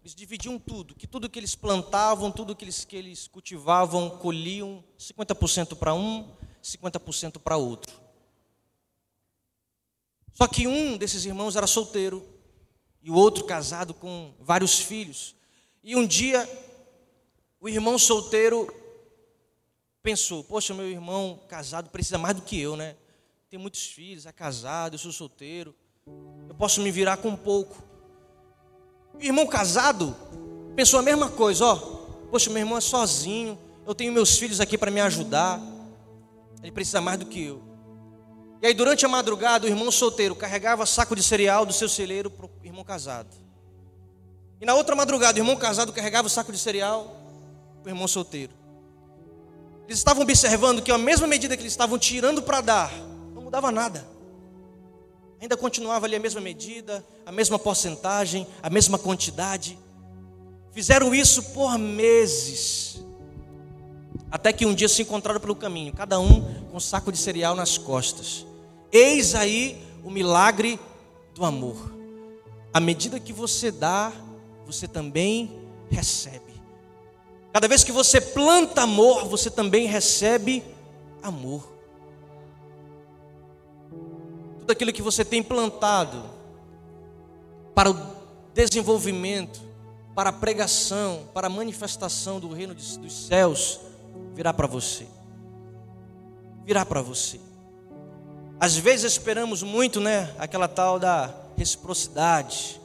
Eles 0.00 0.12
dividiam 0.12 0.58
tudo, 0.58 0.96
que 0.96 1.06
tudo 1.06 1.30
que 1.30 1.38
eles 1.38 1.54
plantavam, 1.54 2.32
tudo 2.32 2.56
que 2.56 2.64
eles, 2.64 2.84
que 2.84 2.96
eles 2.96 3.28
cultivavam, 3.28 4.18
colhiam, 4.18 4.82
50% 4.98 5.76
para 5.76 5.94
um, 5.94 6.34
50% 6.60 7.38
para 7.38 7.56
outro. 7.56 7.94
Só 10.32 10.48
que 10.48 10.66
um 10.66 10.96
desses 10.96 11.24
irmãos 11.24 11.54
era 11.54 11.68
solteiro 11.68 12.37
e 13.02 13.10
o 13.10 13.14
outro 13.14 13.44
casado 13.44 13.94
com 13.94 14.34
vários 14.40 14.78
filhos. 14.78 15.34
E 15.82 15.96
um 15.96 16.06
dia, 16.06 16.48
o 17.60 17.68
irmão 17.68 17.98
solteiro 17.98 18.72
pensou: 20.02 20.42
Poxa, 20.44 20.74
meu 20.74 20.86
irmão 20.86 21.40
casado 21.48 21.90
precisa 21.90 22.18
mais 22.18 22.36
do 22.36 22.42
que 22.42 22.60
eu, 22.60 22.76
né? 22.76 22.96
Tem 23.48 23.58
muitos 23.58 23.86
filhos, 23.86 24.26
é 24.26 24.32
casado, 24.32 24.94
eu 24.94 24.98
sou 24.98 25.12
solteiro, 25.12 25.74
eu 26.48 26.54
posso 26.54 26.80
me 26.80 26.90
virar 26.90 27.16
com 27.16 27.34
pouco. 27.34 27.82
O 29.14 29.22
irmão 29.22 29.46
casado 29.46 30.14
pensou 30.76 31.00
a 31.00 31.02
mesma 31.02 31.30
coisa, 31.30 31.64
ó. 31.64 31.76
Poxa, 32.30 32.50
meu 32.50 32.58
irmão 32.58 32.76
é 32.76 32.80
sozinho, 32.80 33.58
eu 33.86 33.94
tenho 33.94 34.12
meus 34.12 34.38
filhos 34.38 34.60
aqui 34.60 34.76
para 34.76 34.90
me 34.90 35.00
ajudar. 35.00 35.60
Ele 36.62 36.72
precisa 36.72 37.00
mais 37.00 37.18
do 37.18 37.26
que 37.26 37.42
eu. 37.42 37.67
E 38.60 38.66
aí, 38.66 38.74
durante 38.74 39.06
a 39.06 39.08
madrugada, 39.08 39.66
o 39.66 39.68
irmão 39.68 39.90
solteiro 39.90 40.34
carregava 40.34 40.84
saco 40.84 41.14
de 41.14 41.22
cereal 41.22 41.64
do 41.64 41.72
seu 41.72 41.88
celeiro 41.88 42.30
para 42.30 42.46
o 42.46 42.50
irmão 42.64 42.82
casado. 42.82 43.28
E 44.60 44.66
na 44.66 44.74
outra 44.74 44.96
madrugada, 44.96 45.38
o 45.38 45.40
irmão 45.40 45.56
casado 45.56 45.92
carregava 45.92 46.26
o 46.26 46.30
saco 46.30 46.50
de 46.50 46.58
cereal 46.58 47.16
para 47.82 47.90
o 47.90 47.94
irmão 47.94 48.08
solteiro. 48.08 48.52
Eles 49.86 49.98
estavam 49.98 50.22
observando 50.22 50.82
que 50.82 50.90
a 50.90 50.98
mesma 50.98 51.26
medida 51.26 51.56
que 51.56 51.62
eles 51.62 51.72
estavam 51.72 51.98
tirando 51.98 52.42
para 52.42 52.60
dar, 52.60 52.92
não 53.32 53.42
mudava 53.42 53.70
nada. 53.70 54.06
Ainda 55.40 55.56
continuava 55.56 56.06
ali 56.06 56.16
a 56.16 56.20
mesma 56.20 56.40
medida, 56.40 57.04
a 57.24 57.30
mesma 57.30 57.60
porcentagem, 57.60 58.44
a 58.60 58.68
mesma 58.68 58.98
quantidade. 58.98 59.78
Fizeram 60.72 61.14
isso 61.14 61.42
por 61.52 61.78
meses. 61.78 63.00
Até 64.30 64.52
que 64.52 64.66
um 64.66 64.74
dia 64.74 64.88
se 64.88 65.02
encontraram 65.02 65.40
pelo 65.40 65.54
caminho, 65.54 65.92
cada 65.92 66.18
um 66.18 66.42
com 66.64 66.76
um 66.76 66.80
saco 66.80 67.12
de 67.12 67.18
cereal 67.18 67.54
nas 67.54 67.78
costas. 67.78 68.47
Eis 68.92 69.34
aí 69.34 69.82
o 70.04 70.10
milagre 70.10 70.78
do 71.34 71.44
amor. 71.44 71.92
À 72.72 72.80
medida 72.80 73.20
que 73.20 73.32
você 73.32 73.70
dá, 73.70 74.12
você 74.66 74.86
também 74.86 75.50
recebe. 75.90 76.52
Cada 77.52 77.66
vez 77.66 77.82
que 77.82 77.92
você 77.92 78.20
planta 78.20 78.82
amor, 78.82 79.26
você 79.26 79.50
também 79.50 79.86
recebe 79.86 80.62
amor 81.22 81.78
tudo 84.68 84.72
aquilo 84.72 84.92
que 84.92 85.00
você 85.00 85.24
tem 85.24 85.42
plantado 85.42 86.22
para 87.74 87.90
o 87.90 87.96
desenvolvimento, 88.52 89.62
para 90.14 90.28
a 90.28 90.32
pregação, 90.32 91.22
para 91.32 91.46
a 91.46 91.50
manifestação 91.50 92.38
do 92.38 92.52
reino 92.52 92.74
dos 92.74 93.26
céus, 93.26 93.80
virá 94.34 94.52
para 94.52 94.66
você. 94.66 95.06
Virá 96.66 96.84
para 96.84 97.00
você. 97.00 97.40
Às 98.60 98.76
vezes 98.76 99.12
esperamos 99.12 99.62
muito, 99.62 100.00
né? 100.00 100.34
Aquela 100.36 100.66
tal 100.66 100.98
da 100.98 101.32
reciprocidade, 101.56 102.80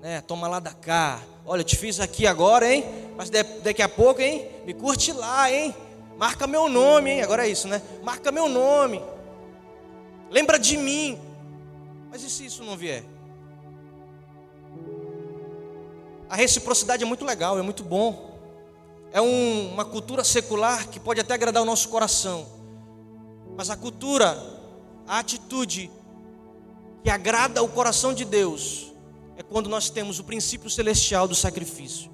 né? 0.00 0.20
Toma 0.20 0.46
lá 0.46 0.60
da 0.60 0.72
cá. 0.72 1.20
Olha, 1.44 1.62
eu 1.62 1.64
te 1.64 1.76
fiz 1.76 1.98
aqui 1.98 2.26
agora, 2.28 2.72
hein? 2.72 2.84
Mas 3.16 3.28
daqui 3.28 3.82
a 3.82 3.88
pouco, 3.88 4.20
hein? 4.20 4.48
Me 4.64 4.72
curte 4.72 5.12
lá, 5.12 5.50
hein? 5.50 5.74
Marca 6.16 6.46
meu 6.46 6.68
nome, 6.68 7.10
hein? 7.10 7.22
Agora 7.22 7.44
é 7.44 7.50
isso, 7.50 7.66
né? 7.66 7.82
Marca 8.04 8.30
meu 8.30 8.48
nome. 8.48 9.02
Lembra 10.30 10.60
de 10.60 10.76
mim. 10.76 11.18
Mas 12.08 12.22
e 12.22 12.30
se 12.30 12.46
isso 12.46 12.62
não 12.62 12.76
vier? 12.76 13.02
A 16.28 16.36
reciprocidade 16.36 17.02
é 17.02 17.06
muito 17.06 17.24
legal, 17.24 17.58
é 17.58 17.62
muito 17.62 17.82
bom. 17.82 18.38
É 19.12 19.20
um, 19.20 19.72
uma 19.72 19.84
cultura 19.84 20.22
secular 20.22 20.88
que 20.88 21.00
pode 21.00 21.20
até 21.20 21.34
agradar 21.34 21.62
o 21.62 21.66
nosso 21.66 21.88
coração. 21.88 22.46
Mas 23.56 23.70
a 23.70 23.76
cultura, 23.76 24.55
a 25.06 25.18
atitude 25.18 25.90
que 27.02 27.10
agrada 27.10 27.62
o 27.62 27.68
coração 27.68 28.12
de 28.12 28.24
Deus 28.24 28.92
é 29.36 29.42
quando 29.42 29.68
nós 29.68 29.90
temos 29.90 30.18
o 30.18 30.24
princípio 30.24 30.68
celestial 30.68 31.28
do 31.28 31.34
sacrifício 31.34 32.10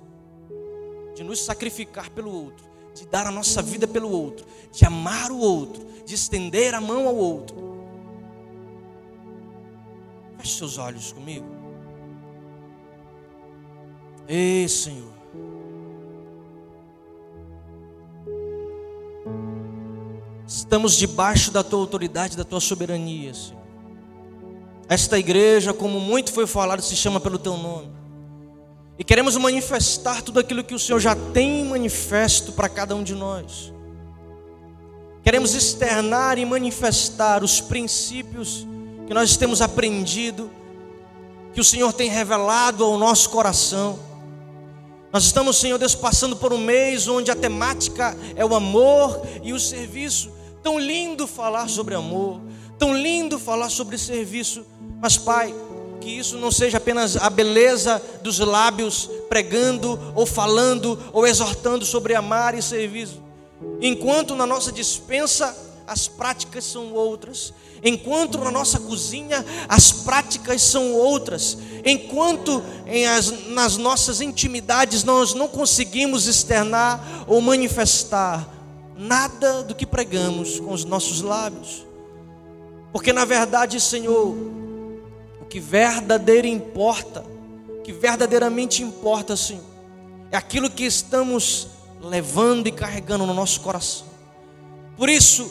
de 1.15 1.23
nos 1.23 1.45
sacrificar 1.45 2.11
pelo 2.11 2.31
outro, 2.33 2.65
de 2.95 3.07
dar 3.07 3.27
a 3.27 3.31
nossa 3.31 3.63
vida 3.63 3.87
pelo 3.87 4.11
outro, 4.11 4.47
de 4.71 4.85
amar 4.85 5.31
o 5.31 5.39
outro, 5.39 5.87
de 6.05 6.15
estender 6.15 6.75
a 6.75 6.81
mão 6.81 7.07
ao 7.07 7.15
outro. 7.15 7.57
Feche 10.39 10.59
seus 10.59 10.79
olhos 10.79 11.13
comigo. 11.13 11.47
Ei, 14.27 14.69
Senhor. 14.69 15.12
Estamos 20.55 20.99
debaixo 20.99 21.51
da 21.51 21.65
tua 21.65 21.79
autoridade, 21.79 22.37
da 22.37 22.45
tua 22.45 22.61
soberania, 22.61 23.33
Senhor. 23.33 23.63
Esta 24.87 25.19
igreja, 25.19 25.73
como 25.73 25.99
muito 25.99 26.31
foi 26.31 26.47
falado, 26.47 26.83
se 26.83 26.95
chama 26.95 27.19
pelo 27.19 27.39
teu 27.39 27.57
nome. 27.57 27.91
E 28.99 29.03
queremos 29.03 29.35
manifestar 29.39 30.21
tudo 30.21 30.39
aquilo 30.39 30.63
que 30.63 30.75
o 30.75 30.79
Senhor 30.79 31.01
já 31.01 31.17
tem 31.17 31.65
manifesto 31.65 32.53
para 32.53 32.69
cada 32.69 32.95
um 32.95 33.03
de 33.03 33.15
nós. 33.15 33.73
Queremos 35.25 35.55
externar 35.55 36.37
e 36.37 36.45
manifestar 36.45 37.43
os 37.43 37.59
princípios 37.59 38.67
que 39.07 39.15
nós 39.15 39.39
temos 39.39 39.63
aprendido, 39.63 40.51
que 41.55 41.63
o 41.63 41.65
Senhor 41.65 41.95
tem 41.95 42.11
revelado 42.11 42.85
ao 42.85 42.99
nosso 42.99 43.31
coração. 43.31 43.99
Nós 45.11 45.25
estamos, 45.25 45.57
Senhor 45.57 45.79
Deus, 45.79 45.95
passando 45.95 46.37
por 46.37 46.53
um 46.53 46.59
mês 46.59 47.09
onde 47.09 47.31
a 47.31 47.35
temática 47.35 48.15
é 48.37 48.45
o 48.45 48.55
amor 48.55 49.27
e 49.43 49.55
o 49.55 49.59
serviço. 49.59 50.42
Tão 50.63 50.79
lindo 50.79 51.27
falar 51.27 51.69
sobre 51.69 51.95
amor, 51.95 52.41
tão 52.79 52.97
lindo 52.97 53.39
falar 53.39 53.69
sobre 53.69 53.99
serviço, 53.99 54.65
mas, 55.01 55.19
Pai, 55.19 55.55
que 56.01 56.11
isso 56.11 56.37
não 56.39 56.51
seja 56.51 56.79
apenas 56.79 57.17
a 57.17 57.31
beleza 57.31 58.03
dos 58.23 58.39
lábios 58.39 59.09
pregando, 59.29 59.99
ou 60.15 60.27
falando, 60.27 60.99
ou 61.13 61.27
exortando 61.27 61.85
sobre 61.85 62.15
amar 62.15 62.57
e 62.57 62.63
serviço. 62.63 63.23
Enquanto 63.81 64.35
na 64.35 64.47
nossa 64.47 64.73
dispensa 64.73 65.57
as 65.87 66.09
práticas 66.09 66.65
são 66.65 66.93
outras. 66.93 67.53
Enquanto 67.83 68.39
na 68.39 68.51
nossa 68.51 68.79
cozinha 68.79 69.45
as 69.69 69.93
práticas 69.93 70.63
são 70.63 70.93
outras. 70.95 71.59
Enquanto 71.85 72.63
as, 73.17 73.49
nas 73.49 73.77
nossas 73.77 74.21
intimidades 74.21 75.05
nós 75.05 75.35
não 75.35 75.49
conseguimos 75.49 76.27
externar 76.27 77.25
ou 77.27 77.41
manifestar 77.41 78.49
nada 78.97 79.63
do 79.63 79.75
que 79.75 79.87
pregamos 79.87 80.61
com 80.61 80.73
os 80.73 80.85
nossos 80.85 81.21
lábios. 81.23 81.87
Porque 82.93 83.13
na 83.13 83.25
verdade, 83.25 83.81
Senhor, 83.81 84.37
o 85.41 85.45
que 85.49 85.59
verdadeiro 85.59 86.47
importa, 86.47 87.25
o 87.69 87.83
que 87.83 87.93
verdadeiramente 87.93 88.83
importa, 88.83 89.37
Senhor, 89.37 89.65
é 90.31 90.37
aquilo 90.37 90.71
que 90.71 90.85
estamos 90.85 91.69
levando 92.01 92.67
e 92.67 92.73
carregando 92.73 93.27
no 93.27 93.35
nosso 93.35 93.61
coração. 93.61 94.07
Por 94.97 95.09
isso, 95.09 95.51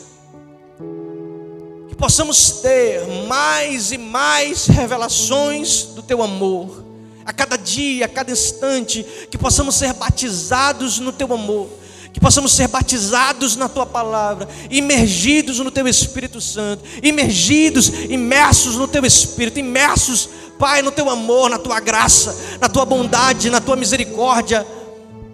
que 1.88 1.96
possamos 1.96 2.60
ter 2.60 3.06
mais 3.26 3.90
e 3.92 3.98
mais 3.98 4.66
revelações 4.66 5.84
do 5.84 6.02
teu 6.02 6.22
amor, 6.22 6.84
a 7.24 7.32
cada 7.32 7.56
dia, 7.56 8.06
a 8.06 8.08
cada 8.08 8.30
instante, 8.32 9.04
que 9.30 9.38
possamos 9.38 9.74
ser 9.76 9.92
batizados 9.94 10.98
no 10.98 11.12
teu 11.12 11.32
amor 11.32 11.81
que 12.12 12.20
possamos 12.20 12.52
ser 12.52 12.68
batizados 12.68 13.56
na 13.56 13.68
tua 13.68 13.86
palavra, 13.86 14.46
imergidos 14.70 15.58
no 15.58 15.70
teu 15.70 15.88
Espírito 15.88 16.40
Santo, 16.40 16.84
imergidos, 17.02 17.88
imersos 17.88 18.76
no 18.76 18.86
teu 18.86 19.04
Espírito, 19.04 19.58
imersos, 19.58 20.28
Pai, 20.58 20.82
no 20.82 20.92
teu 20.92 21.10
amor, 21.10 21.50
na 21.50 21.58
tua 21.58 21.80
graça, 21.80 22.58
na 22.60 22.68
tua 22.68 22.84
bondade, 22.84 23.50
na 23.50 23.60
tua 23.60 23.74
misericórdia, 23.74 24.64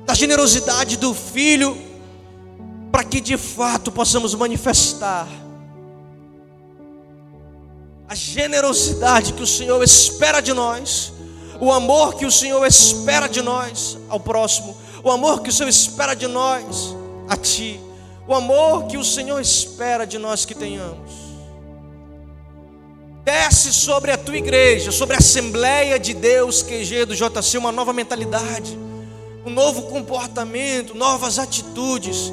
na 0.06 0.14
generosidade 0.14 0.96
do 0.96 1.12
Filho, 1.12 1.76
para 2.90 3.04
que 3.04 3.20
de 3.20 3.36
fato 3.36 3.92
possamos 3.92 4.34
manifestar 4.34 5.28
a 8.08 8.14
generosidade 8.14 9.34
que 9.34 9.42
o 9.42 9.46
Senhor 9.46 9.82
espera 9.82 10.40
de 10.40 10.54
nós, 10.54 11.12
o 11.60 11.70
amor 11.70 12.14
que 12.14 12.24
o 12.24 12.32
Senhor 12.32 12.64
espera 12.64 13.28
de 13.28 13.42
nós 13.42 13.98
ao 14.08 14.18
próximo 14.18 14.74
o 15.02 15.10
amor 15.10 15.42
que 15.42 15.50
o 15.50 15.52
Senhor 15.52 15.68
espera 15.68 16.14
de 16.14 16.26
nós, 16.26 16.94
a 17.28 17.36
Ti, 17.36 17.80
o 18.26 18.34
amor 18.34 18.86
que 18.86 18.96
o 18.96 19.04
Senhor 19.04 19.40
espera 19.40 20.06
de 20.06 20.18
nós 20.18 20.44
que 20.44 20.54
tenhamos. 20.54 21.28
Desce 23.24 23.72
sobre 23.72 24.10
a 24.10 24.16
tua 24.16 24.36
igreja, 24.36 24.90
sobre 24.90 25.14
a 25.14 25.18
Assembleia 25.18 25.98
de 25.98 26.14
Deus 26.14 26.62
QG 26.62 27.04
do 27.04 27.14
JC, 27.14 27.58
uma 27.58 27.70
nova 27.70 27.92
mentalidade, 27.92 28.78
um 29.44 29.50
novo 29.50 29.82
comportamento, 29.82 30.94
novas 30.94 31.38
atitudes, 31.38 32.32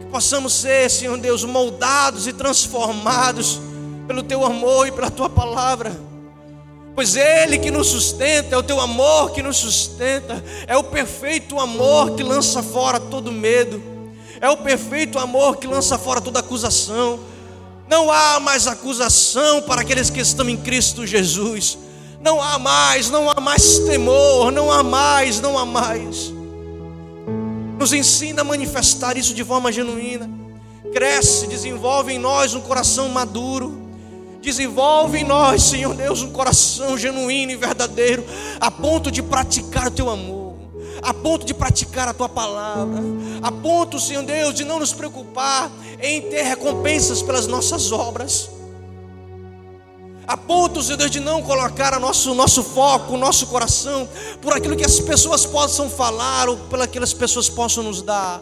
que 0.00 0.06
possamos 0.06 0.54
ser, 0.54 0.90
Senhor 0.90 1.16
Deus, 1.18 1.44
moldados 1.44 2.26
e 2.26 2.32
transformados 2.32 3.60
pelo 4.06 4.22
Teu 4.22 4.44
amor 4.44 4.88
e 4.88 4.92
pela 4.92 5.10
Tua 5.10 5.28
palavra 5.28 6.09
pois 6.94 7.16
Ele 7.16 7.58
que 7.58 7.70
nos 7.70 7.88
sustenta, 7.88 8.54
é 8.54 8.58
o 8.58 8.62
teu 8.62 8.80
amor 8.80 9.32
que 9.32 9.42
nos 9.42 9.56
sustenta, 9.56 10.42
é 10.66 10.76
o 10.76 10.84
perfeito 10.84 11.58
amor 11.58 12.14
que 12.14 12.22
lança 12.22 12.62
fora 12.62 12.98
todo 12.98 13.32
medo, 13.32 13.82
é 14.40 14.48
o 14.48 14.56
perfeito 14.56 15.18
amor 15.18 15.56
que 15.56 15.66
lança 15.66 15.98
fora 15.98 16.20
toda 16.20 16.40
acusação. 16.40 17.20
Não 17.88 18.10
há 18.10 18.38
mais 18.38 18.66
acusação 18.66 19.62
para 19.62 19.80
aqueles 19.82 20.10
que 20.10 20.20
estão 20.20 20.48
em 20.48 20.56
Cristo 20.56 21.06
Jesus. 21.06 21.76
Não 22.20 22.40
há 22.40 22.58
mais, 22.58 23.10
não 23.10 23.28
há 23.28 23.40
mais 23.40 23.78
temor, 23.80 24.52
não 24.52 24.70
há 24.70 24.82
mais, 24.82 25.40
não 25.40 25.58
há 25.58 25.66
mais. 25.66 26.32
Nos 27.78 27.92
ensina 27.92 28.42
a 28.42 28.44
manifestar 28.44 29.16
isso 29.16 29.34
de 29.34 29.42
forma 29.42 29.72
genuína. 29.72 30.30
Cresce, 30.92 31.46
desenvolve 31.46 32.12
em 32.12 32.18
nós 32.18 32.54
um 32.54 32.60
coração 32.60 33.08
maduro 33.08 33.89
Desenvolve 34.40 35.18
em 35.18 35.24
nós, 35.24 35.64
Senhor 35.64 35.94
Deus, 35.94 36.22
um 36.22 36.32
coração 36.32 36.96
genuíno 36.96 37.52
e 37.52 37.56
verdadeiro, 37.56 38.24
a 38.58 38.70
ponto 38.70 39.10
de 39.10 39.22
praticar 39.22 39.88
o 39.88 39.90
teu 39.90 40.08
amor, 40.08 40.54
a 41.02 41.12
ponto 41.12 41.44
de 41.44 41.52
praticar 41.52 42.08
a 42.08 42.14
tua 42.14 42.28
palavra, 42.28 43.02
a 43.42 43.52
ponto, 43.52 44.00
Senhor 44.00 44.22
Deus, 44.22 44.54
de 44.54 44.64
não 44.64 44.78
nos 44.78 44.94
preocupar 44.94 45.70
em 46.00 46.22
ter 46.22 46.42
recompensas 46.42 47.20
pelas 47.20 47.46
nossas 47.46 47.92
obras. 47.92 48.48
A 50.26 50.36
ponto, 50.36 50.82
Senhor 50.82 50.96
Deus, 50.96 51.10
de 51.10 51.20
não 51.20 51.42
colocar 51.42 51.94
o 51.96 52.00
nosso, 52.00 52.34
nosso 52.34 52.62
foco, 52.62 53.14
o 53.14 53.18
nosso 53.18 53.48
coração, 53.48 54.08
por 54.40 54.54
aquilo 54.54 54.76
que 54.76 54.86
as 54.86 55.00
pessoas 55.00 55.44
possam 55.44 55.90
falar 55.90 56.48
ou 56.48 56.56
pelo 56.56 56.86
que 56.88 56.98
as 56.98 57.12
pessoas 57.12 57.48
possam 57.48 57.82
nos 57.82 58.00
dar 58.00 58.40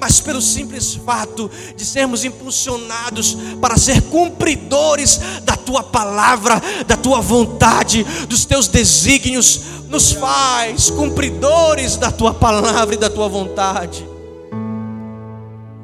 mas 0.00 0.20
pelo 0.20 0.40
simples 0.40 0.94
fato 0.94 1.50
de 1.74 1.84
sermos 1.84 2.24
impulsionados 2.24 3.36
para 3.60 3.76
ser 3.76 4.02
cumpridores 4.02 5.20
da 5.42 5.56
tua 5.56 5.82
palavra, 5.82 6.60
da 6.86 6.96
tua 6.96 7.20
vontade, 7.20 8.04
dos 8.28 8.44
teus 8.44 8.68
desígnios, 8.68 9.60
nos 9.88 10.12
faz 10.12 10.90
cumpridores 10.90 11.96
da 11.96 12.10
tua 12.10 12.32
palavra 12.32 12.94
e 12.94 12.98
da 12.98 13.10
tua 13.10 13.28
vontade. 13.28 14.06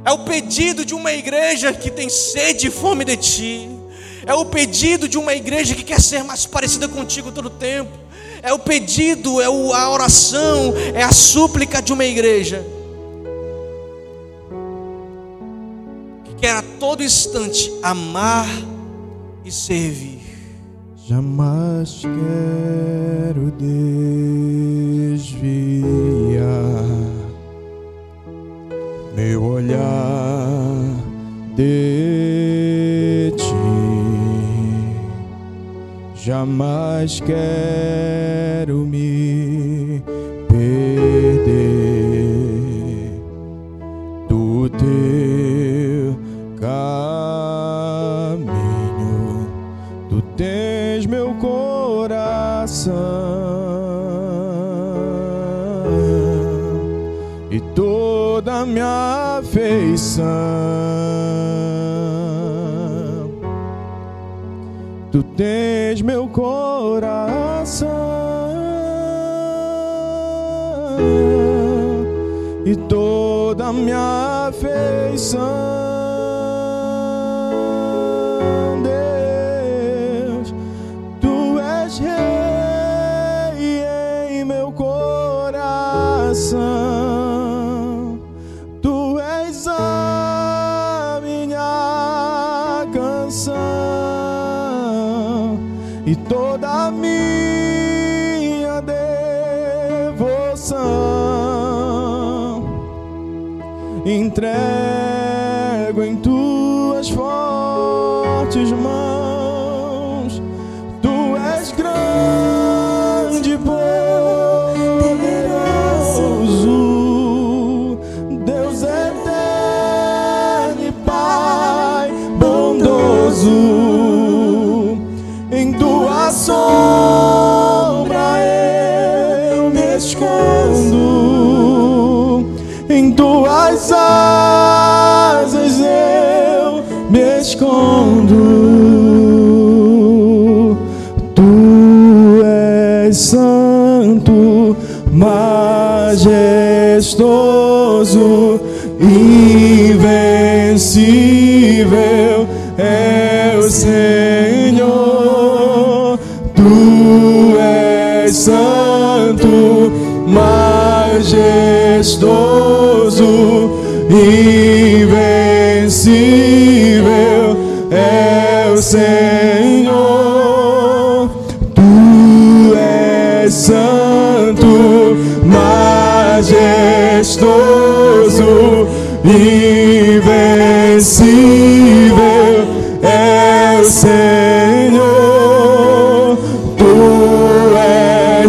É 0.04 0.12
o 0.12 0.18
pedido 0.18 0.84
de 0.84 0.94
uma 0.94 1.12
igreja 1.12 1.72
que 1.72 1.90
tem 1.90 2.10
sede 2.10 2.68
e 2.68 2.70
fome 2.70 3.04
de 3.04 3.16
ti. 3.16 3.70
É 4.26 4.34
o 4.34 4.44
pedido 4.44 5.08
de 5.08 5.18
uma 5.18 5.34
igreja 5.34 5.74
que 5.74 5.82
quer 5.82 6.00
ser 6.00 6.22
mais 6.22 6.46
parecida 6.46 6.86
contigo 6.86 7.32
todo 7.32 7.46
o 7.46 7.50
tempo. 7.50 7.90
É 8.42 8.52
o 8.52 8.58
pedido, 8.58 9.40
é 9.40 9.46
a 9.46 9.90
oração, 9.90 10.74
é 10.94 11.02
a 11.02 11.12
súplica 11.12 11.80
de 11.80 11.92
uma 11.92 12.04
igreja 12.04 12.73
quer 16.44 16.56
a 16.56 16.62
todo 16.78 17.02
instante 17.02 17.72
amar 17.82 18.46
e 19.46 19.50
servir. 19.50 20.20
Jamais 20.94 22.02
quero 22.02 23.50
desviar 23.52 25.24
meu 29.16 29.42
olhar 29.42 29.80
de 31.56 33.32
ti. 33.38 33.54
Jamais 36.14 37.20
quero 37.20 38.84
me 38.84 39.53
toda 58.44 58.66
minha 58.66 59.38
afeição. 59.38 60.24
Tu 65.10 65.22
tens 65.22 66.02
meu 66.02 66.28
coração 66.28 67.88
e 72.66 72.76
toda 72.76 73.72
minha 73.72 74.48
afeição. 74.48 75.73
Entrego 104.04 105.03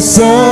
és 0.05 0.44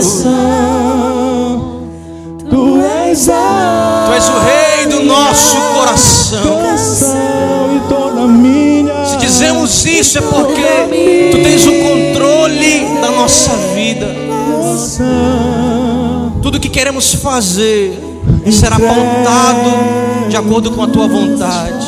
coração. 0.00 1.80
Tu 2.48 2.82
és 2.82 3.28
a 3.28 4.06
Tu 4.06 4.12
és 4.14 4.28
o 4.28 4.38
rei 4.38 4.86
do 4.86 5.04
nosso 5.04 5.56
coração. 5.74 6.40
Se 9.06 9.16
dizemos 9.18 9.84
isso 9.84 10.18
é 10.18 10.20
porque 10.22 11.30
tu 11.30 11.42
tens 11.42 11.66
o 11.66 11.72
controle 11.72 13.00
da 13.00 13.10
nossa 13.10 13.52
vida. 13.74 14.06
Tudo 16.42 16.60
que 16.60 16.68
queremos 16.68 17.14
fazer 17.14 17.98
será 18.50 18.78
pautado 18.78 20.28
de 20.28 20.36
acordo 20.36 20.70
com 20.70 20.82
a 20.82 20.88
tua 20.88 21.08
vontade. 21.08 21.86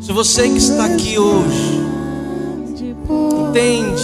Se 0.00 0.12
você 0.12 0.48
que 0.48 0.58
está 0.58 0.84
aqui 0.84 1.18
hoje 1.18 1.86
entende 3.56 3.95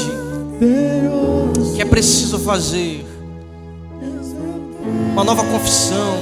preciso 1.93 2.39
fazer 2.39 3.05
uma 5.13 5.23
nova 5.23 5.45
confissão, 5.45 6.17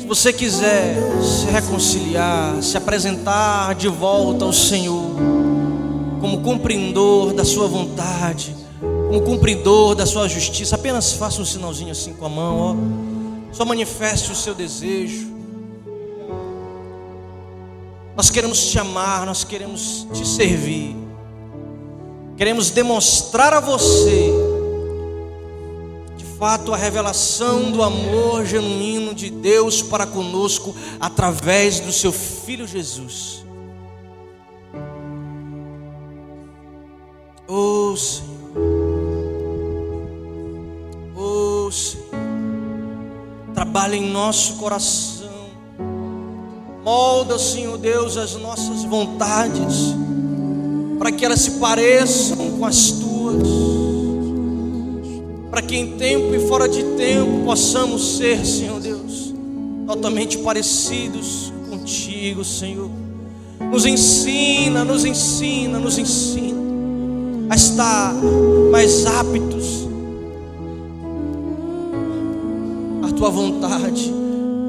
se 0.00 0.06
você 0.06 0.32
quiser 0.32 0.96
se 1.22 1.44
reconciliar, 1.44 2.62
se 2.62 2.74
apresentar 2.74 3.74
de 3.74 3.86
volta 3.86 4.46
ao 4.46 4.52
Senhor, 4.54 5.10
como 6.22 6.40
cumpridor 6.40 7.34
da 7.34 7.44
sua 7.44 7.68
vontade, 7.68 8.56
como 8.80 9.20
cumpridor 9.20 9.94
da 9.94 10.06
sua 10.06 10.26
justiça, 10.26 10.74
apenas 10.74 11.12
faça 11.12 11.42
um 11.42 11.44
sinalzinho 11.44 11.92
assim 11.92 12.14
com 12.14 12.24
a 12.24 12.30
mão, 12.30 12.58
ó. 12.58 13.54
Só 13.54 13.66
manifeste 13.66 14.32
o 14.32 14.34
seu 14.34 14.54
desejo. 14.54 15.28
Nós 18.16 18.30
queremos 18.30 18.70
te 18.70 18.78
amar, 18.78 19.26
nós 19.26 19.44
queremos 19.44 20.06
te 20.14 20.26
servir. 20.26 20.99
Queremos 22.40 22.70
demonstrar 22.70 23.52
a 23.52 23.60
você, 23.60 24.32
de 26.16 26.24
fato, 26.38 26.72
a 26.72 26.76
revelação 26.78 27.70
do 27.70 27.82
amor 27.82 28.46
genuíno 28.46 29.14
de 29.14 29.28
Deus 29.28 29.82
para 29.82 30.06
conosco 30.06 30.74
através 30.98 31.80
do 31.80 31.92
seu 31.92 32.10
Filho 32.10 32.66
Jesus. 32.66 33.44
Oh 37.46 37.94
Senhor, 37.94 38.30
oh 41.14 41.70
Senhor, 41.70 42.06
trabalha 43.52 43.96
em 43.96 44.10
nosso 44.10 44.56
coração, 44.56 45.28
molda, 46.82 47.38
Senhor 47.38 47.76
Deus, 47.76 48.16
as 48.16 48.34
nossas 48.36 48.82
vontades 48.84 49.94
para 51.00 51.10
que 51.10 51.24
elas 51.24 51.40
se 51.40 51.52
pareçam 51.52 52.58
com 52.58 52.66
as 52.66 52.90
tuas, 52.90 53.48
para 55.50 55.62
que 55.62 55.74
em 55.74 55.96
tempo 55.96 56.34
e 56.34 56.46
fora 56.46 56.68
de 56.68 56.82
tempo 56.82 57.42
possamos 57.46 58.18
ser, 58.18 58.44
Senhor 58.44 58.78
Deus, 58.78 59.32
totalmente 59.86 60.36
parecidos 60.36 61.50
contigo, 61.70 62.44
Senhor. 62.44 62.90
Nos 63.72 63.86
ensina, 63.86 64.84
nos 64.84 65.06
ensina, 65.06 65.78
nos 65.78 65.96
ensina 65.96 66.60
a 67.48 67.56
estar 67.56 68.14
mais 68.70 69.06
aptos 69.06 69.88
à 73.02 73.10
tua 73.10 73.30
vontade. 73.30 74.12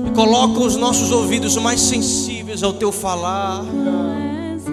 E 0.07 0.11
coloca 0.11 0.61
os 0.61 0.77
nossos 0.77 1.11
ouvidos 1.11 1.57
mais 1.57 1.82
sensíveis 1.82 2.63
ao 2.63 2.71
teu 2.71 2.89
falar 2.93 3.65